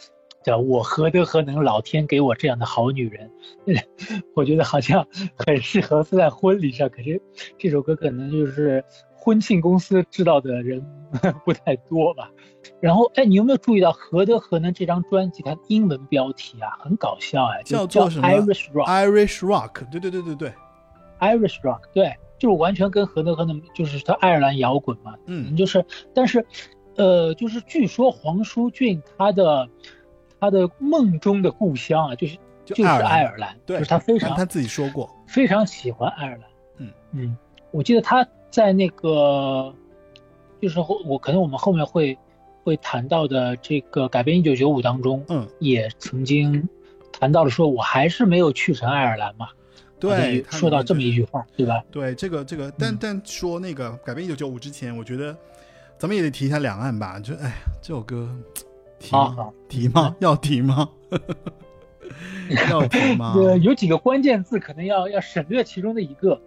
[0.45, 3.31] 叫我何德何能，老天给我这样的好女人，
[4.35, 5.07] 我觉得好像
[5.37, 6.89] 很适合在婚礼上。
[6.89, 7.21] 可是
[7.59, 10.85] 这首歌可能就是婚庆公司知道的人
[11.45, 12.31] 不太多吧。
[12.81, 18.87] 然后，哎，你有没有注意到《何德何能》这张专辑它英文标题啊，很搞笑哎，叫叫做什么 Irish Rock。
[18.87, 20.53] Irish Rock，对对对对对
[21.21, 26.45] ，Irish Rock，对，就是完全跟何德何能，就是他爱尔兰摇滚嘛，嗯，就是，但是，
[26.97, 29.69] 呃，就是据说黄舒骏他的
[30.43, 36.41] 他的梦中的故乡啊，就是就是爱尔兰对，就是他非常他自己说过，非常喜欢爱尔兰，
[36.79, 37.37] 嗯嗯，
[37.71, 39.73] 我记得他在那个，
[40.61, 42.19] 就是后我可能我们后面会
[42.65, 46.69] 会谈到的这个改编一九九五当中，嗯，也曾经
[47.13, 49.47] 谈到了说，我还是没有去成爱尔兰嘛，
[50.01, 51.13] 对，说到这么一。
[51.13, 51.81] 句话，对吧？
[51.93, 55.37] 对这个这个，但嗯但说那个改编一九九五之前，我觉得
[55.99, 57.21] 咱们也得提一下两岸吧。
[57.21, 58.29] 就哎呀，这首歌
[59.03, 59.19] 提吗？
[59.19, 60.17] 好好，提吗？
[60.21, 60.89] 要提吗？
[62.71, 63.35] 要提吗？
[63.37, 66.41] 呃，有几个关键字可能要要省略其中的一个。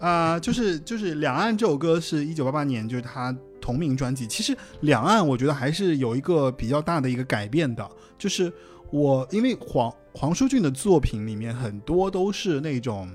[0.00, 4.26] 啊、就是就是两岸这首歌是一九八八年，就是他同名专辑。
[4.26, 8.52] 其实两岸我觉得还是有一个比较大的一个改变的，就是
[8.90, 13.08] 我因为黄黄舒骏的作品里面很多都是那种，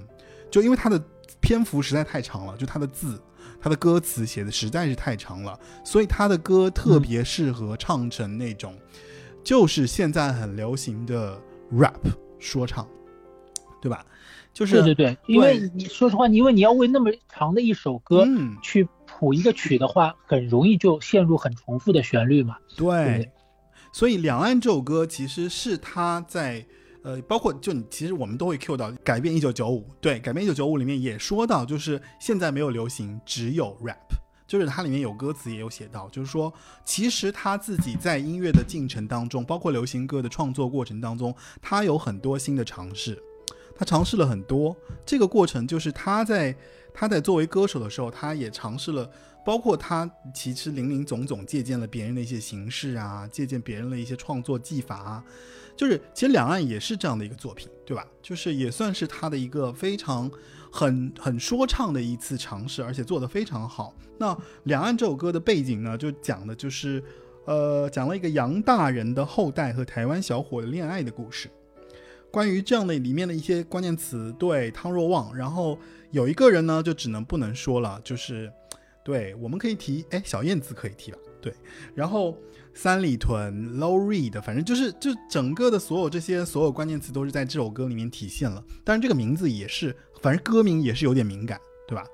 [0.51, 1.01] 就因为他的
[1.39, 3.17] 篇幅实在太长了，就他的字。
[3.63, 8.75] 他的歌词写的实在是太长了，所以他的歌特别适合唱成那种，
[9.41, 11.39] 就是现在很流行的
[11.71, 11.95] rap
[12.39, 12.85] 说唱，
[13.81, 14.05] 对吧？
[14.53, 22.57] 就是对对对，因为你说实话，因为你要为那么长的一首歌嗯，去谱一个曲的话，很容易就陷入很重复的旋律嘛。
[22.75, 23.31] 对对对，
[23.93, 26.65] 所以《两岸》这首歌其实是他在
[27.03, 34.15] 呃，包括就你其实我们都会 Q 到改变一九九五，对，改变一九九五里面也说到，就是现在没有流行，只有 rap，
[34.47, 36.51] 就是它里面有歌词也有写到，就是说
[36.85, 43.21] 其实他自己在音乐的进程当中，包括流行歌的创作过程当中，他有很多新的尝试。
[43.75, 46.55] 他尝试了很多，这个过程就是他在
[46.93, 49.09] 他在作为歌手的时候，他也尝试了，
[49.43, 55.23] 包括他其实林林总总借鉴了别人的一些形式啊，借鉴别人的一些创作技法啊，
[55.75, 58.05] 就是其实两岸也是这样的一个作品，对吧？
[58.21, 60.29] 就是也算是他的一个非常
[60.71, 63.93] 很很说唱的一次尝试，而且做得非常好。
[64.17, 67.03] 那两岸这首歌的背景呢，就讲的就是
[67.45, 71.49] 呃讲了一个杨大人的后代和台湾小伙的恋爱的故事。
[72.31, 75.77] 关于这样的里面的一些关键词，对汤若望，然后
[76.09, 78.51] 有一个人呢，就只能不能说了，就是
[79.03, 81.17] 对，我们可以提，哎，小燕子可以提吧？
[81.41, 81.53] 对，
[81.93, 82.35] 然后
[82.73, 88.63] 三里屯、Low Reed，反正就是就整个的所有这些所有关键词都是在这首歌里面体现了。
[88.83, 92.05] 当然这个名字也是，反正歌名也是有点敏感，对吧？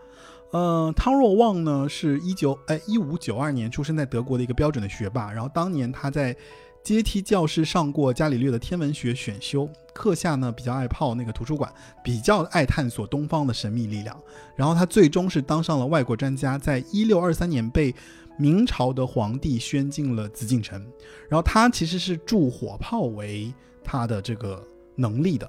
[0.52, 6.36] 呃，汤若望呢是一九哎一五九二年出生在德国的一个标准的学霸，然后当年他在
[6.84, 11.72] 阶梯教室上过伽利略的天文学选修，课下呢比较爱泡那个图书馆，
[12.04, 14.18] 比较爱探索东方的神秘力量。
[14.56, 17.94] 然后他最终是当上了外国专家，在一六二三年被
[18.40, 20.84] 明朝的皇帝宣进了紫禁城。
[21.30, 23.54] 然后他其实是铸火炮为
[23.84, 25.48] 他的这个能力的，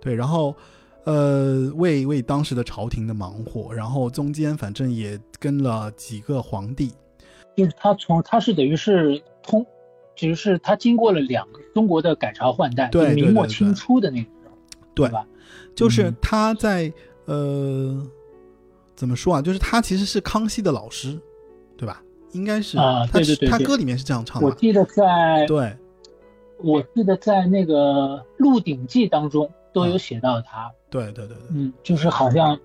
[0.00, 0.54] 对，然后。
[1.06, 6.90] 呃，为为当时的朝廷的忙活，然后中间反正也跟了几个皇帝，
[7.54, 9.66] 就是他从他是等于是通，
[10.16, 14.56] 其实是他经过了两个中国的改朝换代，对就是明末清初的那个时候，
[14.94, 15.26] 对吧？
[15.76, 16.90] 就是嗯他在、
[17.26, 18.02] 呃，
[18.96, 19.42] 怎怎么说啊？
[19.42, 21.20] 就是他其实是康熙的老师，
[21.76, 22.02] 对吧？
[22.34, 24.46] 应该是啊对对对对他歌里面是这样唱的。
[24.46, 25.74] 我记得在对，
[26.58, 27.74] 我记得在那个
[28.36, 32.58] 《鹿鼎记》当中都有写到他，对对对对，嗯，就是好像，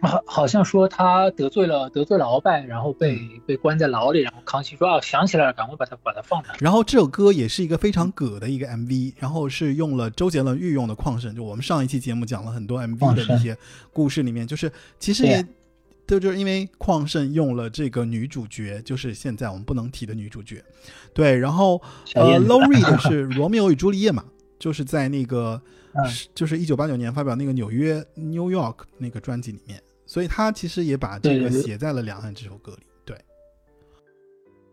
[0.00, 3.40] 好好像说他得罪了得罪了鳌拜，然后被嗯。
[3.44, 6.56] 被关在牢里，然后康熙说啊想起来了，赶快把他把他放出来。
[6.60, 13.56] 然后这首歌也是一个非常葛的一个 MV，然后是用了周杰伦御用的矿神，就我们上一期节目讲了很多 MV 的一些
[13.92, 15.44] 故事里面，就是其实也。
[16.12, 20.62] 就就是因为矿盛用了这个女主角，就是现在我们不能提的女主角，
[21.14, 21.80] 对，然后
[22.12, 24.22] 呃小燕子，Low Reed 是《罗密欧与朱丽叶》嘛，
[24.58, 25.62] 就是在那个
[25.94, 26.04] 嗯。
[26.34, 32.82] 就是一九八九年发表那个纽约 New York 那个专辑里面，所以他其实也把这个写在了《两岸》这首歌里。
[33.06, 33.16] 对，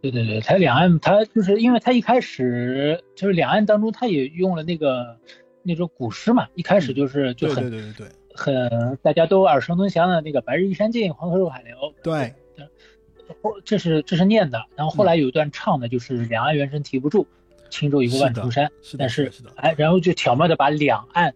[0.02, 5.18] 对对对，他两岸他就是因为他一开始就是两岸当中他也用了那个
[5.64, 8.08] 那种古诗嘛，一开始就是就对很对对对对
[8.40, 11.76] 很大家都耳熟能详的那个“白日依山尽，黄河入海流”。
[12.02, 12.34] 对，
[13.42, 17.28] 后这是这是念的，然后后来有一段唱的就是“两岸猿声啼不住，
[17.70, 21.34] 轻舟已过万重山”，是的，但是的，是的，哎，然后就巧妙的把两岸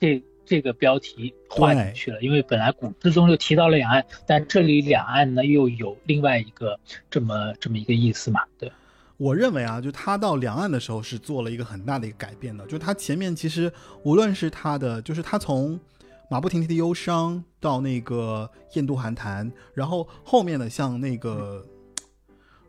[0.00, 6.78] 这这个标题画进去了，因为本来古诗中就提到了两岸，但这里两岸呢又有另外一个
[7.10, 8.70] 这么这么一个意思嘛，对。
[9.18, 13.72] 我认为啊，就他到两岸的时候是做了一个很大的一个改变的，就他前面其实
[14.02, 15.80] 无论是他的，就是他从
[16.30, 21.64] 马不停蹄的忧伤到那个印度寒潭，然后后面的像那个。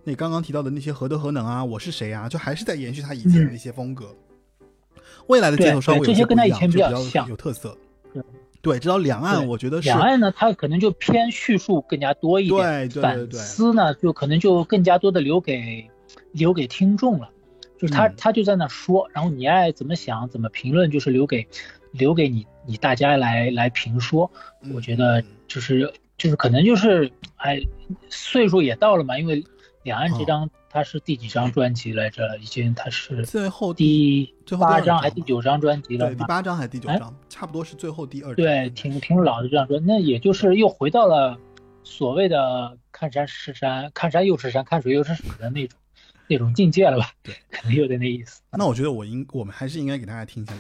[0.04, 4.06] 你刚刚提到的那些何德何能啊，我是谁啊，就还是在延续他以前的那些风格。
[5.28, 7.78] 未来的街头稍微这些跟他以前不一样就比较像有特色。
[8.14, 8.24] 对
[8.62, 15.86] 对，直到两岸，我觉得是两岸呢，它可能就偏叙述更加多一点，对对对反思呢就可能就更加多的留给
[16.32, 17.30] 留给听众了，
[17.78, 21.46] 就是他、嗯他就在那说，然后你爱怎么想怎么评论，就是留给
[21.92, 24.30] 留给你你大家来来评说。
[24.62, 27.62] 嗯我觉得就是就是可能就是哎
[28.10, 29.44] 岁数也到了嘛，因为
[29.84, 32.38] 两岸这张它是第几张专辑来着？
[32.40, 36.26] 已经它是最后第八张还是第九张专辑了对第？
[36.26, 38.36] 八张还是第九张，差不多是最后第二章。
[38.36, 41.40] 对，挺挺老的这样说，那也就是又回到了
[41.84, 45.80] 所谓的看山是山，看山又是山，看水又是水的那种
[46.28, 47.12] 那种境界了吧？
[47.24, 48.42] 对，可能有点那意思。
[48.52, 50.54] 那我觉得我应我们还是应该给大家听一下。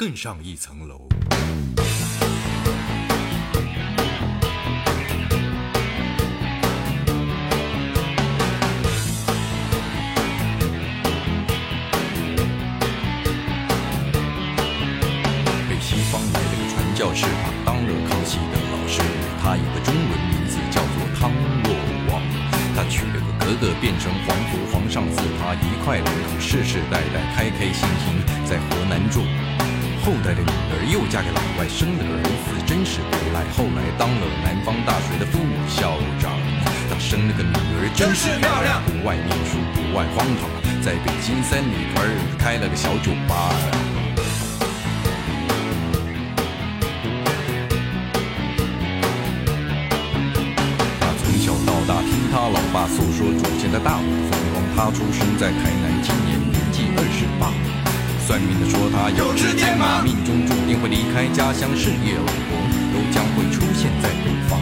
[0.00, 1.06] 更上一层楼。
[15.68, 19.02] 被西方来了个传教士，他当了康熙的老师。
[19.42, 21.30] 他有个中文名字叫做汤
[21.62, 21.74] 若
[22.10, 22.22] 望，
[22.74, 29.20] 他娶了个格格，变成皇族，皇上赐他一块领土，世世代代开开心心在河南住。
[30.02, 33.44] 后代的女儿又嫁给老外，生了个儿子，真是不赖。
[33.52, 36.32] 后来当了南方大学的副校长，
[36.88, 40.48] 他生了个女儿，真是漂亮，不爱念书，不爱荒唐，
[40.80, 42.00] 在北京三里屯
[42.38, 43.52] 开了个小酒吧。
[50.98, 54.64] 他从小到大听他老爸诉说祖先的大陆风光。
[54.74, 57.52] 他出生在台南，今年年纪二十八。
[58.30, 62.62] 算命的说他有只天马，命中注定会离开家乡，事业老公
[62.94, 64.54] 都将会出现在北方。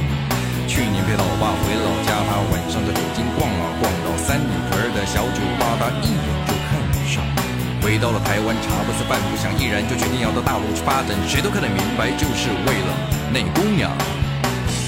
[0.64, 7.20] 去年陪老爸回老家，他晚上在北京逛啊逛，到三里屯的小酒吧，他一眼就看上。
[7.84, 11.12] 回到了台湾，茶不思饭不想，毅然就决定要到大陆去发展。
[11.28, 12.90] 谁都看得明白，就是为了
[13.28, 13.92] 那姑娘。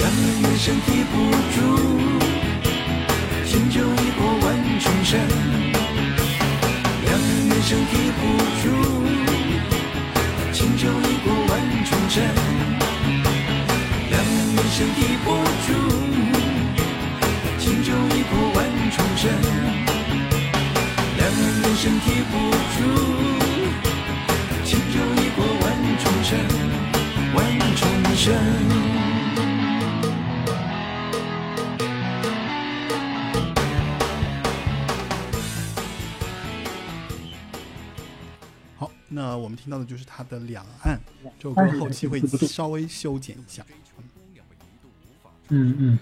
[0.00, 1.60] 两岸猿声啼不住，
[3.44, 5.20] 轻舟已过万重山。
[7.10, 8.22] 两岸猿声啼不
[8.62, 8.64] 住，
[10.52, 11.52] 轻舟已过万
[11.84, 12.22] 重山。
[14.10, 15.26] 两岸猿声啼不
[15.66, 15.68] 住，
[17.58, 18.58] 轻舟已过万
[18.92, 19.22] 重山。
[21.16, 22.32] 两岸猿声啼不
[22.76, 22.78] 住，
[24.64, 25.66] 轻舟已过万
[25.98, 26.30] 重山，
[27.34, 27.38] 万
[27.74, 27.82] 重
[28.14, 28.99] 山。
[39.30, 40.98] 好，那我们听到的就是它的《两岸》
[41.38, 43.64] 这首歌，后期会稍微修剪一下。
[45.50, 45.98] 嗯嗯，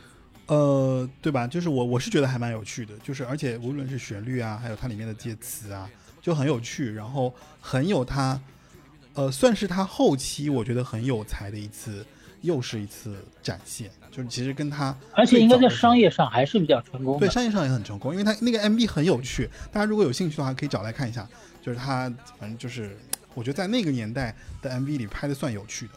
[0.46, 1.46] 呃，对吧？
[1.46, 5.88] 就是我我是觉得还蛮有趣的，就是而且无论是旋律啊，还有它里面的介词啊，
[6.22, 8.40] 就很有趣，然后很有他，
[9.12, 12.04] 呃，算是他后期我觉得很有才的一次
[12.40, 17.26] 又是一次展现，就是其实跟他而且应该在商业上还是比较成功的。
[17.26, 21.28] 对，商业上也很成功，因为他那个 MV 很有趣，大家如果有兴趣的话，可以找来看一下。
[21.60, 22.96] 就是他，反正就是
[23.38, 25.92] 我觉得在那个年代的 MV 里拍的算有趣的。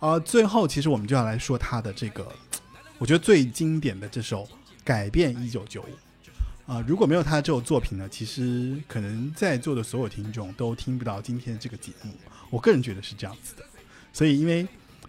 [0.00, 2.26] 啊、最后其实我们就要来说他的这个，
[2.98, 4.44] 我觉得最经典的这首
[4.82, 12.12] 《改变一九九五》啊，如果没有他这首作品呢，其实可能在座的所有听众都听不到今天的这个节目。
[12.50, 13.64] 我个人觉得是这样子的，
[14.12, 14.60] 所以因为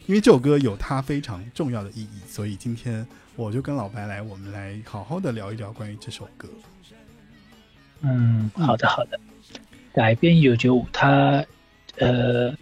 [0.06, 3.06] 因为这首歌有它非常重要的意义，所以今天
[3.36, 6.48] 我就跟老白来，我们来好好的聊一聊关于这首歌。
[8.02, 9.20] 嗯，好的好的。
[9.94, 11.46] 改编一九九五，它
[11.98, 12.54] 呃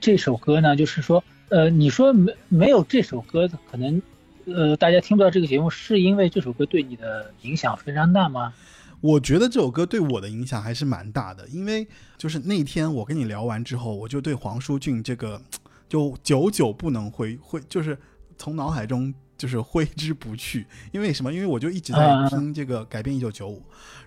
[0.00, 4.00] 这首歌呢，就是说呃，你说没没有这首歌，可能
[4.46, 8.52] 呃大家听不到这个节目，是因为这首歌对你的影响非常大吗？
[9.00, 11.86] 我觉得这首歌对我的影响还是蛮大的，因为
[12.16, 15.40] 就是那天我跟你聊完之后，我就对黄舒骏这个
[15.88, 17.98] 就久久不能挥挥，就是
[18.38, 20.66] 从脑海中就是 挥之不去。
[20.90, 21.30] 因为什么？
[21.32, 23.58] 因为我就一直在啊听这个《改变一九九五》，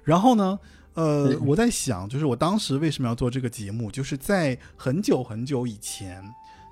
[0.03, 0.59] 然后呢，
[0.97, 6.23] 呃，我在想，就是我当时为什么要做这个节目，就是在很久很久以前。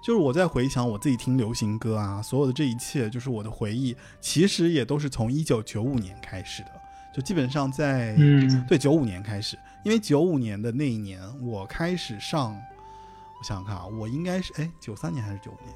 [0.04, 6.70] 就是我在回想我自己听流行歌啊，所有的这一切，就是我的回忆，其实也都是从一九九五年开始的。
[7.12, 15.74] 就基本上在嗯对，九五年开始，因为九五年的那一年，我开始上，我想想看啊，我应该是哎九三年还是九五年？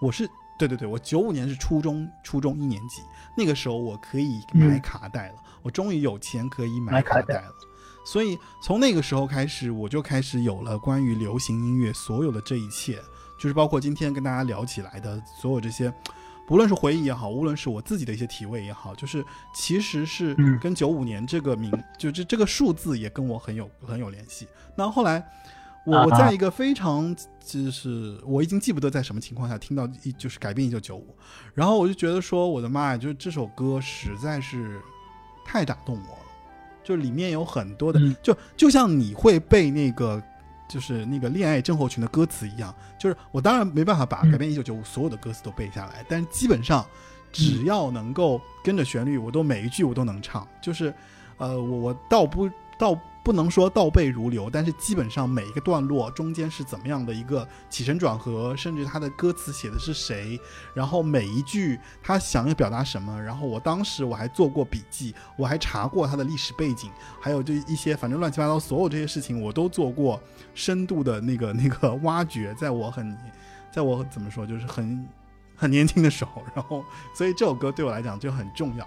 [0.00, 0.26] 我是
[0.58, 3.02] 对对对，我九五年是初中初中一年级，
[3.36, 7.54] 那个时候我可以买嗯卡带了，我终于有钱可以买买卡带了。
[8.04, 12.98] 所以从那个时候开始，我就开始有了关于流行音乐所有的这一切，
[13.38, 15.94] 就是包括今天跟大家聊起来的所有这些，
[16.48, 19.24] 不论是回忆也好，无论是我自己的一些体味也好，就是
[19.54, 24.48] 其实是嗯跟九五年这个名，就这这个数字也跟我很有很有联系。
[24.76, 25.24] 那后来
[25.86, 31.14] 我我在一个非常就是我已经记不得在什么情况下听到一就是改变一九九五，
[31.54, 34.82] 然后我就觉得说我的妈呀，就是这首歌实在是
[35.44, 36.22] 太打动我了，
[36.82, 40.22] 就里面有很多的，嗯就就像你会背那个。
[40.68, 46.86] 就是那个恋爱症候群的歌词一样，就是我当然没办法把嗯改编一九九五所有的歌词都背下来，但是基本上
[47.30, 50.48] 只要能够跟着旋律，我都每一句我都能唱。
[50.62, 50.94] 就是，
[51.36, 52.48] 呃，我我倒不
[52.78, 60.40] 倒不能说倒背如流，但是基本上每一个段落中间是怎么样的一个起承转合，甚至他的歌词写的是谁，
[60.74, 66.90] 然后每一句他想要表达什么，然后我当时我还做过笔记，我还查过他的历史背景，
[67.20, 70.20] 还有就一些反正乱七八糟所有这些事情我都做过
[70.54, 73.16] 深度的那个 那个挖掘，在我很
[73.70, 75.06] 在我怎么说就是很
[75.54, 76.84] 很年轻的时候， 然后
[77.14, 78.86] 所以这首歌对我来讲就很重要。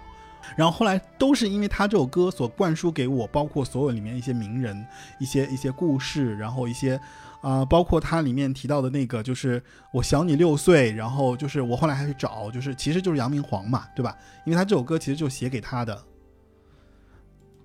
[0.54, 4.86] 然后后来都是因为他这首歌所灌输给我，包括所有里面一些名人、
[5.18, 7.00] 一些一些故事，然后一些
[7.42, 9.62] 啊、包括它里面提到的那个，就是
[9.92, 14.16] 我小你六岁，然后就是我后来还去找，就是其实就是杨明煌嘛，对吧？
[14.44, 16.02] 因为他这首歌其实就写给他的。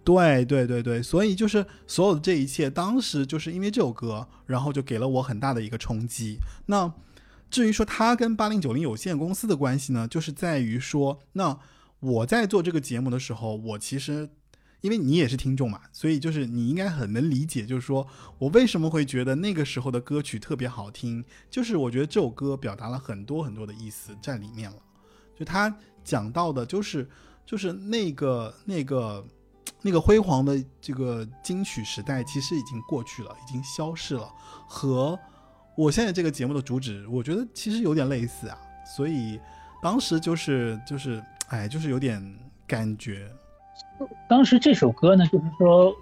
[0.03, 6.37] 对对对对，所以就是所有的这一切，当时就是因为这首歌，然后就给了我很大的一个冲击。
[6.65, 6.91] 那
[7.49, 11.57] 至于说他跟八零九零有限公司的关系呢，就是在于说，那
[12.01, 14.29] 我在做这个节目的时候，我其实
[14.81, 18.05] 因为你也是听众嘛，所以就是你应该很能理解，就是说
[18.39, 24.77] 我为什么会觉得那个时候的歌曲特别好听，就是我觉得这首歌表达了很多很多的意思在里面了。
[25.37, 27.07] 就他讲到的，就是
[27.45, 29.25] 就是那个那个
[29.83, 34.27] 那个辉煌的这个金曲时代，其实已经过去了，已经消逝了，
[34.67, 35.17] 和
[35.77, 38.57] 我现在这个节目的主旨，我觉得其实有点类似啊。
[38.95, 39.39] 所以
[39.81, 42.21] 当时就是就是哎，就是有点
[42.65, 43.29] 感觉，
[44.29, 45.93] 当时这首歌呢，就是说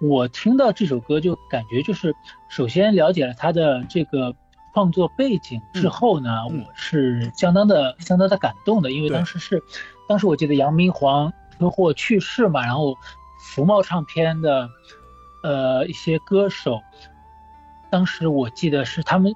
[0.00, 2.14] 我听到这首歌就感觉就是，
[2.48, 4.32] 首先了解了他的这个
[4.72, 9.60] 创作背景之后呢，我是相当的相当的感动的，因为当时是，
[10.08, 12.96] 当时我记得杨明皇车祸去世嘛，然后
[13.40, 14.70] 福茂唱片的
[15.42, 16.80] 呃一些歌手，
[17.90, 19.34] 当时我记得是他们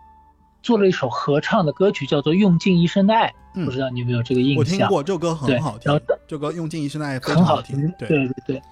[0.62, 3.64] 做了一首合唱的歌曲，叫做《用尽一生的爱》，嗯。
[3.64, 4.58] 不知道你有没有这个印象？
[4.58, 4.78] 我象？
[4.78, 8.08] 听过这首歌很好听然后，这首歌用尽一生的爱很好听，对。
[8.08, 8.62] 对对对，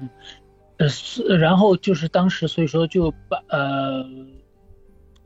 [0.00, 0.08] 嗯，
[0.78, 4.04] 呃，是然后就是当时所以说就把呃，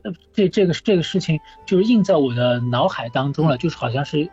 [0.03, 4.29] 呃这这个这个事情就是印在我的脑海当中了，就是好像是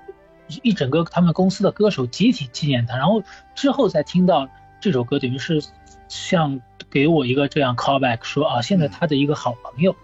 [0.62, 3.22] 一整个他们公司的歌手集体纪念他，然后
[3.54, 4.48] 之后再听到
[4.80, 5.62] 这首歌，等于是
[6.08, 6.60] 像
[6.90, 9.94] 给我一个这样 callback 说啊，现在他的一个好朋友。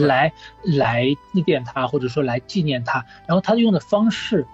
[0.00, 4.46] 来来祭奠他，或者说来纪念他，然后他用的方式，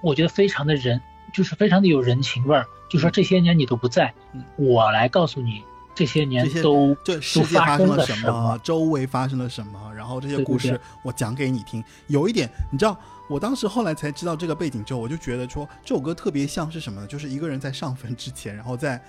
[0.00, 1.00] 我觉得非常的人，
[1.32, 2.66] 就是非常的有人情味儿。
[2.90, 5.62] 就说这些年你都不在，嗯我来告诉你
[5.94, 11.82] 这些年都这都世界发生生了了什么，周围发生了什么，然后这些故事我讲给你听。
[12.08, 12.96] 有一点，你知道，
[13.28, 17.06] 我当时后来才知道这个背景之后，我就觉得说这首歌特别像是什么呢？
[17.06, 19.02] 就是一个人在上坟之前，然后在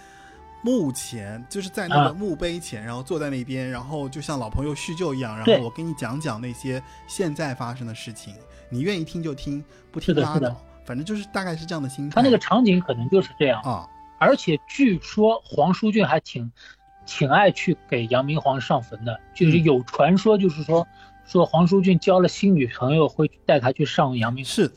[0.65, 2.13] 墓前，就是在那个啊。
[2.17, 8.33] 墓碑前，然后坐在那边，然后就像老朋友叙旧一样，然后我跟你讲讲那些现在发生的事情，
[8.67, 12.15] 你愿意听就听，不听拉倒，反正就是大概是这样的心态。
[12.15, 13.61] 他那个场景可能就是这样。
[13.61, 13.87] 啊，
[14.17, 16.51] 而且据说黄舒骏还挺
[17.05, 20.87] 挺爱去给杨明皇上坟的，就是有传说，就是说
[21.27, 24.43] 说黄舒骏交了新女朋友会带他去上阳明。
[24.43, 24.51] 皇。
[24.51, 24.71] 是，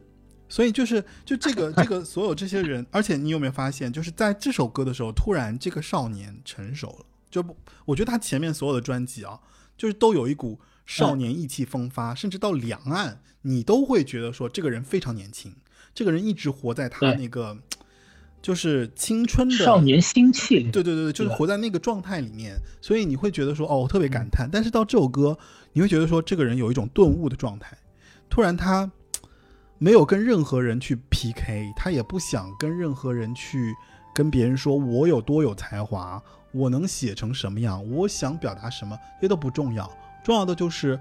[0.48, 7.06] 所以就是就这个这个所有这些人，而且你有没有发现，就是在这首歌的时候，突然这个少年成熟了。
[7.30, 7.54] 就不，
[7.84, 9.38] 我觉得他前面所有的专辑啊，
[9.76, 15.54] 就是都有一股少年意气风发，甚至到两岸，你都会觉得说这个人非常年轻，
[15.94, 17.58] 这个人一直活在他那个
[18.40, 24.48] 就是青春的少年心气里，对对对对，就是活在那个状态里面，所以你会觉得说，哦，我特别感叹。
[24.50, 25.38] 但是到这首歌，
[25.74, 27.76] 你会觉得说，这个人有一种顿悟的状态，
[28.30, 28.90] 突然他
[29.78, 33.74] 没有跟任何人去 PK，他也不想跟任何人去
[34.12, 36.20] 跟别人说我有多有才华，
[36.52, 39.88] 我能写成什么样，我想表达什么，这些都不重要，
[40.24, 40.98] 重要的就是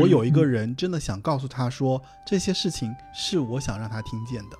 [0.00, 4.56] 我有一个人真的想告诉他说，这些事情是我想让他听见的。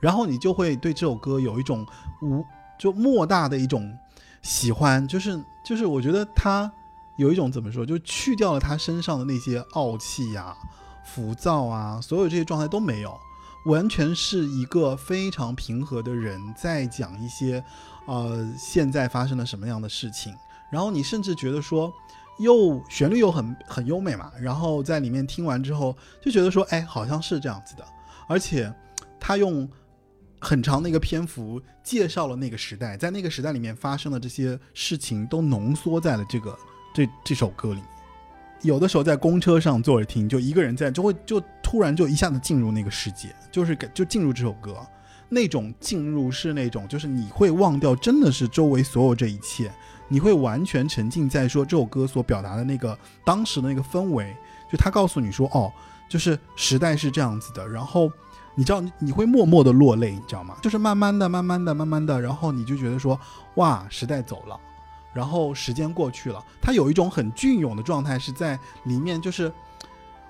[0.00, 1.86] 然后你就会对这首歌有一种
[2.22, 2.44] 无
[2.78, 3.96] 就莫大的一种
[4.42, 6.70] 喜欢，就是就是我觉得他
[7.16, 10.56] 有一种怎么说，就去掉了他身上的那些傲气呀、
[11.04, 13.18] 浮躁啊，所有这些状态都没有，
[13.66, 17.62] 完全是一个非常平和的人在讲一些
[18.06, 20.34] 呃现在发生了什么样的事情，
[20.72, 21.92] 然后你甚至觉得说。
[22.38, 27.86] 又旋律又很很优美嘛，然后在里面听完之后就觉得说，哎，好像是这样子的，
[28.26, 28.74] 而且
[29.20, 29.70] 他用
[30.40, 36.58] 很长的一个篇幅介绍了那个时代，在那个时代里面发生的这些事情都浓缩在了这个
[36.92, 37.80] 这这首歌里。
[38.62, 44.76] 有的时候在公车上坐着听，就一个人在，就会就突然就一下子进入那个世界，就是给就进入这首歌，
[45.28, 49.70] 那种进入是那种就是你会忘掉真的是周围所有这一切，
[50.08, 54.34] 你会完全沉浸在说这首歌所表达的那个当时的那个氛围，
[54.70, 55.72] 就他告诉你说哦，
[56.08, 58.10] 就是时代是这样子的，然后。
[58.56, 60.54] 你知道你你会默默的落泪，你知道吗？
[60.62, 63.18] 就是慢慢的、慢慢的、慢慢的，然后你就觉得说，
[63.56, 64.56] 哇，时代走了，
[65.14, 69.50] 然后时间过去了，他有一种很隽永的状态是在里面，就是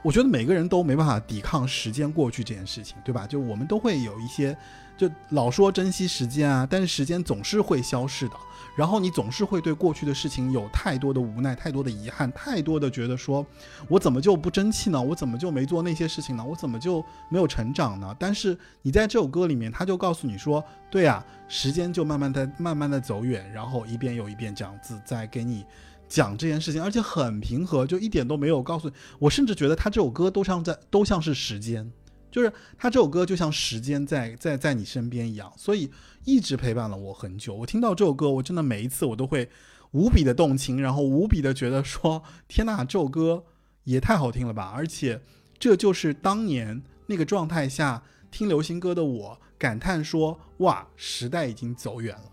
[0.02, 3.26] 我觉得每个人都没办法抵抗时间过去这件事情，对吧？
[3.26, 4.56] 就我们都会有一些，
[4.96, 8.34] 就老说珍惜时间啊，但是时间总是会消逝的。
[8.76, 13.46] 然后你总是会对过去的事情有太多的无奈、太多的遗憾、太多的觉得说，
[13.88, 15.00] 我怎么就不争气呢？
[15.00, 16.44] 我怎么就没做那些事情呢？
[16.44, 18.14] 我怎么就没有成长呢？
[18.18, 25.64] 但是你在这首歌里面，他就告诉你说，对呀、时间就慢慢的、慢慢的走远，然后一遍又一遍这样子在给你
[26.08, 28.94] 讲这件事情，而且很平和，就一点都没有告诉你。
[29.18, 31.90] 我甚至觉得他这首歌都像在都像是时间，
[32.30, 35.90] 就是他这首歌就像时间在在在你身边一样，所以
[36.24, 37.54] 一直陪伴了我很久。
[37.54, 39.48] 我听到这首歌，我真的每一次我都会
[39.92, 43.44] 无比的动情，然后无比的觉得说：天呐，这首歌
[43.84, 44.72] 也太好听了吧！
[44.74, 45.20] 而且
[45.58, 52.30] 这就是当年那个状态下听流行歌的我感叹说：哇，时代已经走远了。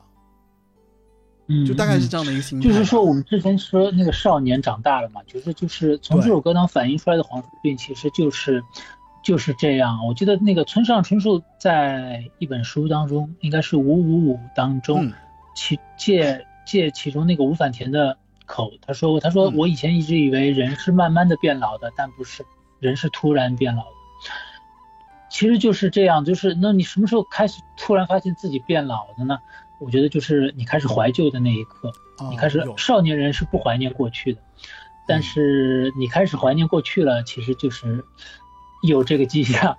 [1.48, 2.74] 嗯，就大概是嗯这样的一个心态吧。
[2.74, 8.64] 就是说，我们之前说那个少年长大了嘛，觉得就是从这首歌当反映出来的黄舒骏，其实就是
[9.24, 10.06] 就是这样。
[10.06, 15.14] 我记得那个村上春树在一本书当中，应该是五五五当中，嗯
[15.56, 22.46] 其借借其中那个吴反田的口，他说过，他说嗯我以前一直以为人是慢慢的变老的，但不是，
[22.80, 23.90] 人是突然变老的。
[25.30, 29.40] 其实就是这样，就是那你什么时候开始突然发现自己变老的呢？
[29.80, 31.90] 我觉得就是你开始怀旧的那一刻。
[32.20, 34.42] 哦你开始少年人是不怀念过去的，
[35.08, 38.06] 但是你开始怀念过去了，其实就是
[38.82, 39.78] 有这个迹象。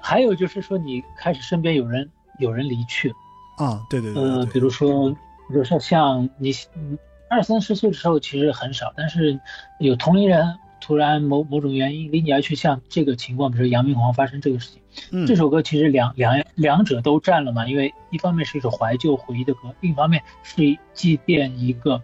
[0.00, 3.12] 还有就是说，你开始身边有人有人离去，
[3.56, 6.96] 啊，对对对对呃，比如说，比如说像你嗯
[7.28, 9.40] 二三十岁的时候其实很少，但是
[9.80, 14.82] 有同龄人突然某某种原因离你而去，像这个情况，比如说杨明煌发生这个事情。
[15.10, 22.00] 嗯，这首歌其实两两两者都占了嘛，因为一方面是一首怀旧回忆的歌，另一方面是祭奠一个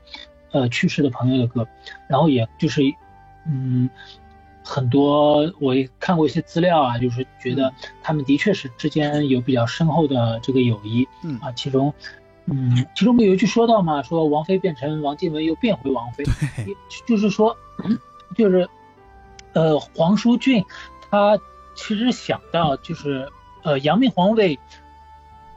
[0.51, 1.67] 呃去世的朋友的歌，
[2.09, 2.83] 然后也就是
[3.47, 3.89] 嗯
[4.65, 7.73] 很多我也看过一些资料啊，就是觉得
[8.03, 11.39] 他们的确是之间有比较深厚的这个友谊，嗯。
[11.41, 11.93] 啊，其中
[12.47, 16.25] 嗯其中不有一句说到嘛，说王菲变成王靖雯又变回王菲，
[17.07, 17.57] 就是说，
[18.37, 18.69] 就是，
[19.53, 20.65] 呃，黄舒骏
[21.11, 21.39] 他
[21.75, 23.31] 其实想到就是，
[23.63, 24.59] 呃，杨明皇为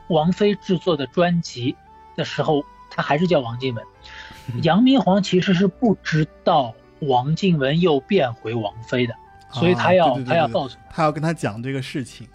[0.10, 1.76] 王菲制作的专辑
[2.16, 3.84] 的时候，他还是叫王靖雯，
[4.62, 6.74] 杨明皇其实是不知道
[7.08, 9.14] 王静文又变回王妃的，
[9.52, 12.28] 所以他要、他要告诉他要跟他讲这个事情。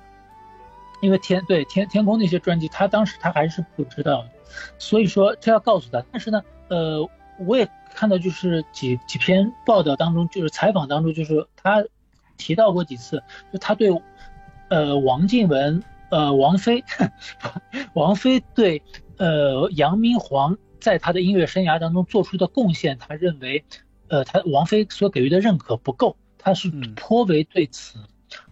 [1.02, 4.26] 因为天对天天空那些专辑，他当时他还是不知道，
[4.78, 6.04] 所以说他要告诉他。
[6.12, 7.08] 但是呢，呃，
[7.46, 11.82] 我也看到就是几几篇报道当中，就是采访当中，就是他
[12.36, 13.90] 提到过几次，就他对
[14.68, 16.84] 呃王静文呃王菲
[17.94, 18.82] 王菲对
[19.16, 23.64] 呃杨明皇在他的音乐生涯当中做出的贡献，他认为
[24.10, 27.98] 呃他王菲所给予的认可不够，他是嗯颇为对此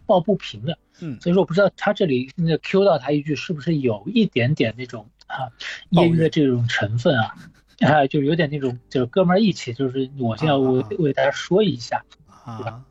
[0.07, 0.79] 抱不平的。
[1.01, 5.53] 嗯，所以说我不知道他这里那个 Q 到他一句是不是有一点点那种啊
[5.91, 7.35] 业余的这种成分啊，
[7.81, 12.85] 啊，就有点那种就是哥们儿义气，就是我现在为啊为大家说一下，啊，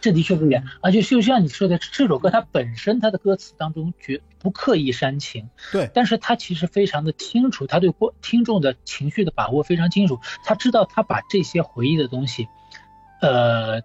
[0.00, 12.46] 这的确不一样，而且就像你说的，这首歌它本身它的歌词当中绝不刻意煽情，对，但是他其实非常的清楚，他对观听众的情绪的把握非常清楚，他知道他把这些回忆的东西，
[13.20, 13.80] 呃，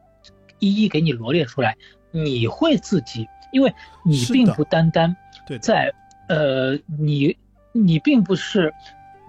[0.60, 1.78] 一一给你罗列出来，
[2.12, 3.74] 你会自己，因为
[4.06, 5.16] 你并不单单
[5.48, 5.92] 对在
[6.30, 7.36] 呃，你
[7.72, 8.72] 你并不是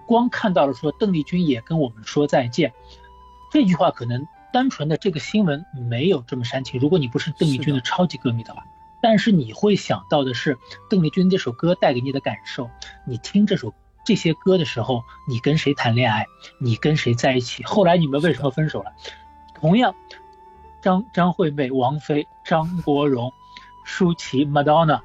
[0.07, 2.71] 光看到了说邓丽君也跟我们说再见，
[3.51, 4.23] 这句话可能
[4.55, 8.63] 单纯的这个新闻没有这么煽情，如果你不是邓丽君的超级歌迷的话。
[9.01, 10.57] 但是你会想到的是
[10.89, 12.69] 邓丽君这首歌带给你的感受。
[13.05, 13.73] 你听这首
[14.05, 16.25] 这些歌的时候，你跟谁谈恋爱？
[16.57, 17.65] 你跟谁在一起？
[17.65, 18.93] 后来你们为什么分手了？
[19.53, 19.93] 同样，
[20.81, 23.33] 张张惠妹、王菲、张国荣、
[23.83, 25.01] 舒淇、Madonna，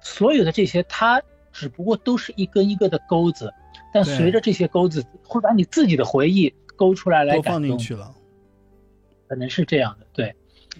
[0.00, 1.22] 所有的这些，它
[1.52, 3.54] 只不过都是一根一个的钩子，
[3.94, 8.12] 但随着这些钩子，会把你自己的回忆勾出来来感动，放进去了。
[9.28, 10.34] 可能是这样的，对。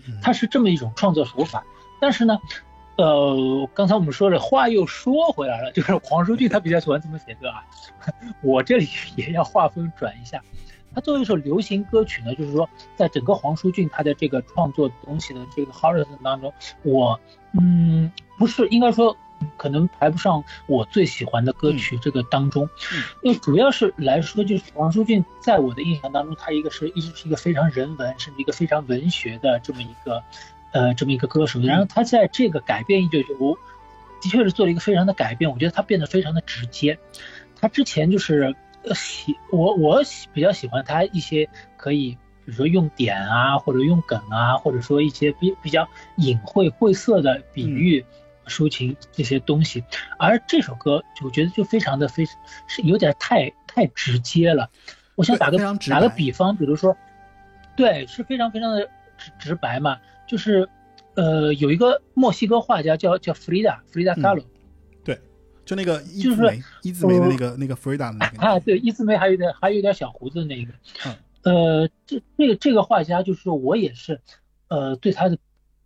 [0.07, 1.65] 嗯它是这么一种创作手法。
[2.01, 2.39] 但是呢，
[2.97, 7.65] 呃，刚才我们说了，话又说回来了，就是黄舒骏他比较喜欢这么写歌啊，
[8.43, 10.41] 我这里 也要划分转一下。
[10.95, 16.53] 他作为一首流行歌曲呢，就是说，在整个黄舒骏他的这个创作东西的这个 horizon 当中，
[16.83, 17.19] 我
[17.59, 19.17] 嗯不是应该说
[19.57, 30.23] 可能排不上我最喜欢的歌曲这个当中，嗯因为主要是来说，就是王舒骏在我的印象当中，他一个是一直是一个非常人文，甚至一个非常文学的这么一个
[30.73, 31.61] 呃这么一个歌手。
[31.61, 33.57] 然后他在这个改变一九九五，
[34.21, 36.99] 的确是做了一个非常的改变，我觉得他变得非常的直接。
[37.61, 38.55] 他之前就是
[38.85, 42.17] 呃喜我我喜比较喜欢他一些可以。
[42.45, 45.87] 比如说用点啊，或者用梗啊，或者说一些比比较
[46.17, 48.03] 隐晦晦涩的比喻、
[48.49, 49.85] 抒情这些东西，
[50.19, 52.25] 而这首歌我觉得就非常的非
[52.67, 54.71] 是有点太太直接了。
[55.15, 55.59] 我想打个
[55.89, 56.97] 打个比方，比如说，
[57.77, 60.69] 对，是非常非常的直直白嘛，就是
[61.15, 64.45] 呃有一个墨西哥画家叫叫弗里达弗里达嗯卡罗，
[65.05, 65.21] 对，
[65.65, 70.73] 就那个一就是字眉，一字眉的那个那个 Frida 的那个， 啊，对，一字眉还有点还有点小胡子的那个，
[71.07, 71.15] 嗯。
[71.45, 74.21] 呃，这这个这个画家就是我也是，
[74.67, 75.39] 呃，对他的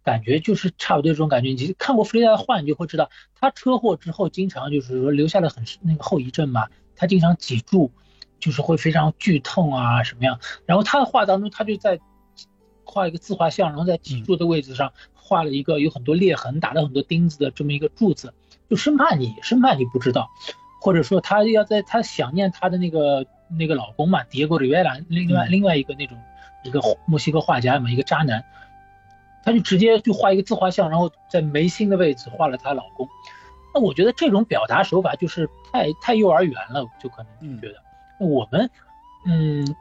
[0.05, 1.51] 感觉就是差不多这种感觉。
[1.51, 7.91] 你看过弗雷达的画，你就会知道，他车祸之后经常就是说留下了很那个后遗症嘛，他经常脊柱
[8.39, 10.41] 就是会非常剧痛啊什么样。
[10.67, 12.01] 然后他的画当中，他就在
[12.85, 18.35] 画一个自画像，然后在脊柱的位置上画了一个有很多裂痕、打了很多钉子的这么一个柱子，
[18.69, 20.29] 就生怕你生怕你不知道。
[20.81, 23.25] 或者说他要在他想念他的那个
[23.57, 26.19] 那个老公嘛，迪戈里维拉，另外嗯另外一个那种
[26.65, 28.45] 一个墨西哥画家嘛，一个渣男，
[29.45, 33.09] 他就直接就画一个自画像，然后在眉心的位置画了她老公。
[33.75, 37.75] 那我觉得这种表达手法就是太太幼儿园了，就可能觉得
[38.21, 38.71] 那我们
[39.25, 39.77] 嗯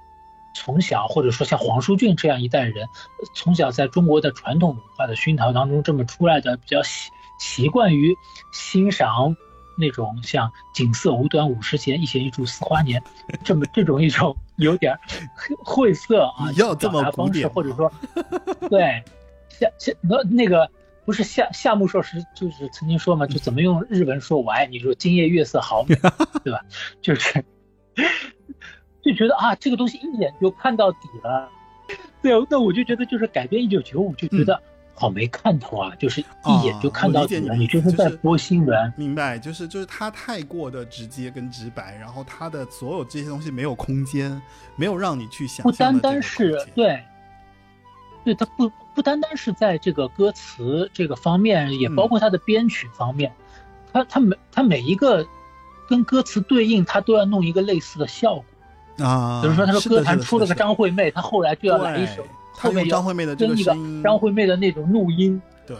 [0.53, 2.87] 从小或者说像黄舒骏这样一代人，
[3.35, 8.15] 从小在中国的传统文化的熏陶当中这么出来的，比较习习惯于
[8.51, 9.35] 欣赏。
[9.77, 13.01] 那种像锦瑟无端五十弦，一弦一柱思华年，
[13.43, 14.95] 这么这种一种有点
[15.63, 17.91] 晦涩啊，你要这么表达方式，或者说，
[18.69, 19.01] 对，
[19.59, 20.69] 夏夏那那个
[21.05, 25.95] 不是夏夏目漱石就是曾经说嘛，就怎么用日文说我爱你，说今夜月色好美，
[26.43, 26.61] 对吧？
[27.01, 27.43] 就是
[29.03, 31.49] 就觉得啊，这个东西一眼就看到底了。
[32.21, 34.61] 对，那我就觉得就是改编一九九五，就觉得
[34.93, 38.93] 好没看头啊，就是一眼就看到底了，你你就是在播新闻。
[38.95, 44.39] 明白，就是就是他太过的直接跟直白，然后他的所有这些东西没有空间，
[44.75, 47.03] 没有让你去想不单单是，对，
[48.23, 53.31] 对，他不不单单是在这个歌词这个方面，也嗯包括它的编曲方面，
[53.93, 55.25] 它它每它每一个
[55.87, 58.45] 跟歌词对应，它都要弄一个类似的效果。
[59.05, 65.41] 啊，比如说，他说歌坛出了个，张惠妹，他后来就要来一首，后面要张惠妹的这跟一个个声音，张惠妹的那种怒音。
[65.65, 65.77] 对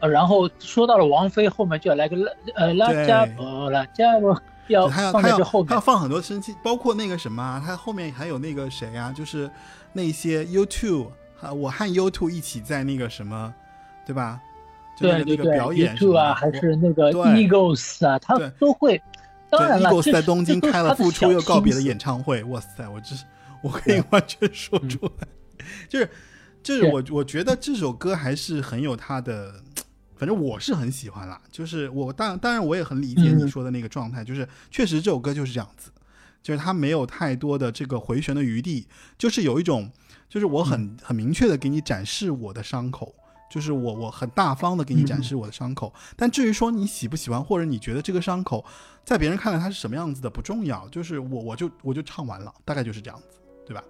[0.00, 4.36] 呃，然后说到了王菲，后面就要来个拉呃拉加波拉加波，
[4.68, 5.68] 要放他要在这后面。
[5.68, 9.48] 他要放很多生气，包括那个什么啊，他后面还有那个谁啊，就是
[9.92, 11.08] 那些 YouTube
[11.40, 13.52] 啊，我和 YouTube 一起在那个什么，
[14.06, 14.40] 对吧？
[14.96, 17.20] 就那个那个表演什么，YouTube 啊，还是那个对。
[17.22, 18.48] Eagles 啊，他对。
[18.60, 19.00] 都会。
[19.50, 23.24] 当然了，Eagles 在东京开了复出又告别的演唱会，哇塞，我这是
[23.62, 25.28] 我可以完全说出来，
[25.88, 26.10] 就是
[26.62, 29.54] 就是我我觉得这首歌还是很有它的，
[30.16, 31.40] 反正我是很喜欢啦。
[31.50, 33.48] 就是我当当然我也很理解你嗯。
[33.48, 35.90] 说的那个状态，就是确实这首歌就是这样子，
[36.42, 38.86] 就是它没有太多的这个回旋的余地，
[39.18, 39.90] 就是有一种
[40.28, 40.96] 就是我很、嗯。
[41.02, 43.14] 很明确的给你展示我的伤口。
[43.50, 48.64] 就是我，我很大方的给你展示我的伤口，但至于说你喜不喜欢，或者你觉得这个伤口
[49.04, 53.84] 在别人看来它是什么样子的不重要，就是我我就我就唱完了，大概就是这样子，对吧？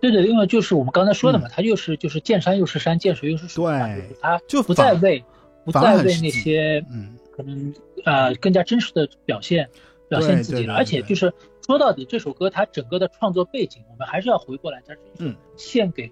[0.00, 5.24] 对对，因为就是我们刚才说的嘛，它就是就是见山又是山，见水又是水对就是它就不再为
[5.64, 9.68] 不再为那些嗯，可能呃更加真实的表现
[10.08, 11.32] 表现自己了，而且就是
[11.68, 16.10] 说到底，这首歌它整个的创作背景，我们还是要回过来，它是献给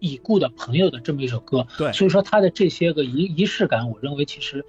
[0.00, 1.92] 已故的朋友的这么一首歌，对。
[1.92, 4.64] 所以说它的这些个仪仪式感，我认为其实，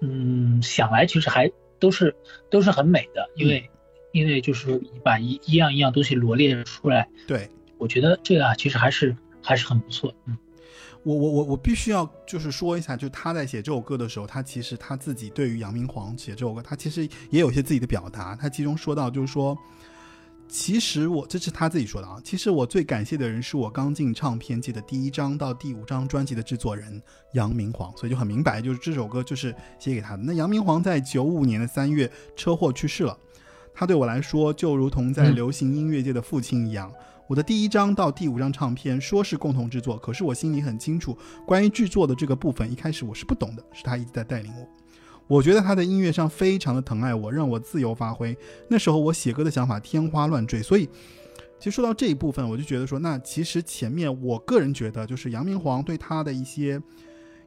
[0.00, 2.16] 嗯，想来其实还都是
[2.48, 3.76] 都是很美的，因为、嗯。
[4.12, 7.50] 因为就是把一一样一样东西罗列出来，对。
[7.76, 10.38] 我觉得这个啊其实还是还是很不错，嗯。
[11.02, 18.36] 我我我我必须要就是说一下，就他在写这首歌的时候，他其实他自己对于杨明皇写这首歌，他其实也有一些自己的表达。
[18.36, 19.56] 他其中说到就是说，
[20.46, 27.00] 其实我这是他自己说的啊，其实我最感谢的人是我刚进唱片界的第一张到第五张专辑的制作人
[27.32, 30.22] 杨明皇，所以就很明白，就是这首歌就是写给他的。
[30.22, 33.16] 那杨明皇在九五年的三月车祸去世了，
[33.72, 36.92] 他对我来说就如同在嗯流行音乐界的父亲一样。
[37.30, 41.16] 我的第一张到第五张唱片说是共同制作，可是我心里很清楚，
[41.46, 44.68] 关于制作的这个部分，一开始我是不懂的，是他一直在带领我。
[45.28, 48.36] 我觉得他在音乐上非常的疼爱我，让我自由发挥。
[48.66, 50.88] 那时候我写歌的想法天花乱坠，所以
[51.60, 56.82] 其实说到这一部分，我就觉得说，那其实前面我个人觉得，就是杨明皇对他的一些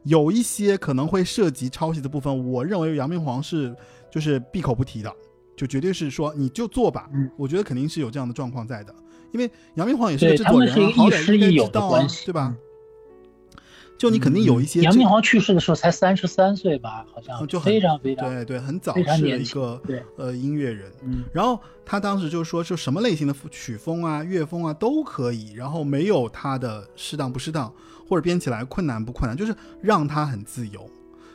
[0.04, 3.76] 有一些可能会涉及抄袭的部分，我认为杨明皇是
[4.10, 5.14] 就是闭口不提的，
[5.54, 7.10] 就绝对是说你就做吧。
[7.12, 8.94] 嗯我觉得肯定是有这样的状况在的，
[9.34, 13.58] 因为杨明皇也是个对制作人、啊，他们是一个好歹应该亦师亦友知道啊的关，系，对吧嗯？
[13.98, 20.90] 就你肯定有一些这杨明皇去世的时候才三十三岁吧，好像嗯就非常非常对对，很早是一个对呃音乐人。
[21.02, 27.72] 嗯然后他当时就说，就什么类型的曲风啊、乐风啊都可以，然后没有他的适当不适当，
[28.08, 30.88] 或者编起来困难不困难，就是让他很自由。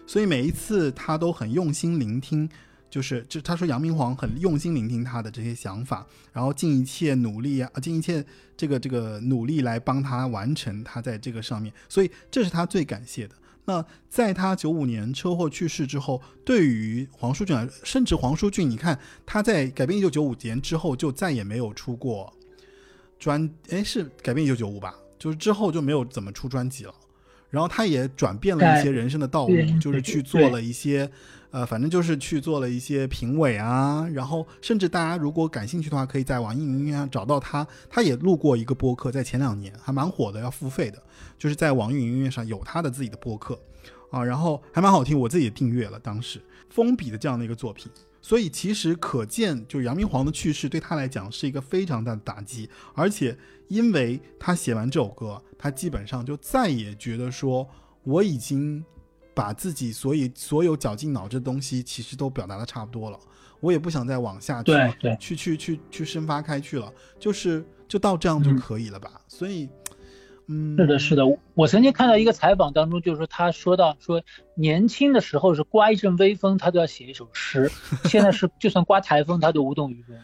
[0.07, 2.49] 所以每一次他都很用心聆听，
[2.89, 8.25] 就是就他说杨明皇很用心聆听他的这些想法，然后尽一切努力啊，尽一切
[8.57, 13.35] 这个这个努力来帮他完成他在这个上面，所以这是他最感谢的。
[13.65, 22.33] 那在他九五年车祸去世之后，对于黄舒骏来，甚至黄舒骏，你看他在改编一九九五年之后就再也没有出过
[23.19, 24.95] 专，哎，是改编一九九五吧？
[25.19, 26.93] 就是之后就没有怎么出专辑了。
[27.51, 31.09] 然后他也转变了一些人生的道路，就是去做了一些，
[31.51, 37.65] 呃，反正就是去做了一些评委啊，然后甚至大家如果感兴趣的话，可以在网易云音乐上找到他。
[37.89, 41.01] 他也录过一个播客，在前两年还蛮火的，要付费的，
[41.37, 43.59] 就是在网易云音乐上有他的自己的播客
[44.11, 45.99] 啊，然后还蛮好听，我自己也订阅了。
[45.99, 46.39] 当时
[46.69, 53.35] 封笔的这样的一个作品，所以其实可见，就杨明煌的去世对他来讲是一个非常大的打击，而且
[53.69, 57.67] 因为他写完这首歌，他基本上就再也觉得说
[58.03, 58.85] 我已经
[59.39, 63.17] 把自己所以所有绞尽脑汁的东西，其实都表达的差不多了，
[63.61, 64.73] 我也不想再往下去
[65.17, 69.21] 去去去去深发开去了，就是就到这样就可以了吧？
[69.29, 69.69] 所以，
[70.47, 71.23] 嗯，是的，是的。
[71.53, 74.21] 我曾经看到一个采访当中，就是说他说到说
[74.55, 77.71] 年轻的时候是刮一阵微风，他都要写一首诗，
[78.09, 80.17] 现在是就算刮台风，他都无动于衷。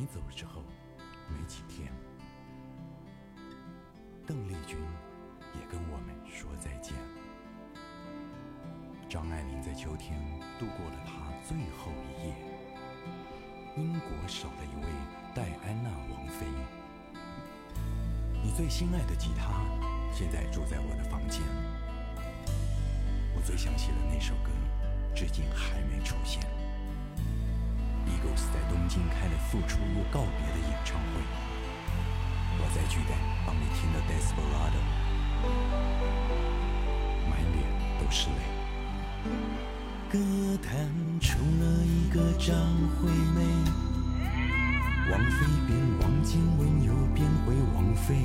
[0.00, 0.62] 你走之后
[1.28, 1.92] 没几天，
[4.26, 4.78] 邓丽君
[5.52, 6.94] 也跟我们说再见。
[9.10, 10.18] 张爱玲在秋天
[10.58, 12.34] 度过了她最后一夜。
[13.76, 14.90] 英国少了一位
[15.34, 16.46] 戴安娜王妃，
[18.42, 19.66] 你最心爱的吉他，
[20.14, 21.42] 现在住在我的房间。
[23.36, 24.50] 我最想写的那首歌，
[25.14, 26.42] 至今还没出现。
[28.20, 31.22] Eagles 在东京开了复出又告别的演唱会，
[32.58, 33.16] 我在巨蛋
[33.46, 34.82] 帮你听了 Desperado，
[37.30, 37.64] 满脸
[37.98, 38.36] 都是泪。
[40.10, 40.18] 歌
[40.62, 40.70] 坛
[41.20, 42.54] 出了一个张
[42.98, 43.38] 惠妹，
[45.10, 45.70] 王菲变
[46.02, 48.16] 王靖雯，又变回王菲。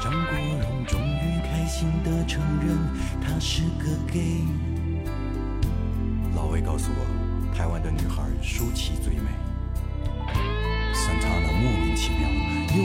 [0.00, 2.76] 张国荣终于开心地承认
[3.20, 4.44] 他是个 gay。
[6.34, 7.21] 老魏告诉我，
[7.62, 9.30] 台湾的女孩舒淇最美。
[10.92, 12.28] Santana 莫名其妙
[12.76, 12.82] 又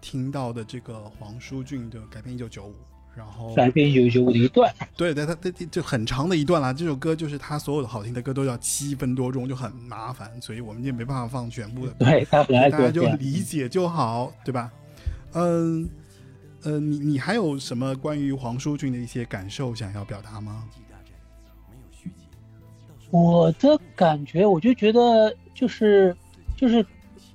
[0.00, 2.74] 听到的这个黄舒骏的改编一九九五，
[3.16, 6.72] 然后改编一九九五的一段，对对，他他就很长的一段啦。
[6.72, 13.02] 这首歌就是他所有的好听的歌都要七分多钟，就很麻烦，所以我们也没办法放全部的歌， 对他很爱大家就。
[13.16, 14.70] 理解就好，对吧？
[15.34, 15.88] 嗯
[16.62, 20.64] 呃，你你还有什么关于黄舒骏的一些感受想要表达吗？
[23.10, 26.14] 我的感觉，我就觉得就是
[26.56, 26.84] 就是，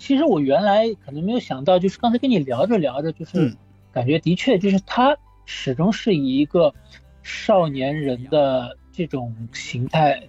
[0.03, 3.55] 其实我原来可能没有想到，就是刚才跟你聊着聊着，就是嗯。
[3.93, 5.15] 感觉的确就是他
[5.45, 6.73] 始终是以一个
[7.21, 10.21] 少年人的这种形态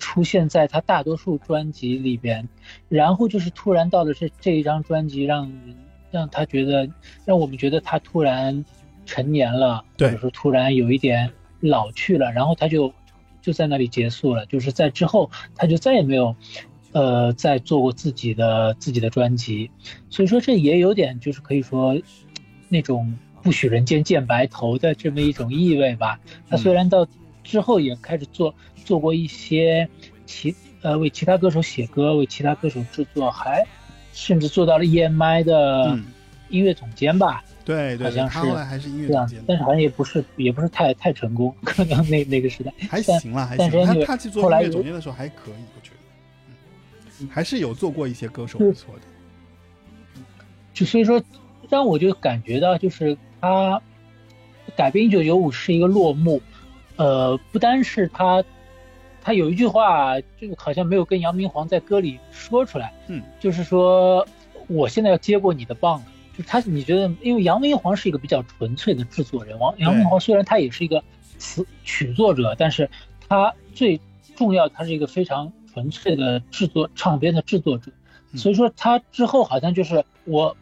[0.00, 2.48] 出现在他大多数专辑里边，
[2.88, 5.76] 然后就是突然到了这这一张专辑，让人
[6.10, 6.88] 让他觉得
[7.24, 8.64] 让我们觉得他突然
[9.06, 10.08] 成年了，对。
[10.08, 11.30] 或者说突然有一点
[11.60, 12.92] 老去了，然后他就
[13.40, 16.34] 就在那里结束了，就是在之后他就再也没有，
[16.92, 19.70] 呃，在做过自己的自己的专辑，
[20.08, 21.96] 所以说这也有点就是可以说
[22.68, 26.18] 那种不许人间见白头的这么一种意味吧。
[26.48, 27.06] 他虽然到
[27.44, 28.54] 之后也开始做
[28.84, 29.88] 做过一些
[30.26, 33.64] 其呃为其他歌手写歌，为其他歌手制作，还
[34.12, 36.04] 甚至做到了 EMI 的嗯
[36.48, 37.44] 音乐总监吧。
[37.64, 43.86] 对对对，好像是他后来还是音乐这样总监，，但是好像也不是也不是太太成功，可能那那个时代还但行啦，还但行。
[43.86, 45.99] 他是他去做后来有音乐总监的时候还可以，我觉得，嗯，
[47.28, 49.02] 还是有做过一些歌手不错的。
[50.72, 51.22] 就所以说，
[51.68, 53.80] 让我就感觉到，就是他
[54.76, 56.40] 改编一九九五是一个落幕，
[56.96, 58.42] 呃，不单是他，
[59.20, 64.26] 他有一句话，就好像没有跟杨明皇在歌里说出来，嗯，就是说
[64.68, 66.06] 我现在要接过你的棒了。
[66.32, 71.02] 就是他，你觉得，因为杨明皇是一个比较纯粹的制作人，王杨明皇虽然他也是一个
[71.36, 72.88] 词曲作者，但是
[73.28, 74.00] 他最
[74.36, 77.90] 重要，他是一个非常纯粹的制作唱片的制作者。
[78.32, 80.56] 嗯所以说他之后好像就是我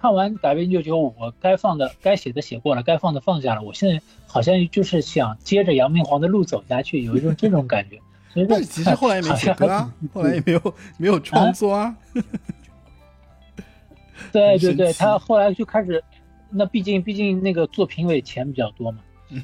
[0.00, 3.62] 看完改编一九九五，我该放的、该写的写过了，该放的放下了。
[3.62, 7.98] 我现在好像就是想接着杨明皇的路走下去，有一种这种感觉。
[8.32, 11.96] 所以说其实后来也没写歌啊，后来也没有没有创作啊。
[14.30, 16.02] 对对对，他后来就开始，
[16.50, 19.00] 那毕竟毕竟那个做评委钱比较多嘛。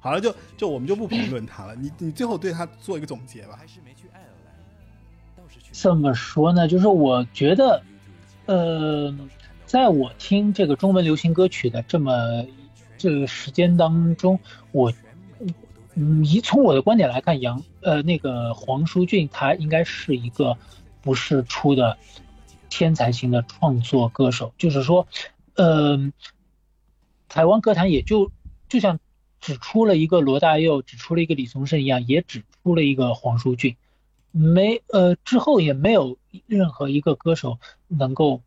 [0.00, 1.74] 好了，就就我们就不评论他了。
[1.74, 3.58] 你你最后对他做一个总结吧。
[5.72, 7.82] 这么说呢，就是我觉得，
[8.46, 9.14] 呃，
[9.66, 12.44] 在我听这个中文流行歌曲的这么
[12.96, 14.38] 这个时间当中，
[14.72, 14.92] 我
[15.94, 20.56] 嗯，以从我的观点来看，杨呃那个黄舒骏他应该是一个
[21.00, 21.98] 不是出的
[22.68, 25.06] 天才型的创作歌手，就是说，
[25.54, 26.12] 呃，
[27.28, 28.30] 台湾歌坛也就
[28.68, 28.98] 就像
[29.40, 33.76] 只出了一个罗大佑，只出了一个李宗盛一样，也只出了一个黄舒骏。
[34.30, 37.58] 没呃之后也没有任何一个歌手
[37.88, 38.42] 能够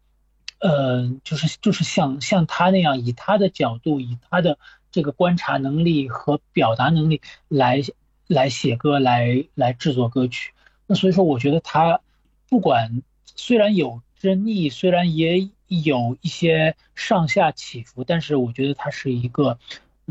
[0.60, 4.60] 呃，就是就是像像他那样，以他的角度，以他的
[4.92, 7.82] 这个观察能力和表达能力来
[8.28, 10.54] 来写歌，来来制作歌曲。
[10.86, 12.02] 那所以说，我觉得他
[12.48, 19.58] 不管虽然有争议，虽然也有一些上下起伏，但是我觉得他是一个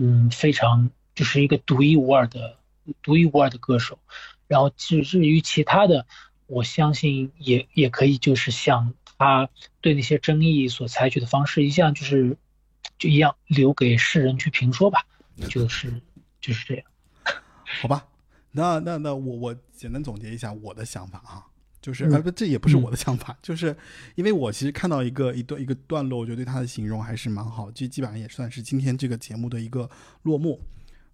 [0.02, 2.56] 嗯非常就是一个独一无二的
[3.02, 3.98] 独一无二的歌手。
[4.48, 6.06] 然后至至于其他的，
[6.47, 9.48] 我相信也也可以就是像他
[9.82, 12.36] 对那些争议所采取的方式一样，就是
[12.98, 15.05] 就一样留给世人去评说吧，
[15.48, 16.01] 就是
[16.40, 16.85] 就是这样。
[17.82, 18.06] 好吧，
[18.52, 21.47] 那那那我我简单总结一下我的想法啊，
[21.81, 23.77] 就是嗯啊不，这也不是我的想法，就是
[24.15, 29.89] 因为我其实看到一个一段一个段落，我觉得对他的形容还是蛮好，就基本上也算是今天这个节目的一个
[30.23, 30.61] 落幕。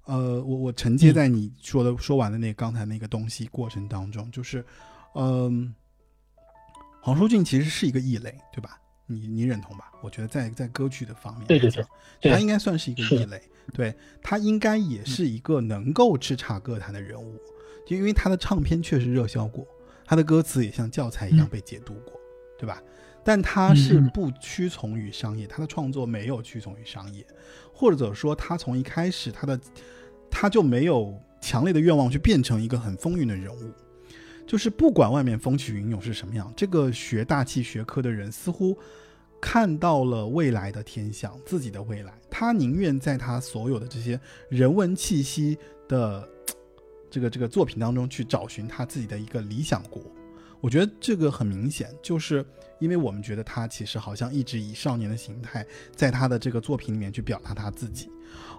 [0.05, 4.64] 呃，我我承接在你说的、说完的那刚才那个东西过程当中，就是，
[5.16, 5.74] 嗯、
[7.01, 8.80] 黄舒骏其实是一个异类，对吧？
[9.06, 9.90] 你你认同吧？
[10.02, 11.84] 我觉得在在歌曲的方面，对对对，
[12.20, 17.36] 对他应该算是一个异类，对他应该也是一个能够叱咤歌坛的人物，
[17.84, 19.66] 就因为他的唱片确实热销过，
[20.06, 22.18] 他的歌词也像教材一样嗯被解读过，
[22.56, 22.80] 对吧？
[23.24, 27.26] 但他是不屈从于商业，他的创作没有屈从于商业，
[27.74, 29.60] 或者说他从一开始他的
[30.30, 33.72] 他就没有强烈的愿望去变成一个很风云的人物。
[34.46, 38.78] 就是不管外面风起云涌是什么样，这个学大气学科的人似乎
[39.40, 45.58] 看到了未来的天象，自己的未来，他宁愿在他所有的这些人文气息
[45.88, 46.28] 的
[47.10, 50.02] 这个这个作品当中去找寻他自己的一个理想国。
[50.60, 52.44] 我觉得这个很明显，就是
[52.80, 55.64] 因为我们觉得他其实好像一直以少年的形态，
[55.94, 58.10] 在他的这个作品里面去表达他自己，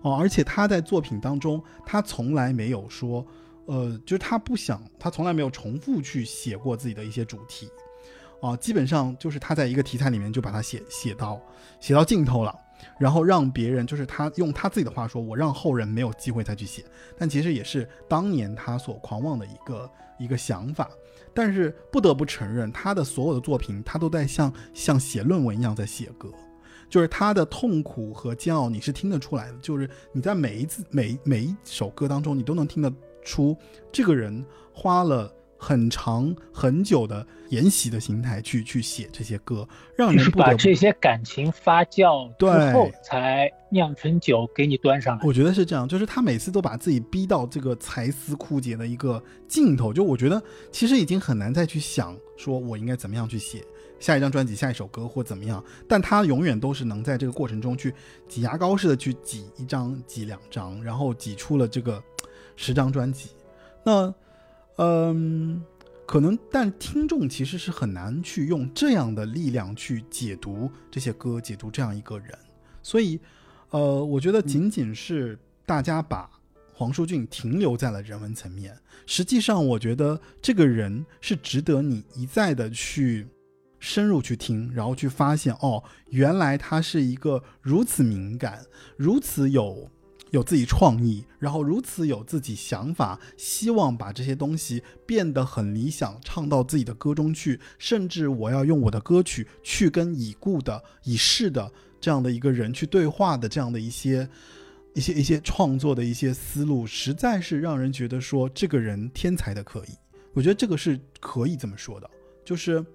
[0.04, 3.26] 哦，而且他在作品当中，他从来没有说，
[3.66, 7.68] 呃，就是他不想，他从来没有重复去写过自己的一些主题，
[8.42, 11.42] 啊、基本上就是他在一个题材里面就把它写写到
[11.82, 12.56] 写到尽头了，
[13.00, 16.84] 然后让别人就是他用他自己的话说，我让后人没有机会再去写，
[17.18, 20.90] 但其实也是当年他所狂妄的一个一个想法。
[21.34, 26.32] 但是不得不承认，他的所有的作品，他都在像像写论文一样在写歌，
[26.90, 29.58] 就是他的痛苦和煎熬，你是听得出来的。
[29.60, 32.92] 就是你在每一次每每一首歌当中，你都能听得
[33.22, 33.56] 出
[33.92, 34.44] 这个人
[34.74, 45.24] 花了很长很久的研习的心态去去写这些歌，让就是把人不得不 这些感情发酵之对后，才酿成酒给你端上来。
[45.26, 53.64] 我觉得是这样，就是他每次都把自己逼到这个才思枯竭的一个尽头，就我觉得其实已经很难再去想说我应该怎么样去写
[54.00, 57.94] 下一张专辑、下一首歌或怎么样，但他永远都是能在这个过程中去
[58.28, 62.02] 挤牙膏似的去挤一张、挤两张，然后挤出了这个
[62.56, 63.30] 十张专辑。
[63.84, 64.14] 那，
[64.78, 65.62] 嗯，
[66.08, 72.38] 可能但听众其实是很难去用这样的力量去解读这些歌，解读这样一个人，
[72.82, 73.20] 所以。
[73.72, 76.30] 呃，我觉得仅仅是大家把
[76.74, 78.74] 黄舒骏停留在了人文层面，
[79.06, 83.28] 实际上我觉得这个人是值得你一再的去
[83.78, 89.90] 深入去听，然后去发现哦，原来他是一个如此敏感、如此有
[90.32, 101.72] 有自己创意，然后如此有自己想法，希望把这些东西变得很理想，唱到自己的歌中去，甚至我要用我的歌曲去跟已故的、已逝的。
[102.00, 104.30] 这样的一个人去对话的这样的一些
[104.94, 109.90] 一些一些创作的一些思路，实在是让人觉得说这个人天才的可以。
[110.34, 112.08] 我觉得这个是可以这么说的，
[112.46, 112.86] 就是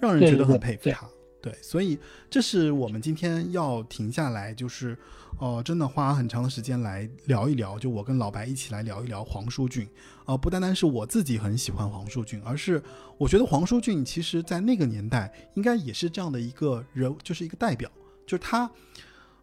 [0.00, 1.08] 让人觉得很佩服他。
[1.40, 1.96] 对，所以
[2.28, 4.98] 这是我们今天要停下来，就是
[5.38, 9.88] 呃，真的花很长的时间来聊一聊，就我跟老白一起来聊一聊黄舒骏。
[10.26, 12.82] 呃，不单单是我自己很喜欢黄舒骏，而是
[13.16, 17.90] 我觉得黄舒骏其实在那个年代应该也是这样的一个人，就是一个代表。
[18.26, 18.70] 就是他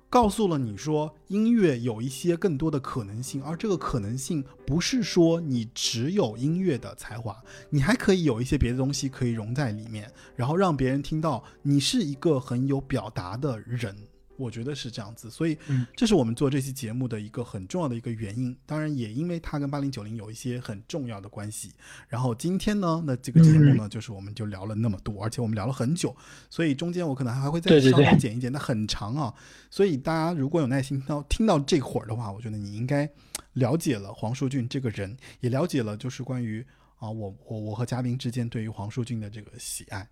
[0.10, 7.36] 告诉了你说，音乐有一些更多的可能性，而这个可能性不是说你只有音乐的才华，
[7.72, 13.94] 你还可以有一些别的东西可以融在里面，然后让别人听到你是一个很有表达的人。
[14.38, 18.56] 我觉得是这样子，所以嗯这是我们做这期节目的一个很重要的一个原因。
[18.66, 21.72] 当然，也因为它跟八零九零有一些很重要的关系。
[22.08, 26.16] 然后今天呢，那这个节目呢，就是我们就聊了那么多，而且我们聊了很久，
[26.50, 29.34] 所以中间我可能还会再稍微剪一剪，那很长啊。
[29.70, 33.10] 所以大家如果有耐心听到听到这会儿的话，我觉得你应该
[33.54, 36.66] 了解了黄舒骏这个人，也了解了就是关于
[37.00, 40.08] 啊我我我和嘉宾之间对于黄舒骏的这个喜爱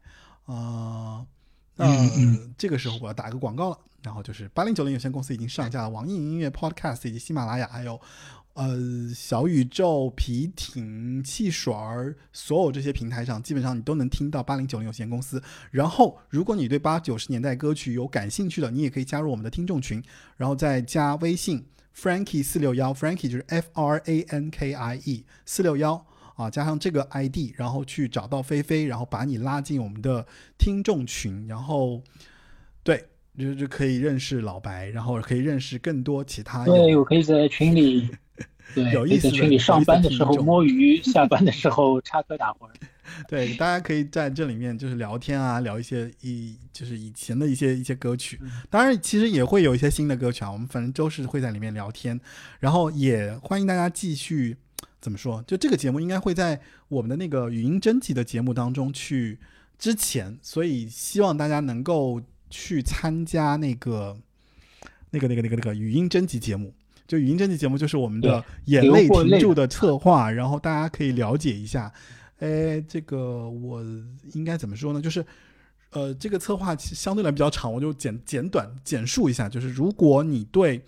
[0.46, 1.26] 啊。
[1.78, 1.86] 那、
[2.16, 8.00] 嗯这个时候我要打个广告了，然后就是八零九零有限公司已经上架了网易音乐、Podcast 以及喜马拉雅，还有
[8.54, 8.78] 呃
[9.14, 15.42] 小宇宙、皮艇、汽水儿，所有这些平台上，基本上你都能听到八零九零有限公司。
[15.72, 20.02] 然后，如果你对八九十年代歌曲有感兴趣的，你也可以加入我们的听众群，
[20.38, 21.66] 然后再加微信
[21.98, 26.06] Frankie 四六幺，Frankie 就是 F R A N K I E 四六幺。
[26.36, 30.28] 啊，加上这个 ID，然后去找到菲菲，然后把你拉进我们的
[30.58, 32.04] 听众群，然后
[32.84, 33.08] 对，
[33.38, 38.10] 就就可以认识老白，然后可以认识更多其他对，有我可以在群里，
[38.74, 42.70] 对，有意思群里上班的时候摸鱼，下班的时候插科打诨。
[43.30, 48.40] 对，大家可以在这里面就是聊天啊，聊一些以就是以前的一些一些歌曲。
[48.70, 52.20] 当然，其实也会有一些新的歌曲啊，我们反正都是会在里面聊天，
[52.60, 54.58] 然后也欢迎大家继续
[55.00, 59.38] 怎么说，就这个节目应该会在我们的那个语音征集的节目当中去
[59.78, 64.18] 之前，所以希望大家能够去参加那个
[65.12, 66.74] 那个那个那个那个语音征集节目。
[67.08, 71.94] 就语音征集节目就是我们的眼泪停住的策划，然后大家可以了解一下。
[72.40, 73.80] 哎，这个我
[74.34, 75.00] 应该怎么说呢？
[75.00, 75.24] 就是，
[75.92, 79.48] 呃，这个策划相对来比较长，我就简简短简述一下。
[79.48, 80.82] 就是如果你对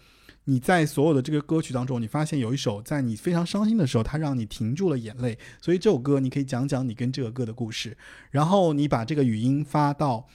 [0.46, 7.96] 你在所有的这个歌曲当中，你发现有一首在你非常伤心的时候，它让你停住了眼泪，所以这首歌你可以讲讲你跟这个歌的故事，
[8.32, 10.28] 然后你把这个语音发到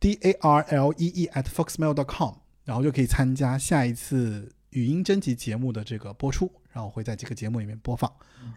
[0.00, 8.10] d a r l e e at foxmail dot com，然后就可以参加下一次语音征集节目的这个播出，然后会在这个节目里面播放。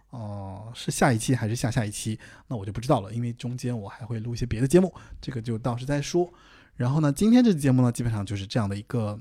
[0.09, 2.17] 哦、是下一期还是下下一期？
[2.47, 4.91] 那我就不知道了，因为中间我还会录一些别的节目，
[5.21, 6.33] 这个就到时再说。
[6.75, 9.19] 然后呢，今天这期节目呢，基本上就是这样的一个。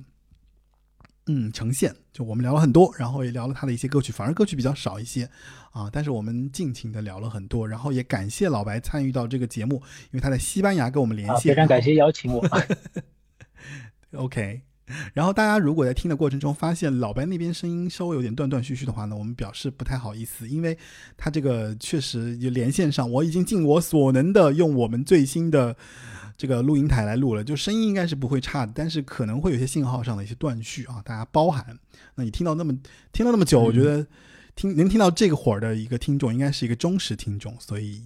[1.27, 5.31] 嗯，呈现就我们聊了很多，然后也聊了他的一些歌曲，反而歌曲比较少一些
[5.71, 5.89] 啊。
[5.93, 9.77] 但是我们尽情的聊了很多，然后也感谢老白参与到这个节目，
[10.11, 11.55] 因为他在西班牙跟我们连啊，线。
[11.55, 12.45] 非常感谢邀请我。
[14.15, 14.63] OK，
[15.15, 20.77] 然后大家如果在听的过程中发现老白那边声音稍微有点断断续续的话呢，我们表示不太好意思，因为
[21.17, 25.77] 他这个确实就连线上，我已经尽我所能的用我们最新的
[26.37, 31.79] 这个录音台来录了，就声音应该是不会差的，但是可能会有些信号上的一些断续啊，大家包涵。
[32.15, 32.77] 那你听到那么
[33.13, 34.07] 听了那么久，我觉得
[34.55, 38.03] 听能听到这个会儿的一个听众，应该是一个忠实听众，所以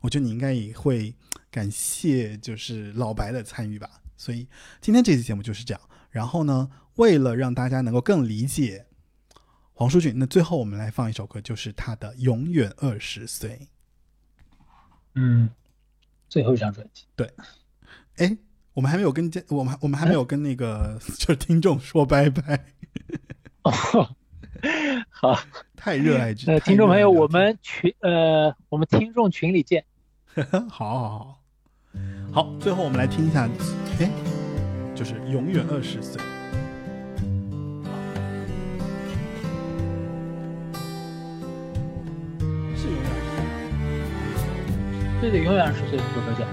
[0.00, 1.14] 我觉得你应该也会
[1.50, 3.88] 感谢就是老白的参与吧。
[4.16, 4.46] 所以
[4.80, 5.80] 今天这期节目就是这样。
[6.10, 8.86] 然后呢，为了让大家能够更理解
[9.74, 13.68] 黄舒骏，那最后我们来放一首歌，就是他的《永远二十岁
[15.14, 15.50] 嗯，
[16.28, 17.04] 最后一张专辑。》。
[17.16, 17.30] 对
[18.16, 18.36] 哎，
[18.74, 22.64] 我们还没有跟我们我们还没有跟那个就是听众说拜拜，
[23.62, 23.72] 哦，
[25.10, 25.38] 好，
[25.76, 26.52] 太热爱这。
[26.52, 29.84] 呃，听众朋友，我们群呃，我们听众群里见。
[30.68, 31.40] 好好好，
[32.32, 33.48] 好，最后我们来听一下，
[34.00, 34.10] 哎，
[34.94, 36.20] 就是《永远二十岁》。
[45.26, 46.46] 对对，永远二十岁，这首歌叫。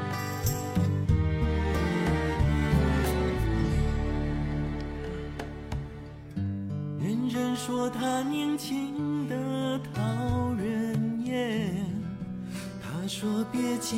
[6.99, 10.01] 人人说他年轻的讨
[10.55, 11.85] 人厌，
[12.81, 13.95] 他说别嫉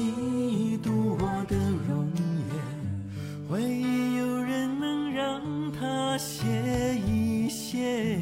[0.84, 1.56] 妒我的
[1.88, 2.12] 容
[2.52, 5.42] 颜，怀疑有人能让
[5.72, 8.20] 他歇一歇，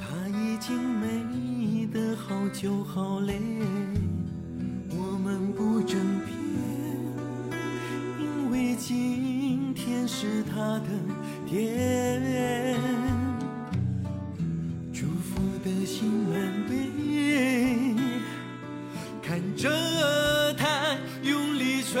[0.00, 3.34] 他已经美得好久好累，
[4.96, 6.32] 我们不争辩。
[8.18, 10.88] 因为今天是他的
[11.46, 12.78] 天，
[14.92, 16.32] 祝福的心满
[16.68, 16.72] 杯，
[19.22, 19.68] 看着
[20.54, 22.00] 他用力吹，